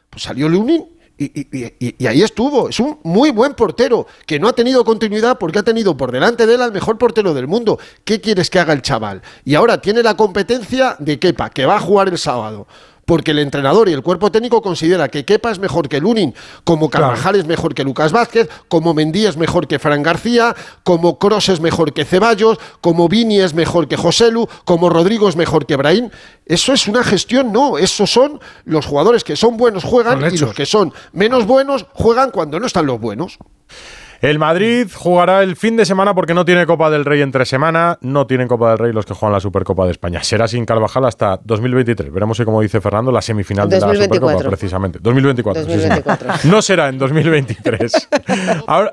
[0.09, 0.85] pues salió Lunin
[1.17, 2.69] y, y- y- y ahí estuvo.
[2.69, 6.45] Es un muy buen portero que no ha tenido continuidad porque ha tenido por delante
[6.45, 7.79] de él al mejor portero del mundo.
[8.03, 9.21] ¿Qué quieres que haga el chaval?
[9.45, 12.67] Y ahora tiene la competencia de Kepa, que va a jugar el sábado.
[13.05, 16.33] Porque el entrenador y el cuerpo técnico considera que Kepa es mejor que Lunin,
[16.63, 21.19] como Carvajal es mejor que Lucas Vázquez, como Mendy es mejor que Fran García, como
[21.19, 25.65] Cross es mejor que Ceballos, como Vini es mejor que Joselu, como Rodrigo es mejor
[25.65, 26.09] que Brahim.
[26.45, 27.77] Eso es una gestión, no.
[27.77, 31.85] Esos son los jugadores que son buenos juegan Son y los que son menos buenos
[31.93, 33.37] juegan cuando no están los buenos.
[34.25, 37.99] El Madrid jugará el fin de semana porque no tiene Copa del Rey entre semana.
[38.01, 40.23] No tienen Copa del Rey los que juegan la Supercopa de España.
[40.23, 42.11] Será sin Carvajal hasta 2023.
[42.11, 44.37] Veremos si, como dice Fernando, la semifinal de la 2024.
[44.39, 44.99] Supercopa, precisamente.
[44.99, 45.63] 2024.
[45.63, 45.75] sí, sí.
[45.75, 46.49] 2024.
[46.49, 48.07] No será en 2023.
[48.67, 48.91] Ahora,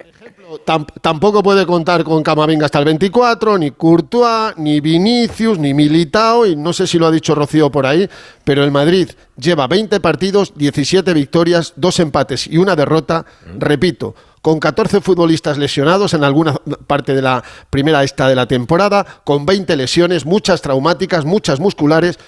[0.66, 6.44] Tam- tampoco puede contar con Camavinga hasta el 24, ni Courtois, ni Vinicius, ni Militao,
[6.44, 8.06] y no sé si lo ha dicho Rocío por ahí,
[8.44, 13.24] pero el Madrid lleva 20 partidos, 17 victorias, dos empates y una derrota,
[13.58, 16.54] repito, con 14 futbolistas lesionados en alguna
[16.86, 22.18] parte de la primera esta de la temporada, con 20 lesiones, muchas traumáticas, muchas musculares,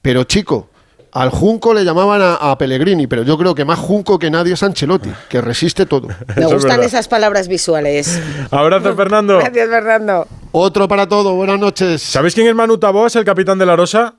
[0.00, 0.70] pero chico,
[1.10, 4.54] al Junco le llamaban a, a Pellegrini, pero yo creo que más Junco que nadie
[4.54, 6.08] es Ancelotti, que resiste todo.
[6.36, 8.20] Me gustan esas palabras visuales.
[8.50, 9.38] abrazo, Fernando.
[9.38, 10.28] Gracias, Fernando.
[10.52, 12.02] Otro para todo, buenas noches.
[12.02, 14.14] ¿Sabéis quién es Manu Taboas, el capitán de la Rosa?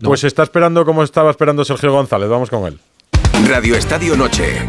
[0.00, 2.28] Pues está esperando como estaba esperando Sergio González.
[2.28, 2.78] Vamos con él.
[3.48, 4.68] Radio Estadio Noche.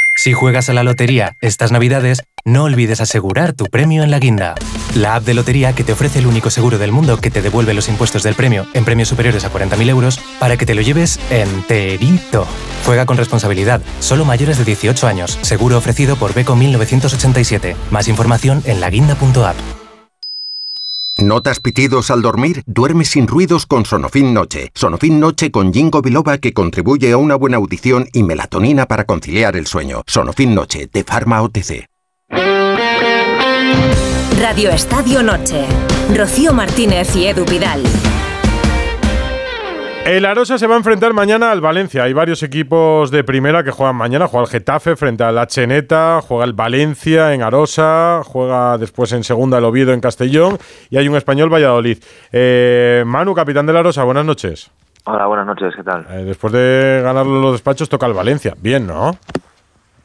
[0.23, 4.53] Si juegas a la lotería estas navidades, no olvides asegurar tu premio en la guinda.
[4.93, 7.73] La app de lotería que te ofrece el único seguro del mundo que te devuelve
[7.73, 11.19] los impuestos del premio en premios superiores a 40.000 euros para que te lo lleves
[11.31, 12.45] enterito.
[12.85, 15.39] Juega con responsabilidad, solo mayores de 18 años.
[15.41, 17.75] Seguro ofrecido por Beco 1987.
[17.89, 19.80] Más información en laguinda.app.
[21.21, 22.63] ¿Notas pitidos al dormir?
[22.65, 24.71] Duerme sin ruidos con Sonofin Noche.
[24.73, 29.55] Sonofin Noche con Jingo Biloba que contribuye a una buena audición y melatonina para conciliar
[29.55, 30.01] el sueño.
[30.07, 31.87] Sonofin Noche de Pharma OTC.
[34.39, 35.65] Radio Estadio Noche.
[36.15, 37.83] Rocío Martínez y Edu Vidal.
[40.05, 42.03] El Arosa se va a enfrentar mañana al Valencia.
[42.03, 44.27] Hay varios equipos de primera que juegan mañana.
[44.27, 49.59] Juega el Getafe frente al Cheneta, juega el Valencia en Arosa, juega después en segunda
[49.59, 50.57] el Oviedo en Castellón
[50.89, 51.99] y hay un español Valladolid.
[52.31, 54.71] Eh, Manu, capitán del Arosa, buenas noches.
[55.05, 56.05] Hola, buenas noches, ¿qué tal?
[56.09, 58.55] Eh, después de ganarlo en los despachos toca el Valencia.
[58.59, 59.11] Bien, ¿no?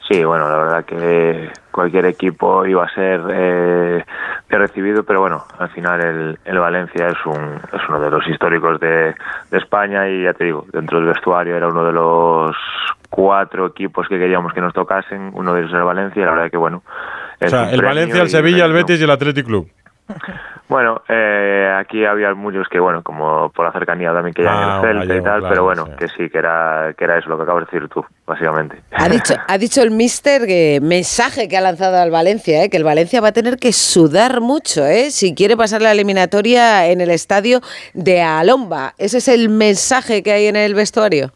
[0.09, 4.05] Sí, bueno, la verdad que cualquier equipo iba a ser eh,
[4.49, 8.27] bien recibido, pero bueno, al final el, el Valencia es, un, es uno de los
[8.29, 9.15] históricos de,
[9.51, 12.57] de España y ya te digo, dentro del vestuario era uno de los
[13.11, 16.33] cuatro equipos que queríamos que nos tocasen, uno de ellos era el Valencia y la
[16.33, 16.83] verdad que bueno.
[17.41, 18.73] O sea, el Valencia, el Sevilla, el.
[18.73, 19.69] Betis y el Athletic Club.
[20.69, 24.81] Bueno, eh, aquí había muchos que, bueno, como por la cercanía también que ya Ah,
[24.83, 27.29] en el Celta y tal, claro, pero bueno, que sí, que era, que era eso
[27.29, 28.83] lo que acabas de decir tú, básicamente.
[28.93, 32.71] Ha dicho, ha dicho el mister que mensaje que ha lanzado al Valencia, ¿eh?
[32.71, 35.11] que el Valencia va a tener que sudar mucho ¿eh?
[35.11, 37.61] si quiere pasar la eliminatoria en el estadio
[37.95, 38.95] de Alomba.
[38.99, 41.33] Ese es el mensaje que hay en el vestuario.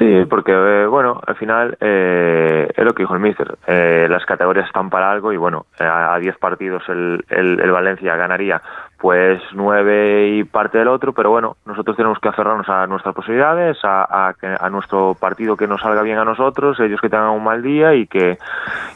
[0.00, 3.58] Sí, porque eh, bueno, al final eh, es lo que dijo el míster.
[3.66, 7.70] Eh, las categorías están para algo y bueno, eh, a 10 partidos el, el, el
[7.70, 8.62] Valencia ganaría
[8.96, 13.76] pues nueve y parte del otro, pero bueno, nosotros tenemos que aferrarnos a nuestras posibilidades,
[13.82, 17.62] a, a nuestro partido que nos salga bien a nosotros, ellos que tengan un mal
[17.62, 18.38] día y que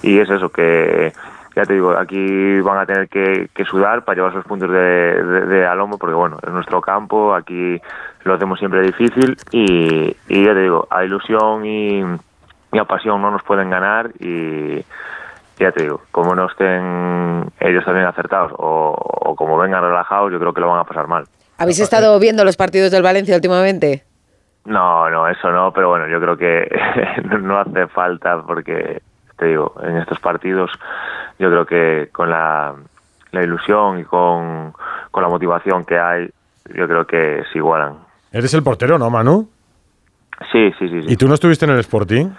[0.02, 1.12] y es eso que
[1.54, 4.78] ya te digo, aquí van a tener que, que sudar para llevar esos puntos de,
[4.78, 7.80] de, de a lomo, porque bueno, es nuestro campo, aquí
[8.24, 12.02] lo hacemos siempre difícil y, y ya te digo, a ilusión y,
[12.72, 14.84] y a pasión no nos pueden ganar y
[15.58, 20.40] ya te digo, como no estén ellos también acertados o, o como vengan relajados, yo
[20.40, 21.24] creo que lo van a pasar mal.
[21.58, 24.02] ¿Habéis estado viendo los partidos del Valencia últimamente?
[24.64, 26.68] No, no, eso no, pero bueno, yo creo que
[27.40, 29.02] no hace falta porque,
[29.38, 30.70] te digo, en estos partidos
[31.38, 32.74] yo creo que con la,
[33.32, 34.72] la ilusión y con,
[35.10, 36.30] con la motivación que hay,
[36.74, 37.98] yo creo que se igualan.
[38.32, 39.48] Eres el portero, ¿no, Manu?
[40.50, 41.02] Sí, sí, sí.
[41.02, 41.12] sí.
[41.12, 42.30] ¿Y tú no estuviste en el Sporting?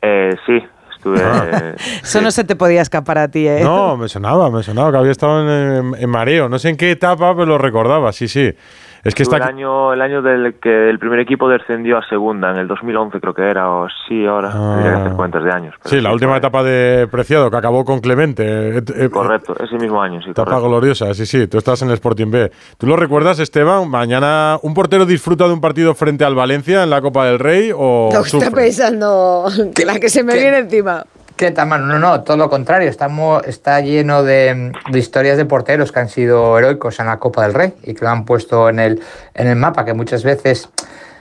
[0.00, 0.64] Eh, sí,
[0.94, 1.22] estuve...
[1.22, 1.74] Ah.
[2.02, 3.60] Eso no se te podía escapar a ti, ¿eh?
[3.62, 6.48] No, me sonaba, me sonaba que había estado en, en mareo.
[6.48, 8.54] No sé en qué etapa, pero lo recordaba, sí, sí.
[9.04, 12.50] Es que está el año, el año del que el primer equipo descendió a segunda,
[12.50, 15.74] en el 2011 creo que era, o sí, ahora, tendría que hacer cuentas de años.
[15.84, 18.78] Sí, la última etapa de Preciado, que acabó con Clemente.
[18.78, 20.68] Eh, eh, Correcto, ese mismo año, sí, Etapa correcto.
[20.68, 21.46] gloriosa, sí, sí.
[21.46, 22.50] Tú estás en el Sporting B.
[22.76, 23.88] ¿Tú lo recuerdas, Esteban?
[23.88, 27.70] Mañana un portero disfruta de un partido frente al Valencia en la Copa del Rey
[27.74, 29.46] o Lo que está pensando,
[29.86, 31.04] la que se me viene encima.
[31.38, 31.86] ¿Qué tal, mano?
[31.86, 32.90] No, no, todo lo contrario.
[32.90, 37.44] Estamos, está lleno de, de historias de porteros que han sido heroicos en la Copa
[37.44, 39.00] del Rey y que lo han puesto en el,
[39.34, 40.68] en el mapa, que muchas veces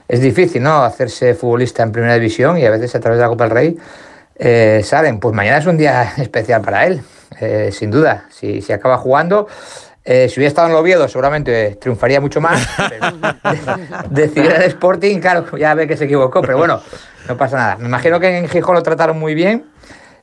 [0.07, 0.84] es difícil, ¿no?
[0.84, 3.77] Hacerse futbolista en primera división y a veces a través de la Copa del Rey
[4.38, 5.19] eh, salen.
[5.19, 7.03] Pues mañana es un día especial para él,
[7.39, 8.26] eh, sin duda.
[8.31, 9.48] Si, si acaba jugando.
[10.03, 12.68] eh, si hubiera estado en Oviedo, seguramente triunfaría mucho más.
[14.10, 16.81] decidir el Sporting, claro, ya ve que se equivocó, pero bueno,
[17.27, 17.76] no pasa nada.
[17.77, 19.65] Me imagino que en Gijón lo trataron muy bien.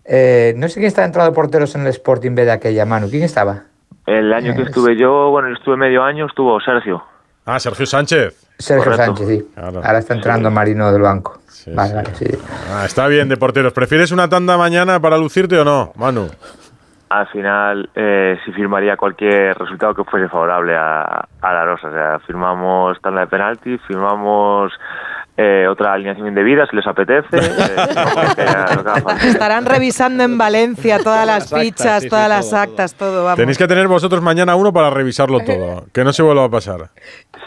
[0.04, 3.06] Eh, no sé quién estaba entrado de porteros en el Sporting B de aquella mano.
[3.10, 3.62] ¿Quién estaba?
[4.06, 7.02] El año que Es- estuve yo, bueno, estuve medio año, estuvo Sergio.
[7.46, 8.40] Ah, Sergio Sánchez.
[8.58, 9.16] Sergio Correcto.
[9.16, 9.48] Sánchez, sí.
[9.56, 11.40] Ahora está entrando Marino del banco.
[11.74, 12.26] vale, vale, sí.
[12.70, 13.72] Ah, está bien de porteros.
[13.72, 16.28] ¿Prefieres una tanda mañana para lucirte o no, Manu?
[17.10, 21.88] Al final, eh, sí firmaría cualquier resultado que fuese favorable a, a la Rosa.
[21.88, 24.72] O sea, firmamos tanda de penalti, firmamos
[25.36, 27.36] eh, otra alineación indebida si les apetece.
[27.36, 29.26] eh.
[29.26, 33.24] Estarán revisando en Valencia todas las actas, fichas, sí, sí, todas las todo, actas, todo,
[33.24, 33.36] vamos.
[33.38, 35.84] Tenéis que tener vosotros mañana uno para revisarlo todo.
[35.92, 36.90] Que no se vuelva a pasar.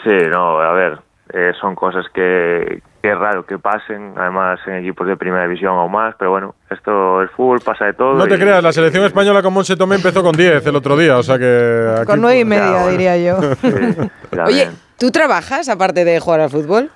[0.04, 0.98] Sí, no, a ver,
[1.32, 5.72] eh, son cosas que, que es raro que pasen, además en equipos de primera división
[5.72, 8.14] o más, pero bueno, esto, el fútbol pasa de todo.
[8.14, 10.96] No te y- creas, la selección española con Monse Tomé empezó con 10 el otro
[10.96, 11.94] día, o sea que...
[11.98, 13.38] aquí- Con nueve y media, diría yo.
[14.46, 16.90] Oye, ¿tú trabajas aparte de jugar al fútbol?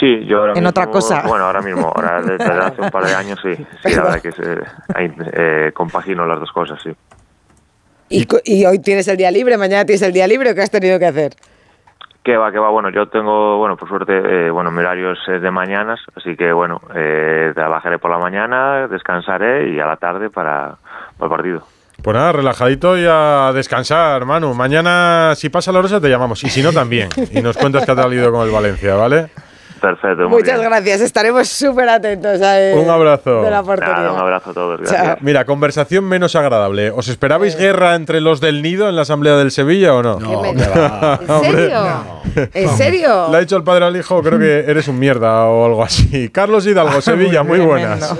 [0.00, 1.22] Sí, yo ahora En mismo- otra cosa.
[1.26, 3.54] Bueno, ahora mismo, ahora desde hace un par de años sí.
[3.84, 4.58] Sí, la verdad que se,
[4.94, 6.90] ahí, eh, compagino las dos cosas, sí.
[8.08, 10.62] Y, co- y hoy tienes el día libre, mañana tienes el día libre, ¿o ¿qué
[10.62, 11.32] has tenido que hacer?
[12.22, 14.12] Que va, que va, bueno, yo tengo, bueno, por suerte,
[14.46, 18.88] eh, bueno, mi horario es de mañanas, así que bueno, eh, trabajaré por la mañana,
[18.88, 20.76] descansaré y a la tarde para,
[21.18, 21.62] para el partido.
[22.02, 24.52] Pues nada, relajadito y a descansar, Manu.
[24.54, 26.42] Mañana, si pasa la rosa, te llamamos.
[26.44, 27.08] Y si no, también.
[27.30, 29.28] Y nos cuentas qué ha salido con el Valencia, ¿vale?
[29.84, 30.70] Perfecto, muy Muchas bien.
[30.70, 33.42] gracias, estaremos súper atentos a eh, Un abrazo.
[33.42, 33.94] de la portería.
[33.94, 34.92] Nada, un abrazo a todos, Chao.
[34.94, 35.18] gracias.
[35.20, 36.90] Mira, conversación menos agradable.
[36.90, 40.18] ¿Os esperabais guerra entre los del Nido en la Asamblea del Sevilla o no?
[40.18, 40.68] ¿Qué me dices?
[41.28, 41.80] ¿En serio?
[42.54, 43.28] ¿En serio?
[43.30, 46.30] Le ha dicho el padre al hijo, creo que eres un mierda o algo así.
[46.30, 48.14] Carlos Hidalgo, Sevilla, muy buenas.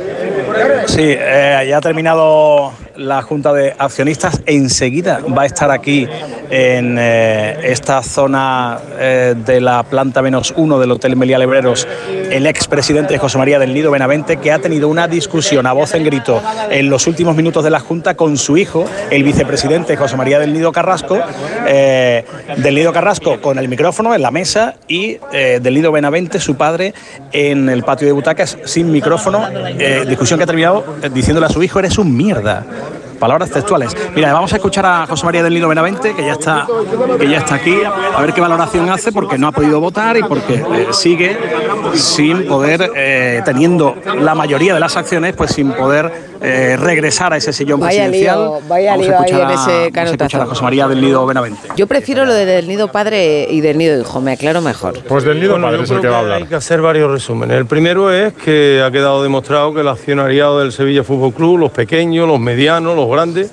[0.86, 4.43] Sí, eh, ya ha terminado la Junta de Accionistas.
[4.47, 6.09] Enseguida va a estar aquí
[6.51, 11.87] en eh, esta zona eh, de la planta menos uno del Hotel Meliá Lebreros
[12.31, 16.05] el expresidente José María del Nido Benavente, que ha tenido una discusión a voz en
[16.05, 20.39] grito en los últimos minutos de la Junta con su hijo, el vicepresidente José María
[20.39, 21.19] del Nido Carrasco,
[21.66, 22.25] eh,
[22.57, 26.95] del Nido Carrasco con el micrófono en la mesa y del Nido Benavente, su padre,
[27.33, 29.49] en el patio de butacas sin micrófono.
[30.07, 32.65] Discusión que ha terminado diciéndole a su hijo, eres un mierda.
[33.25, 33.97] Palabras textuales.
[34.15, 36.67] Mira, vamos a escuchar a José María del Nido Benavente, que ya está,
[37.19, 40.23] que ya está aquí, a ver qué valoración hace, porque no ha podido votar y
[40.25, 41.35] porque eh, sigue
[41.95, 47.39] sin poder, eh, teniendo la mayoría de las acciones, pues sin poder eh, regresar a
[47.39, 48.39] ese sillón Vaya presidencial.
[48.41, 50.47] lío, vaya Vamos a ahí escuchar en a- ese vamos a escuchar a.
[50.47, 51.69] José María del Nido Benavente.
[51.77, 55.03] Yo prefiero lo de del nido padre y del nido hijo, me aclaro mejor.
[55.09, 56.43] Pues del nido Bueno, padre es el que va a hablar.
[56.43, 57.57] Hay que hacer varios resúmenes.
[57.57, 61.71] El primero es que ha quedado demostrado que el accionariado del Sevilla Fútbol Club, los
[61.71, 63.51] pequeños, los medianos, los grandes,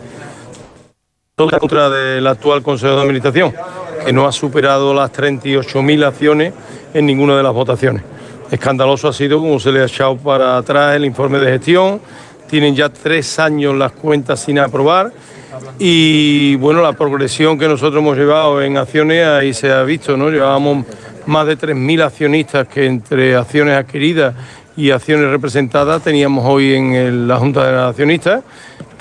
[1.36, 3.54] todo contra del actual Consejo de Administración,
[4.06, 6.54] que no ha superado las 38.000 acciones
[6.94, 8.04] en ninguna de las votaciones.
[8.52, 12.02] Escandaloso ha sido como se le ha echado para atrás el informe de gestión.
[12.50, 15.14] Tienen ya tres años las cuentas sin aprobar.
[15.80, 20.30] Y bueno, la progresión que nosotros hemos llevado en acciones ahí se ha visto, ¿no?
[20.30, 20.86] Llevábamos
[21.26, 24.36] más de 3.000 accionistas que entre acciones adquiridas
[24.76, 28.44] y acciones representadas teníamos hoy en la Junta de Accionistas.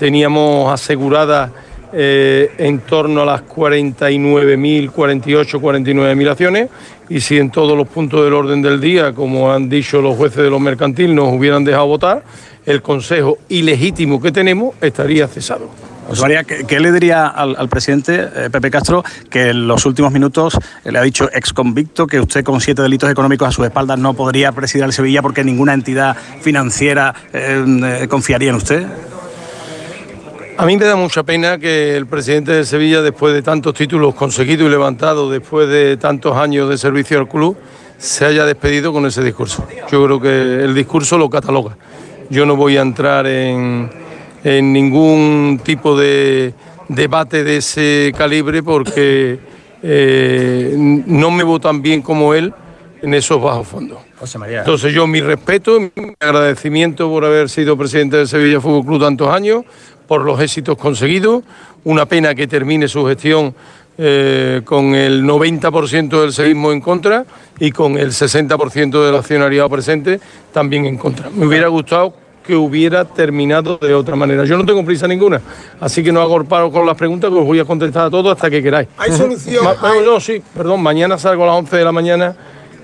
[0.00, 1.50] Teníamos aseguradas
[1.92, 6.68] eh, en torno a las 49.000, 48, 49.000 acciones
[7.10, 10.42] y si en todos los puntos del orden del día, como han dicho los jueces
[10.42, 12.22] de los mercantiles, nos hubieran dejado votar,
[12.64, 15.68] el Consejo ilegítimo que tenemos estaría cesado.
[16.08, 20.12] José María, ¿qué, le diría al, al presidente eh, Pepe Castro que en los últimos
[20.12, 23.66] minutos eh, le ha dicho ex convicto que usted con siete delitos económicos a sus
[23.66, 27.14] espaldas no podría presidir el Sevilla porque ninguna entidad financiera
[28.08, 28.86] confiaría en usted?
[30.60, 34.14] A mí me da mucha pena que el presidente de Sevilla, después de tantos títulos
[34.14, 37.56] conseguidos y levantados, después de tantos años de servicio al club,
[37.96, 39.66] se haya despedido con ese discurso.
[39.90, 41.78] Yo creo que el discurso lo cataloga.
[42.28, 43.90] yo no voy a entrar en,
[44.44, 46.52] en ningún tipo de
[46.88, 49.38] debate de ese calibre porque
[49.82, 52.52] eh, no me veo tan bien como él
[53.00, 53.98] en esos bajos fondos.
[54.18, 54.58] José María.
[54.58, 59.34] Entonces yo mi respeto, mi agradecimiento por haber sido presidente del Sevilla Fútbol Club tantos
[59.34, 59.64] años,
[60.10, 61.44] por los éxitos conseguidos,
[61.84, 63.54] una pena que termine su gestión
[63.96, 67.24] eh, con el 90% del seísmo en contra
[67.60, 70.18] y con el 60% del accionariado presente
[70.52, 71.30] también en contra.
[71.30, 72.12] Me hubiera gustado
[72.44, 74.44] que hubiera terminado de otra manera.
[74.44, 75.40] Yo no tengo prisa ninguna,
[75.78, 78.32] así que no hago paro con las preguntas que os voy a contestar a todos
[78.32, 78.88] hasta que queráis.
[78.98, 79.62] ¿Hay solución?
[79.64, 82.34] Ma- no, no, sí, perdón, mañana salgo a las 11 de la mañana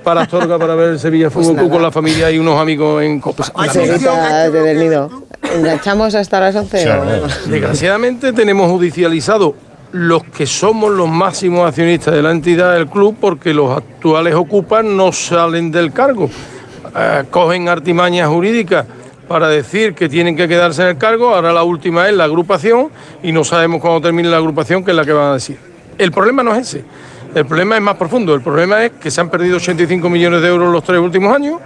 [0.06, 3.02] para Astorga para ver el Sevilla Pues Fútbol Club con la familia y unos amigos
[3.02, 3.42] en Copa.
[3.68, 5.10] Cerquita del nido.
[5.52, 7.10] ¿Enganchamos hasta las 11 o no?
[7.48, 9.56] Desgraciadamente tenemos judicializado
[9.90, 14.96] los que somos los máximos accionistas de la entidad del club porque los actuales ocupan
[14.96, 16.30] no salen del cargo.
[16.96, 18.86] Eh, cogen artimañas jurídicas
[19.26, 22.90] para decir que tienen que quedarse en el cargo, ahora la última es la agrupación
[23.24, 25.58] y no sabemos cuándo termine la agrupación que es la que van a decir.
[25.98, 26.84] El problema no es ese,
[27.36, 30.48] el problema es más profundo, el problema es que se han perdido 85 millones de
[30.48, 31.60] euros los tres últimos años,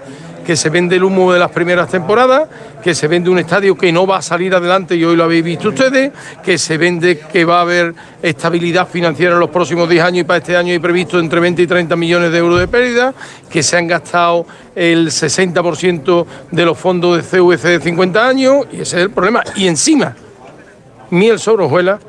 [0.44, 2.48] que se vende el humo de las primeras temporadas,
[2.82, 5.44] que se vende un estadio que no va a salir adelante y hoy lo habéis
[5.44, 6.10] visto ustedes,
[6.42, 10.24] que se vende que va a haber estabilidad financiera en los próximos 10 años y
[10.24, 13.14] para este año hay previsto entre 20 y 30 millones de euros de pérdida,
[13.48, 18.80] que se han gastado el 60% de los fondos de CVC de 50 años y
[18.80, 19.44] ese es el problema.
[19.54, 20.16] Y encima,
[21.10, 22.00] miel sobre hojuelas,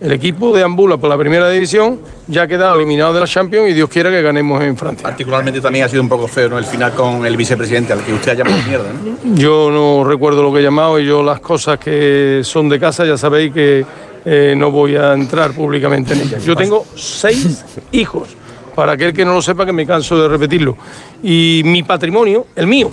[0.00, 3.70] el equipo de Ambula por la primera división ya ha quedado eliminado de la Champions
[3.70, 5.02] y Dios quiera que ganemos en Francia.
[5.02, 6.58] Particularmente también ha sido un poco feo ¿no?
[6.58, 8.92] el final con el vicepresidente, al que usted ha llamado mierda.
[8.92, 9.34] ¿no?
[9.34, 13.06] Yo no recuerdo lo que he llamado y yo las cosas que son de casa
[13.06, 13.86] ya sabéis que
[14.24, 16.44] eh, no voy a entrar públicamente en ellas.
[16.44, 18.28] Yo tengo seis hijos,
[18.74, 20.76] para aquel que no lo sepa que me canso de repetirlo.
[21.22, 22.90] Y mi patrimonio, el mío,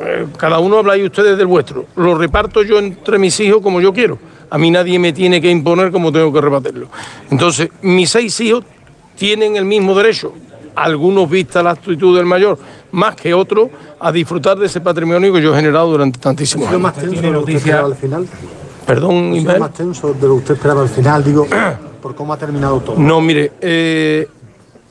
[0.00, 3.92] eh, cada uno habláis ustedes del vuestro, lo reparto yo entre mis hijos como yo
[3.92, 4.18] quiero.
[4.50, 6.88] A mí nadie me tiene que imponer como tengo que repartirlo.
[7.30, 8.64] Entonces, mis seis hijos
[9.16, 10.32] tienen el mismo derecho,
[10.74, 12.58] algunos vista la actitud del mayor,
[12.92, 13.68] más que otros,
[14.00, 16.94] a disfrutar de ese patrimonio que yo he generado durante tantísimos ¿Ha sido años.
[16.94, 18.28] más tenso de lo que usted esperaba al final?
[18.86, 19.60] Perdón, ¿Ha sido Ismael.
[19.60, 21.24] más tenso de lo que usted esperaba al final?
[21.24, 21.46] Digo,
[22.02, 22.96] por cómo ha terminado todo.
[22.96, 24.26] No, mire, eh,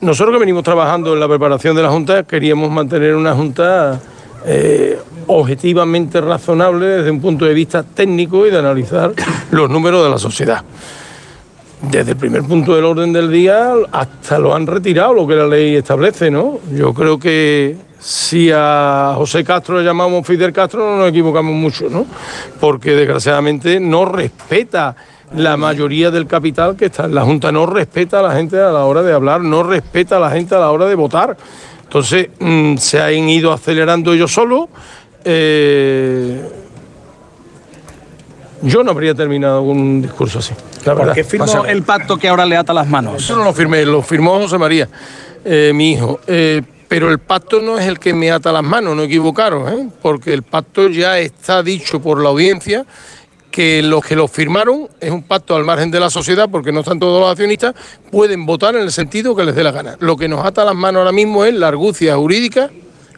[0.00, 3.98] nosotros que venimos trabajando en la preparación de la Junta, queríamos mantener una Junta
[4.46, 9.12] eh, objetivamente razonable desde un punto de vista técnico y de analizar
[9.50, 10.62] los números de la sociedad.
[11.82, 15.46] Desde el primer punto del orden del día hasta lo han retirado, lo que la
[15.46, 16.58] ley establece, ¿no?
[16.72, 21.88] Yo creo que si a José Castro le llamamos Fidel Castro no nos equivocamos mucho,
[21.88, 22.06] ¿no?
[22.60, 24.96] Porque desgraciadamente no respeta
[25.34, 28.70] la mayoría del capital que está en la Junta, no respeta a la gente a
[28.70, 31.36] la hora de hablar, no respeta a la gente a la hora de votar.
[31.88, 34.66] Entonces mm, se han ido acelerando ellos solos.
[35.24, 36.42] eh,
[38.62, 40.52] yo no habría terminado un discurso así.
[40.84, 41.14] La ¿Por verdad.
[41.14, 43.22] qué firmó el pacto que ahora le ata las manos?
[43.22, 44.88] Eso no lo firmé, lo firmó José María,
[45.44, 46.20] eh, mi hijo.
[46.26, 49.70] Eh, pero el pacto no es el que me ata las manos, no equivocaros,
[50.02, 52.84] porque el pacto ya está dicho por la audiencia
[53.58, 56.78] que los que lo firmaron es un pacto al margen de la sociedad, porque no
[56.78, 57.74] están todos los accionistas,
[58.08, 59.96] pueden votar en el sentido que les dé la gana.
[59.98, 62.70] Lo que nos ata las manos ahora mismo es la argucia jurídica,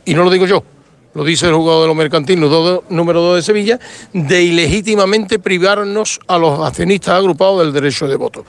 [0.06, 0.64] y no lo digo yo,
[1.12, 2.50] lo dice el jugador de los mercantiles
[2.88, 3.78] número 2 de Sevilla,
[4.14, 8.42] de ilegítimamente privarnos a los accionistas agrupados del derecho de voto.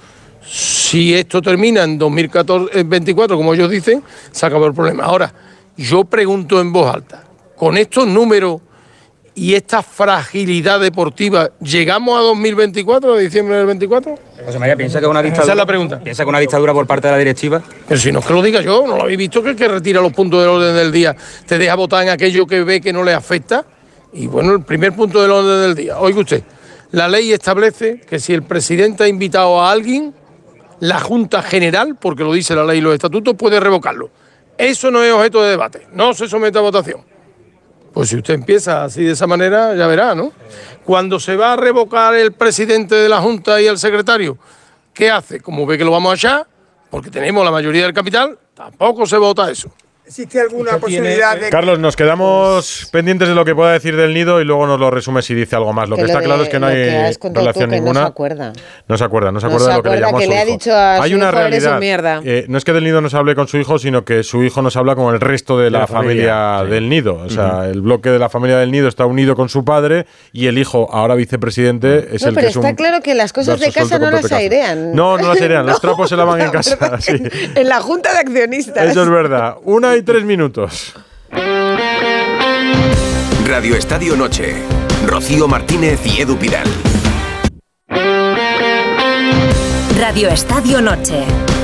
[0.49, 4.01] Si esto termina en 2024, como ellos dicen,
[4.31, 5.03] se acabó el problema.
[5.03, 5.33] Ahora,
[5.75, 7.25] yo pregunto en voz alta,
[7.57, 8.61] con estos números
[9.33, 14.19] y esta fragilidad deportiva, ¿llegamos a 2024, a diciembre del 24?
[14.45, 15.99] José María, ¿piensa que una dictadura, Esa es la pregunta.
[15.99, 17.61] ¿Piensa que una dictadura por parte de la directiva?
[17.87, 19.67] Pero si no es que lo diga yo, ¿no lo habéis visto que el que
[19.67, 22.91] retira los puntos del orden del día te deja votar en aquello que ve que
[22.91, 23.65] no le afecta?
[24.13, 25.97] Y bueno, el primer punto del orden del día.
[25.99, 26.43] Oiga usted,
[26.91, 30.13] la ley establece que si el presidente ha invitado a alguien,
[30.81, 34.09] la Junta General, porque lo dice la ley y los estatutos, puede revocarlo.
[34.57, 37.10] Eso no es objeto de debate, no se somete a votación.
[37.93, 40.31] Pues si usted empieza así de esa manera, ya verá, ¿no?
[40.85, 44.37] Cuando se va a revocar el presidente de la Junta y el secretario,
[44.93, 45.41] ¿qué hace?
[45.41, 46.47] Como ve que lo vamos a echar,
[46.89, 49.71] porque tenemos la mayoría del capital, tampoco se vota eso.
[50.03, 54.41] ¿Existe alguna posibilidad de Carlos, nos quedamos pendientes de lo que pueda decir del nido
[54.41, 55.87] y luego nos lo resume si dice algo más.
[55.87, 57.99] Lo que, Que está de- claro es que no hay que tú, relación que ninguna.
[58.01, 58.53] No se acuerda.
[58.89, 60.23] No se acuerda, no se No acuerda se de lo que le acuerda llamó que
[60.23, 60.51] a su le ha hijo.
[60.53, 61.79] dicho a Hay su una hijo, "Eres un realidad.
[61.79, 62.21] mierda".
[62.25, 64.43] eh, no es que del nido no se hable con su hijo, sino que su
[64.43, 67.15] hijo nos habla con el resto de la, la familia, familia, del nido.
[67.15, 70.47] O sea, el bloque de la familia del nido está unido con su padre y
[70.47, 73.31] el hijo, ahora vicepresidente, es No, el pero que es está un claro que las
[73.31, 74.93] cosas de casa no las airean.
[74.93, 75.65] No, no las airean.
[75.71, 76.97] Los No, trapos se lavan en casa.
[76.99, 77.13] sí.
[77.21, 78.89] que En la junta de accionistas.
[78.89, 79.55] Eso es verdad.
[79.63, 80.93] Una y tres minutos.
[83.45, 84.55] Radio Estadio Noche.
[85.05, 86.67] Rocío Martínez y Edu Pidal.
[89.99, 91.23] Radio Estadio Noche.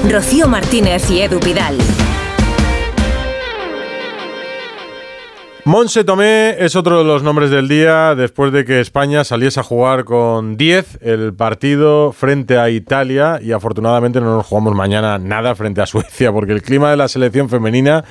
[0.09, 1.77] Rocío Martínez y Edu Pidal.
[5.67, 9.63] Monse Tomé es otro de los nombres del día después de que España saliese a
[9.63, 15.55] jugar con 10 el partido frente a Italia y afortunadamente no nos jugamos mañana nada
[15.55, 18.05] frente a Suecia porque el clima de la selección femenina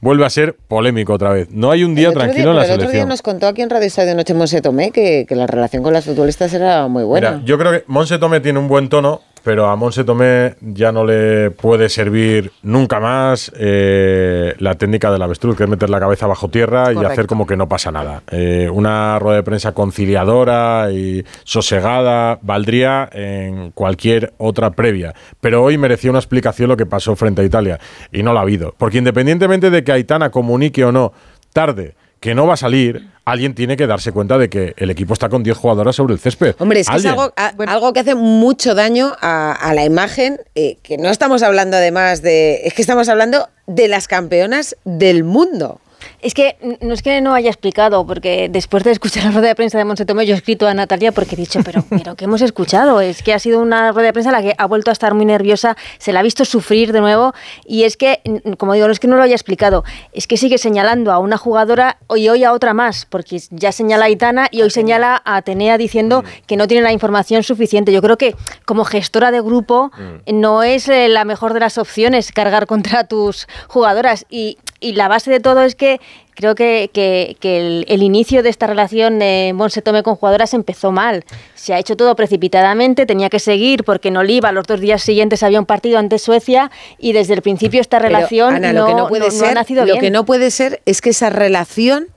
[0.00, 1.48] vuelve a ser polémico otra vez.
[1.52, 3.08] No hay un día tranquilo en la pero el otro día selección.
[3.08, 6.06] nos contó aquí en Radio Estadio Noche Monse Tomé que, que la relación con las
[6.06, 7.30] futbolistas era muy buena.
[7.30, 10.90] Mira, yo creo que Monse Tomé tiene un buen tono, pero a Monse Tomé ya
[10.90, 16.00] no le puede servir nunca más eh, la técnica del avestruz, que es meter la
[16.00, 18.24] cabeza bajo tierra y hacer como que no pasa nada.
[18.32, 25.78] Eh, una rueda de prensa conciliadora y sosegada valdría en cualquier otra previa, pero hoy
[25.78, 27.78] merecía una explicación lo que pasó frente a Italia
[28.10, 31.12] y no la ha habido, porque independientemente de que Aitana comunique o no
[31.52, 35.12] tarde que no va a salir, alguien tiene que darse cuenta de que el equipo
[35.12, 36.54] está con 10 jugadoras sobre el césped.
[36.58, 40.40] Hombre, es que es algo, a- algo que hace mucho daño a, a la imagen,
[40.54, 42.60] eh, que no estamos hablando además de...
[42.64, 45.80] Es que estamos hablando de las campeonas del mundo.
[46.20, 49.54] Es que no es que no haya explicado, porque después de escuchar la rueda de
[49.54, 52.24] prensa de Monse Tomé, yo he escrito a Natalia porque he dicho, pero, pero ¿qué
[52.24, 53.00] hemos escuchado?
[53.00, 55.14] Es que ha sido una rueda de prensa en la que ha vuelto a estar
[55.14, 57.34] muy nerviosa, se la ha visto sufrir de nuevo,
[57.66, 58.20] y es que,
[58.58, 61.36] como digo, no es que no lo haya explicado, es que sigue señalando a una
[61.36, 65.36] jugadora y hoy a otra más, porque ya señala a Itana y hoy señala a
[65.36, 67.92] Atenea diciendo que no tiene la información suficiente.
[67.92, 69.90] Yo creo que como gestora de grupo
[70.26, 74.26] no es eh, la mejor de las opciones cargar contra tus jugadoras.
[74.30, 76.00] Y, y la base de todo es que
[76.34, 80.52] creo que, que- que el, el inicio de esta relación de Monse Tome con jugadoras
[80.54, 81.24] empezó mal.
[81.54, 85.42] Se ha hecho todo precipitadamente, tenía que seguir porque en Oliva los dos días siguientes
[85.42, 88.86] había un partido ante Suecia y desde el principio esta Pero, relación Ana, no, lo
[88.86, 90.00] que no puede no- no ha nacido lo bien.
[90.00, 92.08] que no puede ser es que esa relación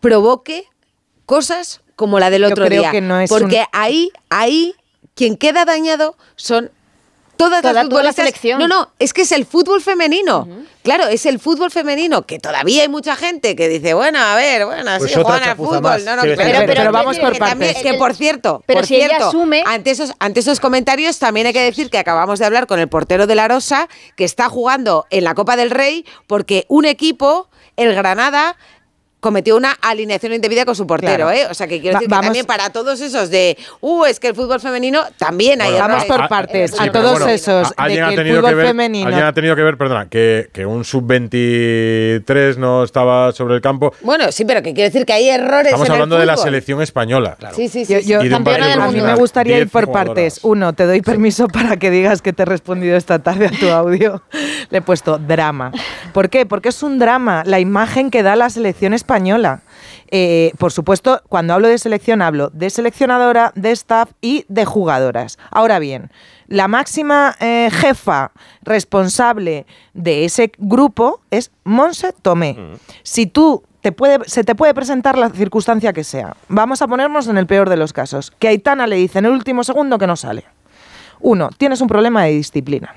[0.00, 0.64] provoque
[1.24, 2.90] cosas como la del Yo otro creo día.
[2.90, 4.74] que no es porque un- ahí, ahí,
[5.14, 6.70] quien queda dañado son
[7.36, 8.14] todas Toda- las toda la futbolistas.
[8.16, 8.58] selección.
[8.60, 10.48] No, no, es que es el fútbol femenino.
[10.82, 14.66] Claro, es el fútbol femenino, que todavía hay mucha gente que dice, bueno, a ver,
[14.66, 15.80] bueno, Pues sí, otra juegan al fútbol.
[15.82, 17.48] más, No, no, pero, decir, pero- pero vamos por partes.
[17.48, 21.18] también- que por cierto, pero por si ella cierto, asume- ante esos, ante esos comentarios
[21.18, 24.24] también hay que decir que acabamos de hablar con el portero de la Rosa, que
[24.24, 28.56] está jugando en la Copa del Rey, porque un equipo, el Granada,
[29.26, 31.30] cometió una alineación indebida con su portero, Claro.
[31.32, 31.46] ¿eh?
[31.50, 34.28] O sea, que quiero Va- decir que también para todos esos de, uh, es que
[34.28, 36.04] el fútbol femenino también hay Vamos errores.
[36.04, 36.70] por partes.
[36.70, 38.66] Sí, a todos bueno, esos a- de alguien que ha el tenido fútbol que ver,
[38.68, 43.60] femenino Alguien ha tenido que ver, perdona, que, que un sub-23 no estaba sobre el
[43.60, 43.92] campo.
[44.02, 46.36] Bueno, sí, pero que quiero decir que hay errores Estamos en el hablando de la
[46.36, 47.36] selección española.
[47.54, 47.94] Sí, sí, sí.
[47.94, 48.06] Yo, sí.
[48.06, 50.14] yo- Y de un también partido a mí con me gustaría ir 10 por jugadoras.
[50.14, 50.40] partes.
[50.44, 53.68] Uno, te doy permiso para que digas que te he respondido esta tarde a tu
[53.70, 54.22] audio.
[54.70, 55.72] Le he puesto drama.
[56.12, 56.46] ¿Por qué?
[56.46, 59.15] Porque es un drama la imagen que da la selección española.
[60.08, 65.38] Eh, por supuesto, cuando hablo de selección hablo de seleccionadora, de staff y de jugadoras.
[65.50, 66.10] Ahora bien,
[66.46, 68.32] la máxima eh, jefa
[68.62, 72.56] responsable de ese grupo es Monse Tomé.
[73.02, 77.28] Si tú te puede, se te puede presentar la circunstancia que sea, vamos a ponernos
[77.28, 80.06] en el peor de los casos, que Aitana le dice en el último segundo que
[80.06, 80.44] no sale.
[81.20, 82.94] Uno, tienes un problema de disciplina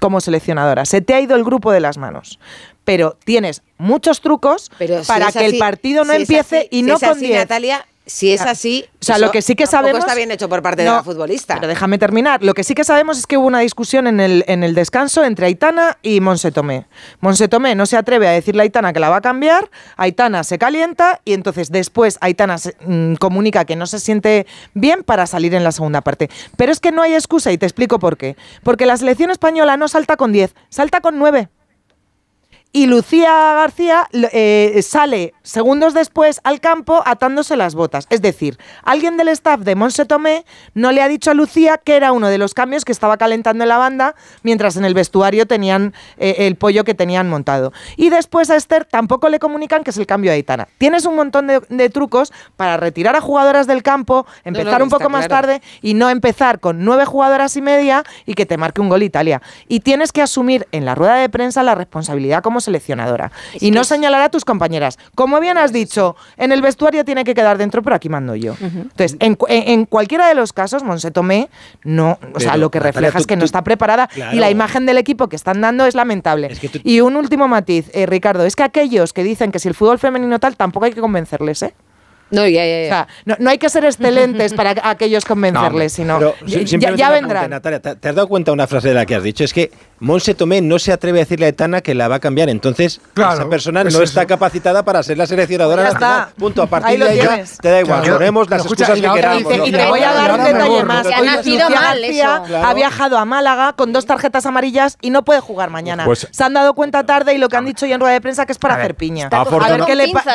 [0.00, 0.84] como seleccionadora.
[0.84, 2.38] Se te ha ido el grupo de las manos.
[2.84, 6.76] Pero tienes muchos trucos Pero si para que el partido no si empiece así- y
[6.76, 7.38] si no es con así, 10.
[7.40, 10.60] Natalia, si es así, o sea, lo que sí que sabemos está bien hecho por
[10.60, 11.54] parte de la futbolista.
[11.54, 12.42] Pero déjame terminar.
[12.44, 15.24] Lo que sí que sabemos es que hubo una discusión en el, en el descanso
[15.24, 16.86] entre Aitana y Monse Tomé.
[17.20, 20.44] Monse Tomé no se atreve a decirle a Aitana que la va a cambiar, Aitana
[20.44, 25.26] se calienta y entonces después Aitana se- mm, comunica que no se siente bien para
[25.26, 26.28] salir en la segunda parte.
[26.58, 28.36] Pero es que no hay excusa y te explico por qué.
[28.62, 31.48] Porque la selección española no salta con 10, salta con 9.
[32.76, 38.08] Y Lucía García eh, sale segundos después al campo atándose las botas.
[38.10, 40.44] Es decir, alguien del staff de Monse Tomé
[40.74, 43.62] no le ha dicho a Lucía que era uno de los cambios que estaba calentando
[43.62, 47.72] en la banda, mientras en el vestuario tenían eh, el pollo que tenían montado.
[47.96, 50.66] Y después a Esther tampoco le comunican que es el cambio de Aitana.
[50.78, 54.90] Tienes un montón de, de trucos para retirar a jugadoras del campo, empezar no, un
[54.90, 55.46] poco más claro.
[55.46, 59.04] tarde y no empezar con nueve jugadoras y media y que te marque un gol
[59.04, 59.42] Italia.
[59.68, 63.30] Y tienes que asumir en la rueda de prensa la responsabilidad como seleccionadora.
[63.60, 64.98] y no señalar a tus compañeras.
[65.14, 68.54] Como bien has dicho, en el vestuario tiene que quedar dentro, pero aquí mando yo.
[68.60, 71.48] Entonces, en, en- en cualquiera de los casos, Monse Tomé
[71.84, 74.36] no, o sea, lo que Natalia, refleja tú- es que no está preparada Claro.
[74.36, 76.48] y la imagen del equipo que están dando es lamentable.
[76.82, 79.98] Y un último matiz, eh, Ricardo, es que aquellos que dicen que si el fútbol
[79.98, 81.74] femenino tal, tampoco hay que convencerles, ¿eh?
[82.30, 82.84] No, ya, ya, ya.
[82.86, 87.10] O sea, no, no hay que ser excelentes para aquellos convencerles, sino Pero ya, ya
[87.10, 87.50] vendrán.
[87.50, 89.44] Natalia, ¿te, te has dado cuenta de una frase de la que has dicho?
[89.44, 89.70] Es que
[90.00, 92.48] Monse Tomé no se atreve a decirle a Etana que la va a cambiar.
[92.48, 94.02] Entonces, Claro, esa persona es no eso.
[94.02, 96.28] está capacitada para ser la seleccionadora Pues ya nacional.
[96.28, 96.34] está.
[96.40, 96.62] Punto.
[96.62, 98.00] A Ahí partir lo de ahí ya te da igual.
[98.02, 98.16] Claro.
[98.18, 99.38] Ponemos las escucha, excusas y que queramos.
[99.44, 99.66] dice- ¿no?
[99.66, 101.06] Y te voy a dar un detalle más.
[101.06, 102.42] Que ha nacido mal García eso.
[102.44, 102.66] Claro.
[102.68, 106.04] ha viajado a Málaga con dos tarjetas amarillas y no puede jugar mañana.
[106.04, 108.20] Pues- Se han dado cuenta tarde y lo que han dicho hoy en rueda de
[108.20, 109.28] prensa que es para hacer piña.
[109.30, 109.94] A ver qué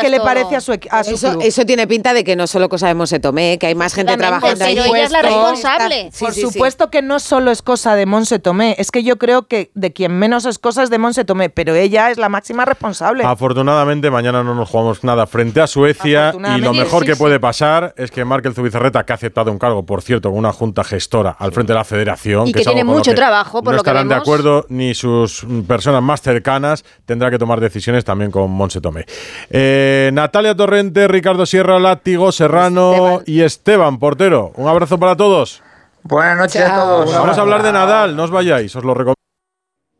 [0.09, 1.43] le, parece a su, equi- a su Eso, club.
[1.79, 4.65] Tiene pinta de que no solo cosa de Monse Tomé, que hay más gente trabajando
[4.65, 4.89] pero ahí.
[4.89, 6.09] ella es la responsable.
[6.11, 6.47] Sí, Por sí, sí.
[6.47, 9.93] supuesto que no solo es cosa de Monse Tomé, es que yo creo que de
[9.93, 13.23] quien menos es cosa es de Monse Tomé, pero ella es la máxima responsable.
[13.23, 17.39] Afortunadamente, mañana no nos jugamos nada frente a Suecia y lo mejor sí, que puede
[17.39, 20.83] pasar es que Markel Zubizarreta, que ha aceptado un cargo, por cierto, con una junta
[20.83, 23.83] gestora al frente de la federación, Y que tiene mucho que trabajo, por no lo
[23.83, 28.51] que estarán de acuerdo ni sus personas más cercanas, tendrá que tomar decisiones también con
[28.51, 29.05] Monse Tomé.
[29.49, 33.23] Eh, Natalia Torrente, Ricardo Sierra, Látigo, Serrano Esteban.
[33.27, 34.51] y Esteban, portero.
[34.55, 35.61] Un abrazo para todos.
[36.03, 37.13] Buenas noches a todos.
[37.13, 39.15] Vamos a hablar de Nadal, no os vayáis, os lo recomiendo.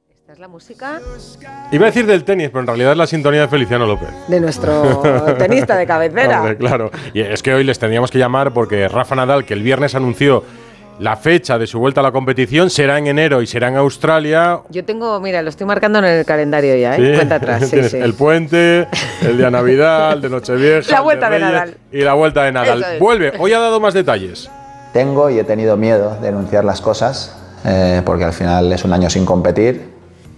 [0.10, 1.00] Esta es la música
[1.72, 4.10] Iba a decir del tenis, pero en realidad es la sintonía de Feliciano López.
[4.28, 5.02] de nuestro
[5.38, 6.40] tenista de cabecera.
[6.40, 6.90] Hombre, claro.
[7.14, 10.44] Y es que hoy les tendríamos que llamar porque Rafa Nadal, que el viernes anunció
[11.00, 14.62] la fecha de su vuelta a la competición, será en enero y será en Australia.
[14.70, 17.12] Yo tengo, mira, lo estoy marcando en el calendario ya, ¿eh?
[17.12, 17.68] Sí, Cuenta atrás.
[17.68, 17.98] Sí, sí.
[17.98, 18.88] El puente,
[19.22, 20.92] el día Navidad, el de Nochevieja.
[20.92, 21.78] La el vuelta de Reyes Nadal.
[21.92, 22.84] Y la vuelta de Nadal.
[22.94, 23.00] Es.
[23.00, 23.34] Vuelve.
[23.40, 24.52] Hoy ha dado más detalles.
[24.92, 27.36] Tengo y he tenido miedo de anunciar las cosas
[27.66, 29.90] eh, porque al final es un año sin competir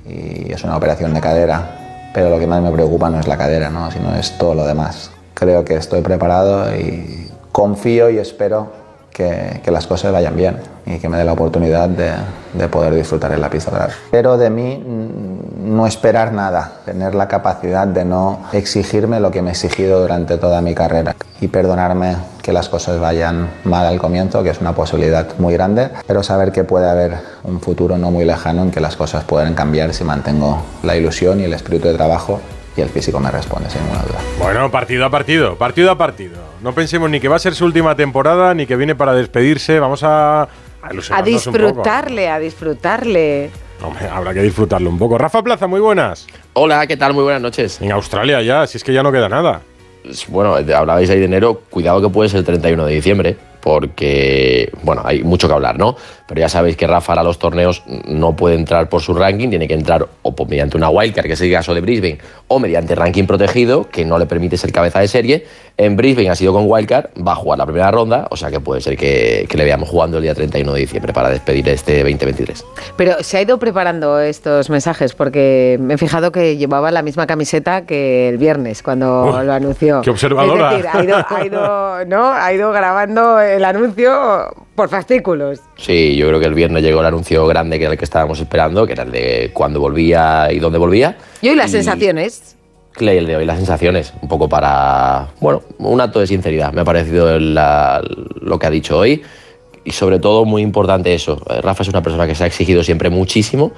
[0.08, 2.12] y es una operación de cadera.
[2.14, 3.90] Pero lo que más me preocupa no es la cadera, ¿no?
[3.90, 5.12] sino es todo lo demás.
[5.34, 8.81] Creo que estoy preparado y confío y espero
[9.14, 12.12] que, las cosas vayan bien y que me dé la oportunidad de,
[12.54, 13.90] de poder disfrutar en la pista.
[14.10, 19.42] Pero de mí mm, no esperar nada, tener la capacidad de no exigirme lo que
[19.42, 24.00] me he exigido durante toda mi carrera y perdonarme que las cosas vayan mal al
[24.00, 28.12] comienzo, que es una posibilidad muy grande, pero saber que puede haber un futuro no
[28.12, 31.88] muy lejano en que las cosas pueden cambiar si mantengo la ilusión y el espíritu
[31.88, 32.40] de trabajo
[32.76, 34.20] y el físico me responde sin ninguna duda.
[34.40, 36.38] Bueno, partido a partido, partido a partido.
[36.62, 39.80] No pensemos ni que va a ser su última temporada, ni que viene para despedirse.
[39.80, 40.48] Vamos a,
[41.26, 43.50] disfrutarle, a disfrutarle.
[43.84, 45.18] Hombre, habrá que disfrutarlo un poco.
[45.18, 46.28] Rafa Plaza, muy buenas.
[46.54, 47.14] Hola, ¿qué tal?
[47.14, 47.82] Muy buenas noches.
[47.82, 49.62] En Australia ya, si es que ya no queda nada.
[50.30, 55.02] Bueno, hablabais ahí de enero, cuidado que puede ser el 31 de diciembre, porque, bueno,
[55.06, 55.96] hay mucho que hablar, ¿no?
[56.28, 59.68] Pero ya sabéis que Rafa a los torneos no puede entrar por su ranking, tiene
[59.68, 62.18] que entrar o mediante una wildcard, que es el caso de Brisbane,
[62.48, 65.46] o mediante ranking protegido, que no le permite ser cabeza de serie.
[65.78, 68.60] En Brisbane ha sido con wildcard, va a jugar la primera ronda, o sea que
[68.60, 72.04] puede ser que, que le veamos jugando el día 31 de diciembre para despedir este
[72.04, 72.64] 2023.
[72.98, 77.26] Pero se ha ido preparando estos mensajes porque me he fijado que llevaba la misma
[77.26, 80.02] camiseta que el viernes cuando Uf, lo anunció.
[80.02, 80.76] qué observadora.
[80.76, 82.32] Es decir, ha ido, ha ido, ¿no?
[82.32, 85.60] ha ido grabando el anuncio por fascículos.
[85.78, 88.40] Sí, yo creo que el viernes llegó el anuncio grande que era el que estábamos
[88.40, 91.18] esperando, que era el de cuándo volvía y dónde volvía.
[91.42, 92.56] Y hoy las sensaciones.
[92.94, 96.82] Clay, el de hoy, las sensaciones, un poco para, bueno, un acto de sinceridad, me
[96.82, 98.02] ha parecido la-
[98.42, 99.22] lo que ha dicho hoy
[99.84, 102.84] y sobre todo muy importante eso, eh, Rafa es una persona que se ha exigido
[102.84, 103.72] siempre muchísimo,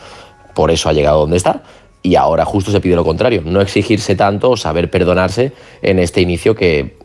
[0.55, 1.61] por eso ha llegado donde está
[2.01, 6.19] y ahora justo se pide lo contrario, no exigirse tanto o saber perdonarse en este
[6.19, 6.97] inicio que,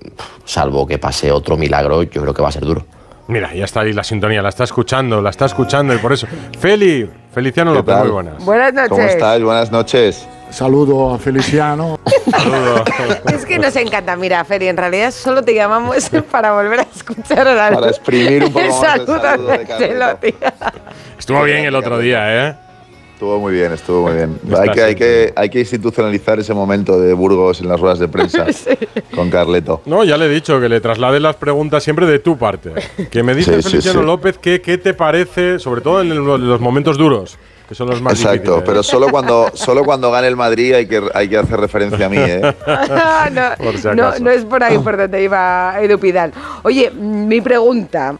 [0.44, 2.84] salvo que pase otro milagro, yo creo que va a ser duro.
[3.28, 6.26] Mira, ya está ahí la sintonía, la está escuchando, la está escuchando y por eso.
[6.58, 8.42] Feli, Feliciano López, muy buenas.
[8.44, 8.88] Buenas noches.
[8.88, 9.44] ¿Cómo estáis?
[9.44, 10.26] Buenas noches.
[10.50, 11.98] Saludo a Feliciano.
[13.32, 14.16] Es que nos encanta.
[14.16, 18.52] Mira, Feri, en realidad solo te llamamos para volver a escuchar a Para exprimir un
[18.52, 19.66] poco más el saludo saludo de.
[19.66, 20.34] Celotti.
[21.18, 22.54] Estuvo bien el otro día, ¿eh?
[23.14, 24.38] Estuvo muy bien, estuvo muy bien.
[24.56, 28.06] Hay que, hay, que, hay que institucionalizar ese momento de Burgos en las ruedas de
[28.06, 28.46] prensa
[29.14, 29.82] con Carleto.
[29.86, 32.72] No, ya le he dicho que le traslade las preguntas siempre de tu parte.
[33.10, 34.06] Que me dice Sí, sí, Feliciano sí.
[34.06, 37.38] López que, qué te parece, sobre todo en lo- los momentos duros,
[37.68, 38.62] que son los más Exacto, difíciles.
[38.64, 42.08] pero solo cuando, solo cuando gane el Madrid hay que, hay que hacer referencia a
[42.08, 42.40] mí, ¿eh?
[43.32, 46.32] no, Por si no, no es por ahí por donde iba Edu Pidal.
[46.62, 48.16] Oye, mi pregunta.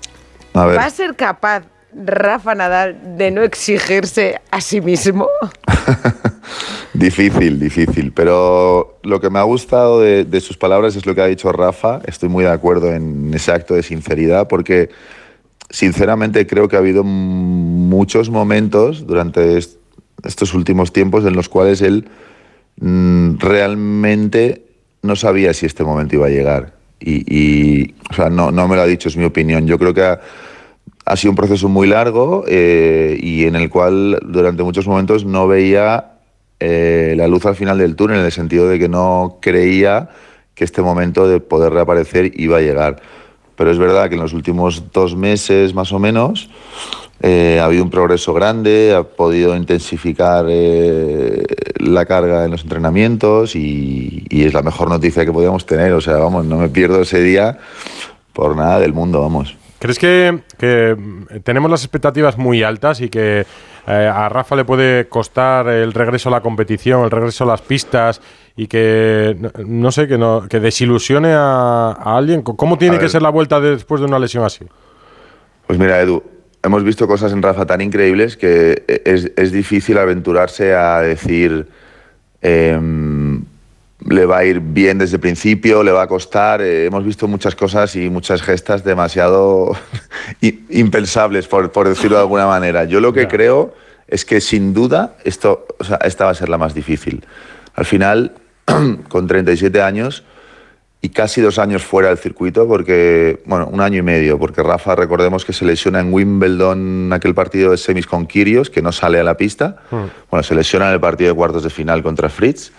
[0.53, 0.79] A ver.
[0.79, 1.63] ¿Va a ser capaz
[1.95, 5.27] Rafa Nadal de no exigirse a sí mismo?
[6.95, 8.13] Difícil, difícil.
[8.13, 11.53] Pero lo que me ha gustado de, de sus palabras es lo que ha dicho
[11.53, 12.01] Rafa.
[12.07, 14.91] Estoy muy de acuerdo en ese acto de sinceridad porque,
[15.71, 19.79] sinceramente, creo que ha habido muchos momentos durante est-
[20.25, 22.09] estos últimos tiempos en los cuales él
[22.81, 24.63] mm, realmente
[25.03, 26.75] no sabía si este momento iba a llegar.
[27.01, 29.67] Y, o sea, no, no me lo ha dicho, es mi opinión.
[29.69, 30.21] Yo creo que ha,
[31.05, 35.47] ha sido un proceso muy largo eh, y en el cual durante muchos momentos no
[35.47, 36.15] veía
[36.59, 40.09] eh, la luz al final del túnel, en el sentido de que no creía
[40.57, 43.01] que este momento de poder reaparecer iba a llegar.
[43.59, 46.49] Pero es verdad que en los últimos dos meses más o menos
[47.21, 51.45] eh, ha habido un progreso grande, ha podido intensificar eh,
[51.81, 55.93] la carga en los entrenamientos y, y es la mejor noticia que podíamos tener.
[55.93, 57.59] O sea, vamos, no me pierdo ese día
[58.33, 59.57] por nada del mundo, vamos.
[59.81, 60.97] ¿Crees que, que,
[61.43, 63.47] tenemos las expectativas muy altas y que
[63.91, 67.63] eh, a Rafa le puede costar el regreso a la competición, el regreso a las
[67.63, 68.21] pistas
[68.55, 69.35] y que,
[69.65, 72.43] no, sé, que, no, que desilusione a, a alguien?
[72.43, 73.11] ¿Cómo tiene A que ver.
[73.11, 74.65] ser la vuelta de- después de una lesión así?
[75.67, 76.23] Pues mira, Edu,
[76.63, 81.69] hemos visto cosas en Rafa tan increíbles que es, es difícil aventurarse a decir
[82.43, 83.28] em,
[84.07, 86.63] le va a ir bien desde el principio, le va a costar.
[86.63, 89.77] Eh, hemos visto muchas cosas y muchas gestas demasiado
[90.71, 92.85] impensables, por, por decirlo de alguna manera.
[92.85, 93.75] Yo lo que creo
[94.07, 97.25] es que sin duda esto, o sea, esta va a ser la más difícil.
[97.75, 98.33] Al final,
[99.09, 100.25] con 37 años,
[101.01, 104.97] y casi dos años fuera del circuito, porque, bueno, un año y medio, porque Rafa,
[104.97, 109.21] recordemos que se lesiona en Wimbledon aquel partido de semis con Kirios, que no sale
[109.21, 109.77] a la pista.
[110.29, 112.73] Bueno, se lesiona en el partido de cuartos de final contra Fritz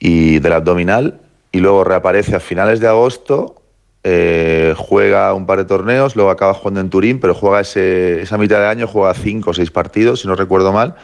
[0.00, 1.20] y del abdominal,
[1.52, 3.54] y luego reaparece a finales de agosto,
[4.02, 8.38] eh, juega un par de torneos, luego acaba jugando en Turín, pero juega ese- esa
[8.38, 10.94] mitad de año, juega cinco o seis partidos, si no recuerdo mal,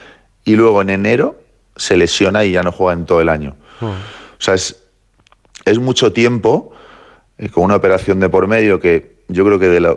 [0.45, 1.37] y luego en enero
[1.77, 3.55] se lesiona y ya no juega en todo el año.
[4.39, 4.83] O sea, es,
[5.67, 6.73] es mucho tiempo
[7.37, 9.95] eh, con una operación de por medio que yo creo que de la,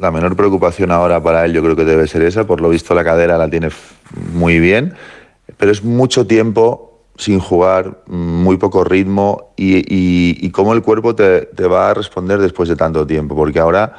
[0.00, 2.46] la menor preocupación ahora para él yo creo que debe ser esa.
[2.46, 3.68] Por lo visto la cadera la tiene
[4.32, 4.94] muy bien,
[5.58, 9.76] pero es mucho tiempo sin jugar, mm, muy poco ritmo y,
[10.46, 13.94] y- cómo el cuerpo te, te va a responder después de tanto tiempo, porque ahora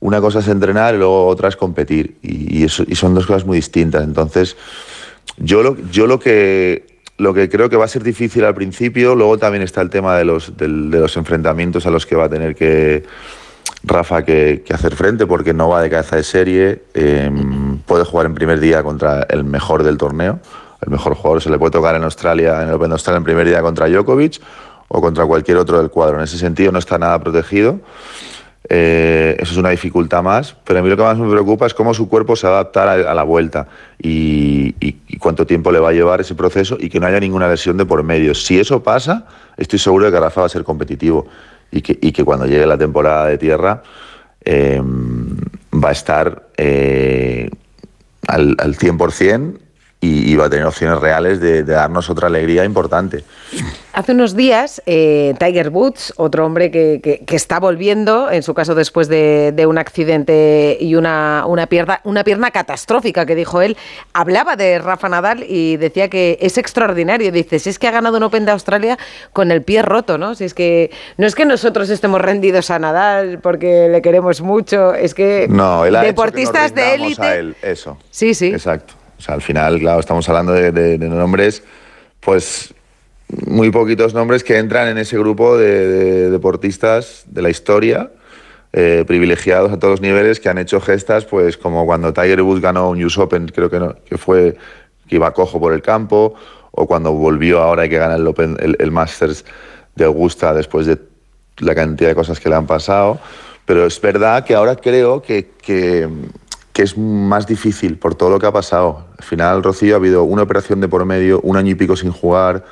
[0.00, 2.16] una cosa es entrenar y luego otra es competir.
[2.22, 4.04] Y, y son dos cosas muy distintas.
[4.04, 4.56] Entonces,
[5.38, 9.14] yo lo, yo lo que lo que creo que va a ser difícil al principio,
[9.14, 12.24] luego también está el tema de los, del- de los enfrentamientos a los que va
[12.24, 13.04] a tener que
[13.84, 17.30] Rafa que, hacer frente, porque no va de cabeza de serie, eh,
[17.86, 20.40] puede jugar en primer día contra el mejor del torneo,
[20.82, 23.24] el mejor jugador se le puede tocar en Australia, en el Open de Australia en
[23.24, 24.40] primer día contra Djokovic
[24.88, 26.18] o contra cualquier otro del cuadro.
[26.18, 27.80] En ese sentido no está nada protegido.
[28.68, 31.74] Eh, eso es una dificultad más, pero a mí lo que más me preocupa es
[31.74, 33.68] cómo su cuerpo se va a adaptar a, la vuelta
[34.02, 37.48] y, y- cuánto tiempo le va a llevar ese proceso y que no haya ninguna
[37.48, 38.34] lesión de por medio.
[38.34, 39.26] Si eso pasa,
[39.56, 41.26] estoy seguro de que Rafa va a ser competitivo
[41.70, 43.82] y que, y que cuando llegue la temporada de tierra
[44.44, 47.48] eh, va a estar eh,
[48.26, 49.58] al, al 100%
[50.00, 53.24] y, y va a tener opciones reales de, de darnos otra alegría importante.
[53.94, 58.52] Hace unos días, eh, Tiger Woods, otro hombre que, que- que está volviendo, en su
[58.52, 63.62] caso después de, de un accidente y una, una, pierna, una pierna catastrófica que dijo
[63.62, 63.76] él,
[64.12, 67.32] hablaba de Rafa Nadal y decía que es extraordinario.
[67.32, 68.98] Dice, si es que ha ganado un Open de Australia
[69.32, 70.34] con el pie roto, ¿no?
[70.34, 74.92] Si es que no es que nosotros estemos rendidos a Nadal porque le queremos mucho,
[74.92, 77.38] es que No, él deportistas que de a élite.
[77.38, 77.96] él, eso.
[78.10, 78.48] Sí, sí.
[78.48, 78.92] Exacto.
[79.18, 81.62] O sea, al final, claro, estamos hablando de, nombres,
[82.20, 82.74] pues
[83.46, 88.10] muy poquitos nombres que entran en ese grupo de, de deportistas de la historia,
[88.72, 92.60] eh, privilegiados a todos los niveles, que han hecho gestas, pues como cuando Tiger Woods
[92.60, 94.56] ganó un US Open, creo que, no, que fue
[95.08, 96.34] que iba cojo por el campo,
[96.72, 99.44] o cuando volvió ahora y que gana el, el Masters
[99.94, 100.98] de Augusta después de
[101.58, 103.18] la cantidad de cosas que le han pasado.
[103.64, 106.08] Pero es verdad que ahora creo que, que,
[106.76, 109.06] que es más difícil por todo lo que ha pasado.
[109.16, 112.12] Al final, Rocío, ha habido una operación de por medio, un año y pico sin
[112.12, 112.66] jugar,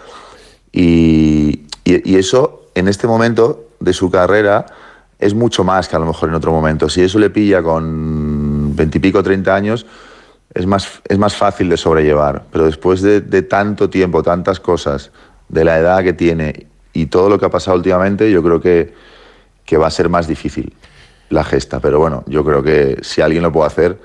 [0.70, 4.66] y, eso en este momento de su carrera
[5.18, 6.90] es mucho más que a lo mejor en otro momento.
[6.90, 9.86] Si eso le pilla con veintipico, treinta años,
[10.52, 12.44] es más, es más fácil de sobrellevar.
[12.52, 15.12] Pero después de, de tanto tiempo, tantas cosas,
[15.48, 18.92] de la edad que tiene y todo lo que ha pasado últimamente, yo creo que,
[19.64, 20.74] que va a ser más difícil
[21.30, 21.80] la gesta.
[21.80, 23.98] Pero bueno, yo creo que si alguien lo puede hacer,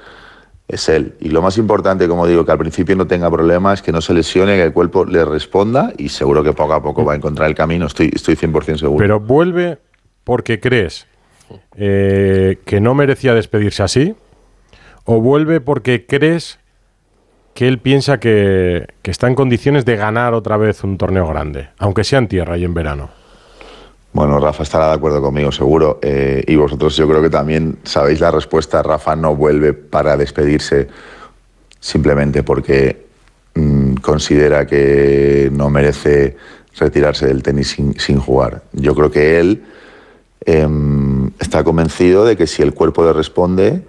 [0.70, 1.16] es él.
[1.20, 4.14] Y lo más importante, como digo, que al principio no tenga problemas, que no se
[4.14, 7.50] lesione, que el cuerpo le responda y seguro que poco a poco va a encontrar
[7.50, 8.98] el camino, estoy, estoy 100% seguro.
[9.00, 9.80] Pero vuelve
[10.24, 11.08] porque crees
[11.76, 14.16] eh, que no merecía despedirse así,
[15.06, 16.60] o vuelve porque crees
[17.56, 21.70] que él piensa que, que está en condiciones de ganar otra vez un torneo grande,
[21.80, 23.10] aunque sea en tierra y en verano.
[24.12, 26.00] Bueno, Rafa estará de acuerdo conmigo, seguro.
[26.02, 28.82] eh, y vosotros yo creo que también sabéis la respuesta.
[28.82, 30.88] Rafa no vuelve para despedirse
[31.80, 33.06] simplemente porque
[33.56, 36.36] mm, considera que no merece
[36.78, 38.64] retirarse del tenis sin, jugar.
[38.74, 39.64] Yo creo que él
[40.46, 43.84] em, está convencido de que si el cuerpo le responde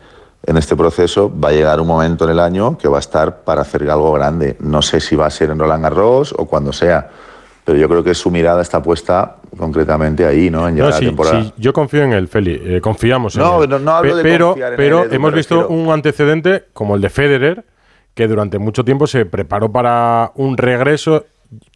[0.47, 3.43] en este proceso, va a llegar un momento en el año que va a estar
[3.43, 4.57] para hacer algo grande.
[4.61, 7.11] No sé si va a ser en Roland Garros o cuando sea,
[7.71, 10.67] pero yo creo que su mirada está puesta concretamente ahí, ¿no?
[10.67, 11.43] En llegar No, a sí, la temporada.
[11.45, 12.61] sí, yo confío en él, Feli.
[12.65, 13.71] eh, confiamos en No, él.
[13.71, 15.83] no- no hablo de pero confiar en pero él, hemos visto refiero.
[15.83, 17.65] un antecedente como el de Federer,
[18.15, 21.27] que durante mucho tiempo se preparó para un regreso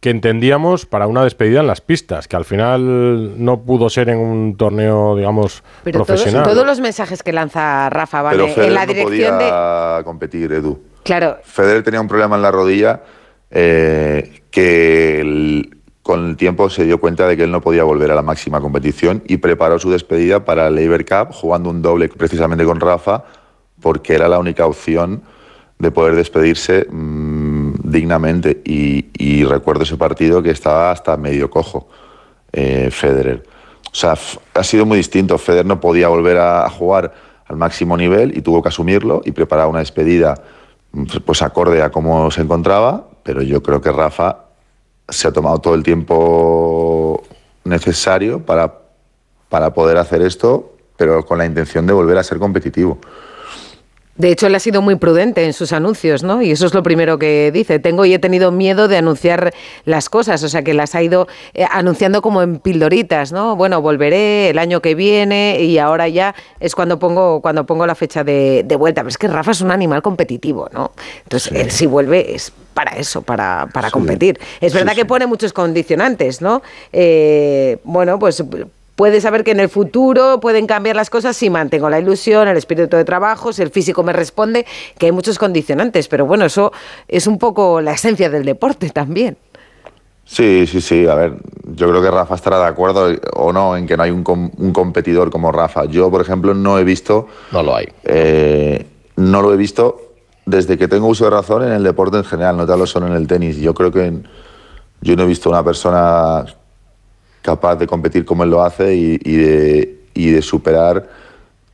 [0.01, 4.17] que entendíamos para una despedida en las pistas, que al final no pudo ser en
[4.19, 6.43] un torneo, digamos, Pero todos, profesional.
[6.43, 9.45] todos los mensajes que lanza Rafa van Pero en- la no dirección de...
[9.45, 10.77] podía competir, Edu.
[11.03, 13.01] Claro, Federer tenía un problema en la rodilla
[13.51, 15.74] eh, que el-
[16.05, 18.61] con el tiempo se dio cuenta de que él no podía volver a la máxima
[18.61, 23.23] competición y preparó su despedida para el Labor Cup jugando un doble precisamente con Rafa
[23.81, 25.23] porque era la única opción
[25.79, 31.89] de poder despedirse mm, dignamente y, recuerdo ese partido que estaba hasta medio cojo
[32.53, 33.41] eh, Federer.
[33.91, 34.13] O sea,
[34.53, 35.39] ha sido muy distinto.
[35.39, 37.13] Federer no podía volver a, a jugar
[37.47, 40.35] al máximo nivel y tuvo que asumirlo y preparar una despedida
[40.91, 44.44] mm, pues acorde a cómo se encontraba, pero yo creo que Rafa
[45.09, 47.23] se ha tomado todo el tiempo
[47.63, 48.81] necesario para,
[49.49, 52.99] para poder hacer esto, pero con la intención de volver a ser competitivo.
[54.17, 56.41] De hecho él ha sido muy prudente en sus anuncios, ¿no?
[56.41, 57.79] Y eso es lo primero que dice.
[57.79, 61.27] Tengo y he tenido miedo de anunciar las cosas, o sea que las ha ido
[61.53, 63.55] eh, anunciando como en pildoritas, ¿no?
[63.55, 67.95] Bueno, volveré el año que viene y ahora ya es cuando pongo cuando pongo la
[67.95, 69.01] fecha de, de vuelta.
[69.01, 70.91] Pero es que Rafa es un animal competitivo, ¿no?
[71.23, 74.39] Entonces él si vuelve es para eso, para, para competir.
[74.61, 76.61] Es verdad que pone muchos condicionantes, ¿no?
[76.93, 78.43] Eh, bueno, pues
[78.95, 82.57] puede saber que en el futuro pueden cambiar las cosas si mantengo la ilusión, el
[82.57, 84.65] espíritu de trabajo, si el físico me responde,
[84.97, 86.71] que hay muchos condicionantes, pero bueno, eso
[87.07, 89.37] es un poco la esencia del deporte también.
[90.27, 91.05] Sí, sí, sí.
[91.05, 91.33] A ver,
[91.75, 94.49] yo creo que Rafa estará de acuerdo o no en que no hay un, com-
[94.57, 95.85] un competidor como Rafa.
[95.85, 97.27] Yo, por ejemplo, no he visto.
[97.51, 97.87] No lo hay.
[98.05, 100.01] eh, no lo he visto
[100.47, 103.07] desde que tengo uso de razón en el deporte en general, no te hablo solo
[103.07, 103.57] en el tenis.
[103.57, 104.13] Yo creo que
[105.01, 106.43] yo no he visto una persona
[107.45, 111.07] capaz de competir como él lo hace y, de, superar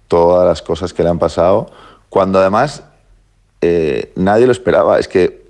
[0.08, 1.72] todas las cosas que le han pasado,
[2.10, 2.84] cuando además
[3.62, 5.00] eh, nadie lo esperaba.
[5.00, 5.50] Es que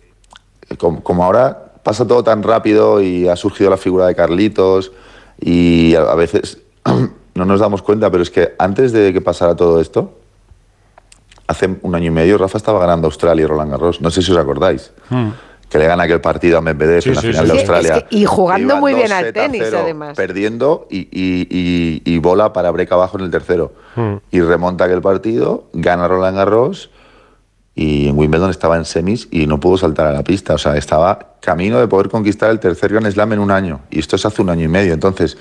[0.78, 4.92] como, como ahora pasa todo tan rápido y ha surgido la figura de Carlitos
[5.40, 6.60] y a, a veces
[7.34, 10.14] no nos damos cuenta, pero es que antes de que pasara todo esto,
[11.48, 14.02] hace un año y medio Rafa estaba ganando Australia y Roland Garros.
[14.02, 14.92] No sé si os acordáis.
[15.72, 17.52] Que le gana aquel partido a Medvedev Sí, en la sí, final sí.
[17.54, 17.96] de Australia.
[17.98, 20.18] es que- y jugando muy bien 2 al tenis, cero, además.
[20.18, 23.72] Perdiendo y, y- y- y bola para break abajo en el tercero.
[23.96, 24.16] Hmm.
[24.32, 26.90] Y remonta aquel partido, gana Roland Garros
[27.74, 30.56] y en Wimbledon estaba en semis y no pudo saltar a la pista.
[30.56, 33.80] O sea, estaba camino de poder conquistar el tercer Grand Slam en un año.
[33.90, 34.94] Y esto es hace un año y medio.
[34.94, 35.38] Entonces,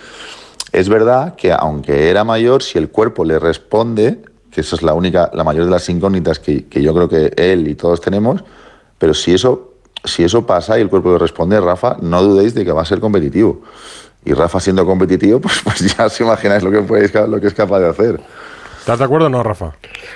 [0.70, 4.20] es verdad que aunque era mayor, si el cuerpo le responde,
[4.52, 7.32] que eso es la única, la mayor de las incógnitas que, que yo creo que
[7.36, 8.44] él y todos tenemos,
[8.96, 9.69] pero si eso,
[10.04, 12.86] si eso pasa y el cuerpo le responde, Rafa, no dudéis de que va a
[12.86, 13.62] ser competitivo.
[14.24, 17.54] Y Rafa siendo competitivo, pues, pues ya os imagináis lo que, puede- lo que es
[17.54, 18.20] capaz de hacer.
[18.78, 19.72] ¿Estás de acuerdo o no, Rafa?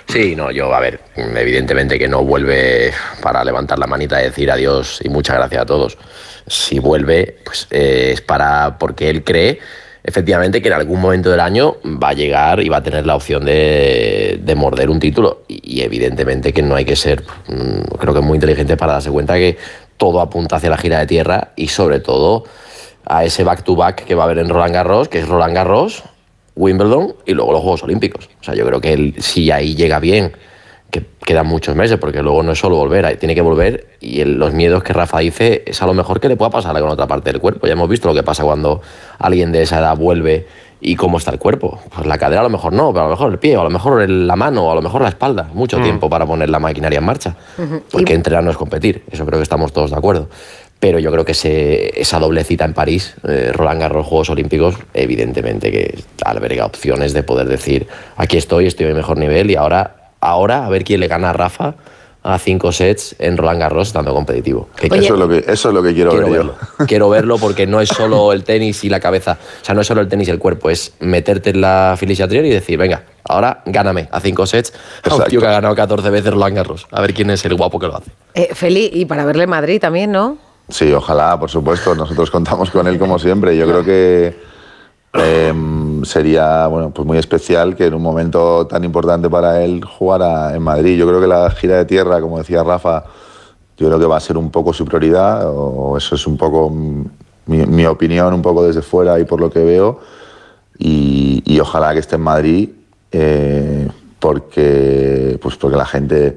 [0.08, 2.92] Sí, no, yo, a ver, evidentemente que no vuelve
[3.22, 5.98] para levantar la manita y decir adiós y muchas gracias a todos.
[6.46, 9.60] Si vuelve, pues eh, es para, porque él cree
[10.04, 13.16] efectivamente que en algún momento del año va a llegar y va a tener la
[13.16, 15.42] opción de, de morder un título.
[15.48, 19.34] Y, evidentemente que no hay que ser, mm, creo que muy inteligente para darse cuenta
[19.34, 19.56] que
[19.96, 22.44] todo apunta hacia la gira de tierra y sobre todo
[23.06, 26.04] a ese back-to-back que va a haber en Roland Garros, que es Roland Garros,
[26.54, 28.28] Wimbledon y luego los Juegos Olímpicos.
[28.40, 30.32] O sea, yo creo que si ahí llega bien,
[30.90, 34.34] que quedan muchos meses, porque luego no es solo volver, tiene que volver y el-
[34.38, 37.06] los miedos que Rafa dice es a lo mejor que le pueda pasar con otra
[37.06, 37.66] parte del cuerpo.
[37.66, 38.80] Ya hemos visto lo que pasa cuando
[39.18, 40.46] alguien de esa edad vuelve
[40.80, 41.80] y cómo está el cuerpo.
[41.92, 43.64] Pues la cadera a lo mejor no, pero a lo mejor el pie, o a
[43.64, 45.48] lo mejor el- la mano, o a lo mejor la espalda.
[45.52, 45.82] Mucho Mm.
[45.82, 47.34] tiempo para poner la maquinaria en marcha.
[47.90, 50.28] Porque entrenar no es competir, eso creo que estamos todos de acuerdo.
[50.78, 54.74] Pero yo creo que ese- esa doble cita en París, eh, Roland Garros, Juegos Olímpicos,
[54.92, 57.86] evidentemente que alberga opciones de poder decir,
[58.16, 61.32] aquí estoy, estoy mi mejor nivel y ahora, ahora a ver quién le gana a
[61.32, 61.74] Rafa
[62.26, 64.70] a cinco sets en Roland Garros estando competitivo.
[64.76, 66.54] Que- Eso, es lo que, eso es lo que quiero, quiero ver verlo.
[66.78, 66.86] yo.
[66.86, 69.36] Quiero verlo porque no es solo el tenis y la cabeza.
[69.60, 72.26] O sea, no es solo el tenis y el cuerpo, es meterte en la Felicia
[72.26, 74.72] Trier y decir, venga, ahora gáname a cinco sets
[75.02, 76.86] a un tío que ha ganado 14 veces Roland Garros.
[76.92, 78.10] A ver quién es el guapo que lo hace.
[78.32, 80.38] Eh, Feli, y para verle en Madrid también, ¿no?
[80.70, 81.94] Sí, ojalá, por supuesto.
[81.94, 83.54] Nosotros contamos con él como siempre.
[83.54, 84.34] Yo creo que
[86.04, 90.62] sería bueno, pues muy especial que en un momento tan importante para él jugara en
[90.62, 90.98] Madrid.
[90.98, 93.04] Yo creo que la gira de tierra, como decía Rafa,
[93.76, 96.70] yo creo que va a ser un poco su prioridad, o eso es un poco
[97.46, 100.00] mi, opinión, un poco desde fuera y por lo que veo.
[100.78, 102.70] Y, y ojalá que esté en Madrid,
[103.12, 106.36] eh, porque, pues porque la gente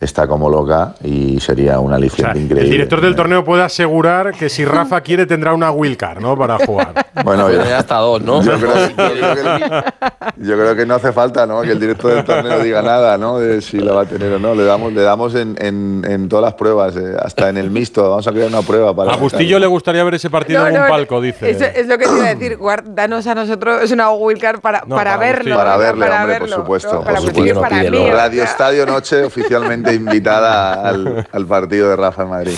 [0.00, 2.64] está como loca y sería un aliciente increíble.
[2.64, 6.36] El director del torneo puede asegurar que si Rafa quiere tendrá una wildcard, ¿no?
[6.36, 6.94] Para jugar.
[7.22, 8.40] Bueno, ya hasta dos, ¿no?
[8.42, 9.92] Yo creo, yo creo que,
[10.38, 11.60] yo creo que no hace falta, ¿no?
[11.60, 13.38] Que el director del torneo diga nada, ¿no?
[13.38, 14.54] De si la va a tener o no.
[14.54, 18.08] Le damos, le damos en, en, en todas las pruebas, eh, hasta en el mixto.
[18.08, 19.12] Vamos a crear una prueba para.
[19.12, 21.50] A Bustillo le gustaría ver ese partido No, en un no, palco, dice.
[21.50, 24.60] Es, es lo que te iba a decir, guard- danos a nosotros, es una wildcard
[24.60, 25.56] para, No, para, para verlo.
[25.56, 25.90] Para para
[26.22, 26.94] hombre, verlo, por supuesto.
[26.94, 27.00] ¿no?
[27.02, 27.76] Para por Bustillo supuesto.
[27.76, 32.28] para mí, o Radio sea, Estadio Noche oficialmente invitada al, al partido de Rafa en
[32.30, 32.54] Madrid.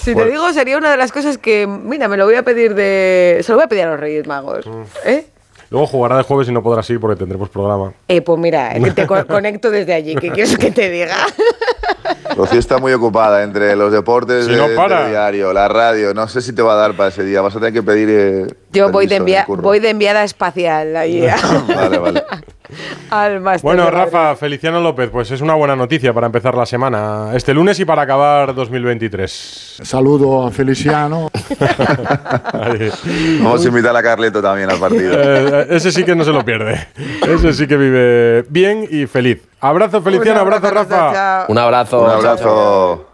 [0.00, 2.74] Si te digo, sería una de las cosas que, mira, me lo voy a pedir
[2.74, 3.40] de...
[3.42, 4.66] Se lo voy a pedir a los Reyes Magos.
[4.66, 4.82] Mm.
[5.04, 5.26] ¿Eh?
[5.70, 7.92] Luego jugará de jueves y no podrás ir porque tendremos programa.
[8.08, 10.14] Eh, pues mira, que te co- conecto desde allí.
[10.14, 11.14] ¿Qué quieres que te diga?
[12.36, 15.02] Rocío está muy ocupada entre los deportes, Si no de- para.
[15.02, 16.14] del diario, la radio.
[16.14, 17.42] No sé si te va a dar para ese día.
[17.42, 18.08] Vas a tener que pedir.
[18.10, 19.62] eh, Yo voy de, curro.
[19.62, 21.22] voy de enviada espacial allí
[21.76, 22.24] Vale, vale.
[23.10, 23.62] Al máster.
[23.62, 23.90] Bueno.
[23.90, 27.84] Rafa, Feliciano López, pues es una buena noticia para empezar la semana este lunes y
[27.84, 29.80] para acabar 2023.
[29.82, 31.30] Saludo a Feliciano.
[33.42, 35.14] Vamos a invitar a Carleto también al partido.
[35.16, 36.88] Eh, ese sí que no se lo pierde.
[37.26, 39.42] Ese sí que vive bien y feliz.
[39.60, 41.46] Abrazo, Feliciano, abrazo, Rafa.
[41.48, 42.02] Un abrazo.
[42.02, 43.08] Un abrazo.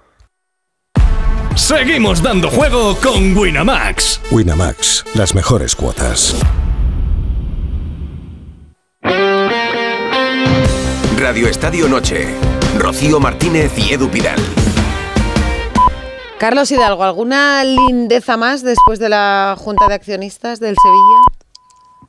[1.54, 4.20] Seguimos dando juego con Winamax.
[4.30, 6.34] Winamax, las mejores cuotas.
[11.24, 12.28] Radio Estadio Noche.
[12.78, 14.38] Rocío Martínez y Edu Pidal.
[16.36, 21.22] Carlos Hidalgo, ¿alguna lindeza más después de la Junta de Accionistas del Sevilla?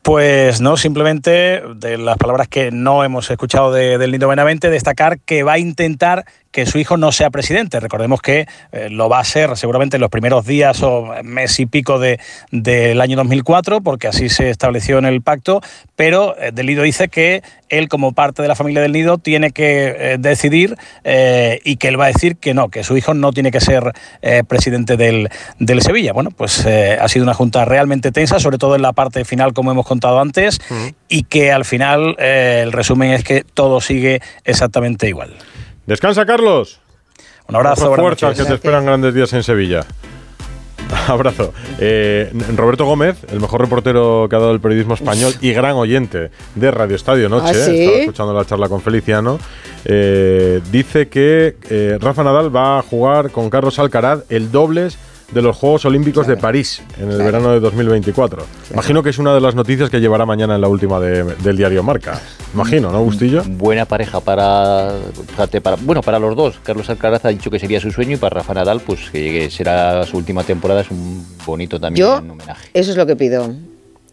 [0.01, 5.21] Pues no, simplemente de las palabras que no hemos escuchado de- del Nido Benavente, destacar
[5.21, 6.25] que va a intentar
[6.55, 7.81] que su hijo no sea presidente.
[7.81, 11.65] Recordemos que eh, lo va a ser seguramente en los primeros días o mes y
[11.65, 12.17] pico de-
[12.49, 15.59] del año 2004, porque así se estableció en el pacto,
[15.97, 19.51] pero eh, Del Nido dice que él como parte de la familia del Nido tiene
[19.51, 23.13] que eh, decidir eh, y que él va a decir que no, que su hijo
[23.13, 23.91] no tiene que ser
[24.47, 25.27] presidente del,
[25.59, 26.13] del Sevilla.
[26.13, 29.71] Bueno, pues ha sido una junta realmente tensa, sobre todo en la parte final, como
[29.71, 30.59] hemos contado antes,
[31.09, 35.33] y que al final el resumen es que todo sigue exactamente igual.
[35.85, 36.79] Descansa, Carlos.
[37.47, 38.43] Un abrazo, Coge buenas fuerza, noches.
[38.43, 39.85] que te esperan grandes días en Sevilla.
[41.07, 41.53] Abrazo.
[41.79, 46.31] Eh, Roberto Gómez, el mejor reportero que ha dado el periodismo español y gran oyente
[46.55, 47.79] de Radio Estadio Noche, ¿Ah, sí?
[47.81, 49.39] estaba escuchando la charla con Feliciano,
[49.85, 54.97] eh, dice que eh, Rafa Nadal va a jugar con Carlos Alcaraz el dobles
[55.31, 58.43] de los Juegos Olímpicos de París en el verano de 2024.
[58.71, 61.57] Imagino que es una de las noticias que llevará mañana en la última de- del
[61.57, 62.21] diario Marca.
[62.53, 63.43] Imagino, ¿no, Bustillo?
[63.47, 64.91] Buena pareja para,
[65.27, 66.59] fíjate, para, bueno, para los dos.
[66.63, 69.49] Carlos Alcaraz ha dicho que sería su sueño y para Rafa Nadal, pues que llegue,
[69.49, 72.69] será su última temporada, es un bonito también Yo, homenaje.
[72.73, 73.53] eso es lo que pido.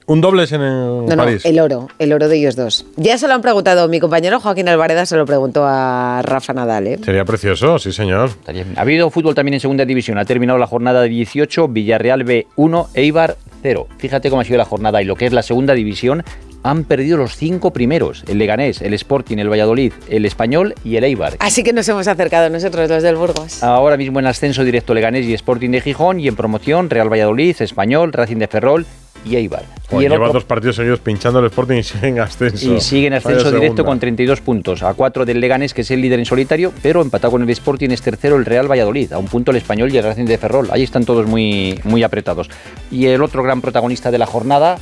[0.06, 1.44] Un dobles en, el No, no, París.
[1.44, 2.84] el oro, el oro de ellos dos.
[2.96, 6.86] Ya se lo han preguntado, mi compañero Joaquín Alvareda se lo preguntó a Rafa Nadal,
[6.86, 6.98] ¿eh?
[7.04, 8.30] Sería precioso, sí, señor.
[8.76, 10.18] Ha habido fútbol también en segunda división.
[10.18, 13.86] Ha terminado la jornada 18, Villarreal B1, Eibar 0.
[13.98, 16.24] Fíjate cómo ha sido la jornada y lo que es la segunda división.
[16.64, 21.04] Han perdido los cinco primeros: el Leganés, el Sporting, el Valladolid, el Español y el
[21.04, 21.34] Eibar.
[21.40, 23.62] Así que nos hemos acercado nosotros, los del Burgos.
[23.64, 27.56] Ahora mismo en ascenso directo Leganés y Sporting de Gijón y en promoción Real Valladolid,
[27.60, 28.86] Español, Racing de Ferrol
[29.24, 29.64] y Eibar.
[29.88, 32.74] Joder, y, el lleva otro- dos partidos seguidos pinchando el Sporting y sigue en ascenso.
[32.74, 33.84] y sigue en Vaya ascenso directo segunda.
[33.84, 37.30] con 32 puntos, a 4 del Leganés, que es el líder en solitario, pero empatado
[37.32, 40.04] con el Sporting es tercero el Real Valladolid, a un punto el Español y el
[40.04, 40.68] Racing de Ferrol.
[40.72, 42.48] Ahí están todos muy, muy apretados.
[42.90, 44.78] Y el otro gran protagonista de la jornada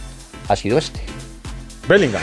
[0.49, 1.01] ha sido este.
[1.89, 2.23] Bellingham.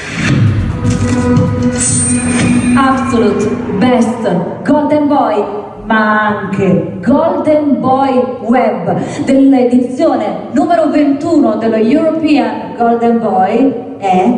[2.77, 3.45] Absolute
[3.79, 4.23] Best
[4.67, 5.43] Golden Boy,
[5.87, 14.37] ma anche Golden Boy Web dell'edizione numero 21 dello European Golden Boy è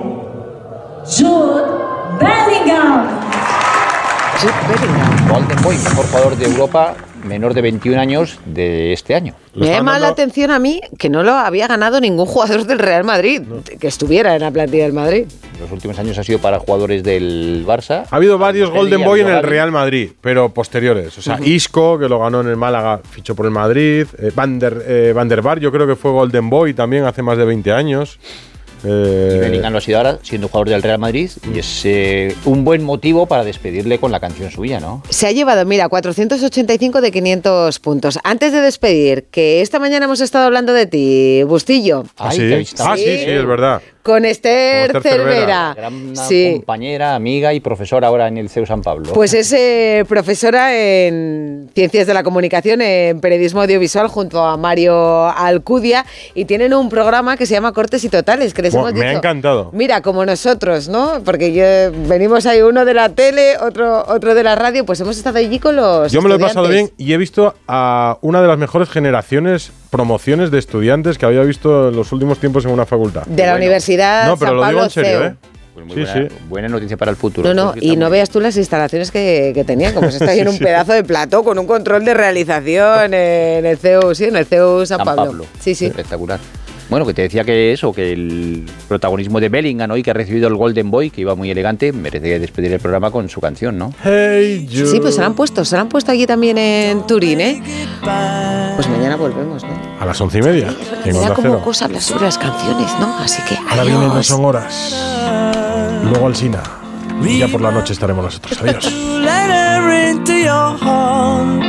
[1.07, 1.65] Jude
[2.19, 3.07] Bellingham.
[5.27, 6.93] Golden Boy, mejor jugador de Europa,
[7.23, 9.33] menor de 21 años de este año.
[9.55, 13.03] Me llama la atención a mí que no lo había ganado ningún jugador del Real
[13.03, 13.41] Madrid,
[13.79, 15.25] que estuviera en la plantilla del Madrid.
[15.59, 18.05] Los últimos años ha sido para jugadores del Barça.
[18.09, 19.43] Ha habido varios Golden Boy en el.
[19.43, 21.17] Real Madrid, pero posteriores.
[21.17, 21.43] O sea, Ujú.
[21.43, 24.07] Isco, que lo ganó en el Málaga, fichó por el Madrid.
[24.17, 27.21] Eh, Van, der, eh, Van der Bar, yo creo que fue Golden Boy también hace
[27.21, 28.19] más de 20 años.
[28.84, 32.35] Eh, Y Bellingham lo ha sido ahora, siendo jugador del Real Madrid, y es eh,
[32.45, 35.03] un buen motivo para despedirle con la canción suya, ¿no?
[35.10, 38.19] Se ha llevado, mira, 485 de 500 puntos.
[38.23, 42.03] Antes de despedir, que esta mañana hemos estado hablando de ti, Bustillo.
[42.18, 42.51] ¿Ah, sí?
[42.80, 43.81] Ah, sí, sí, es verdad.
[44.10, 45.73] Con Esther, Con Esther Cervera.
[45.77, 46.53] Gran Sí.
[46.56, 49.14] compañera, amiga y profesora ahora en el CEU San Pablo.
[49.14, 55.27] Pues es eh, profesora en Ciencias de la Comunicación, en Periodismo Audiovisual, junto a Mario
[55.30, 59.02] Alcudia, y tienen un programa que se llama Cortes y Totales, que les hemos me
[59.02, 59.69] ha dicho, encantado.
[59.73, 61.22] Mira, como nosotros, ¿no?
[61.23, 61.64] Porque yo,
[62.07, 65.60] venimos ahí uno de la tele, otro, otro de la radio, pues hemos estado allí
[65.60, 68.57] con los Yo me lo he pasado bien y he visto a una de las
[68.57, 73.26] mejores generaciones, promociones de estudiantes que había visto en los últimos tiempos en una facultad.
[73.26, 75.24] De la Universidad No, pero San lo digo Pablo en serio, CEU.
[75.24, 75.36] ¿eh?
[75.74, 76.36] Pues muy Sí, buena, sí.
[76.49, 77.53] buena noticia para el futuro.
[77.53, 80.40] No, no, y no veas tú las instalaciones que, que tenían, como se está ahí
[80.41, 80.64] en un sí.
[80.64, 84.86] pedazo de plató con un control de realización en el CEU, sí, en el CEU
[84.86, 85.24] San, San Pablo.
[85.26, 85.45] Pablo.
[85.60, 85.86] Sí, sí.
[85.86, 86.40] Espectacular.
[86.90, 90.48] Bueno, que te decía que eso, que el protagonismo de Bellingham hoy, que ha recibido
[90.48, 93.94] el Golden Boy, que iba muy elegante, merece despedir el programa con su canción, ¿no?
[94.03, 94.88] Hey, you.
[94.88, 97.61] Sí, pues se la han puesto, se la han puesto aquí también en Turín, ¿eh?
[98.76, 99.70] Pues mañana volvemos, ¿no?
[99.99, 100.74] A las once y media.
[101.06, 103.18] En Me da como cosa hablar sobre las canciones, ¿no?
[103.20, 104.26] Así que Ahora vienen no adiós.
[104.26, 104.95] son horas.
[106.03, 106.64] Luego al Sina.
[107.24, 108.60] Y ya por la noche estaremos nosotros.
[108.61, 108.86] Adiós.
[109.22, 111.61] let her into your heart,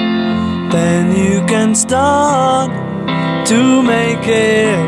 [0.70, 2.70] then you can start
[3.46, 4.78] to make it.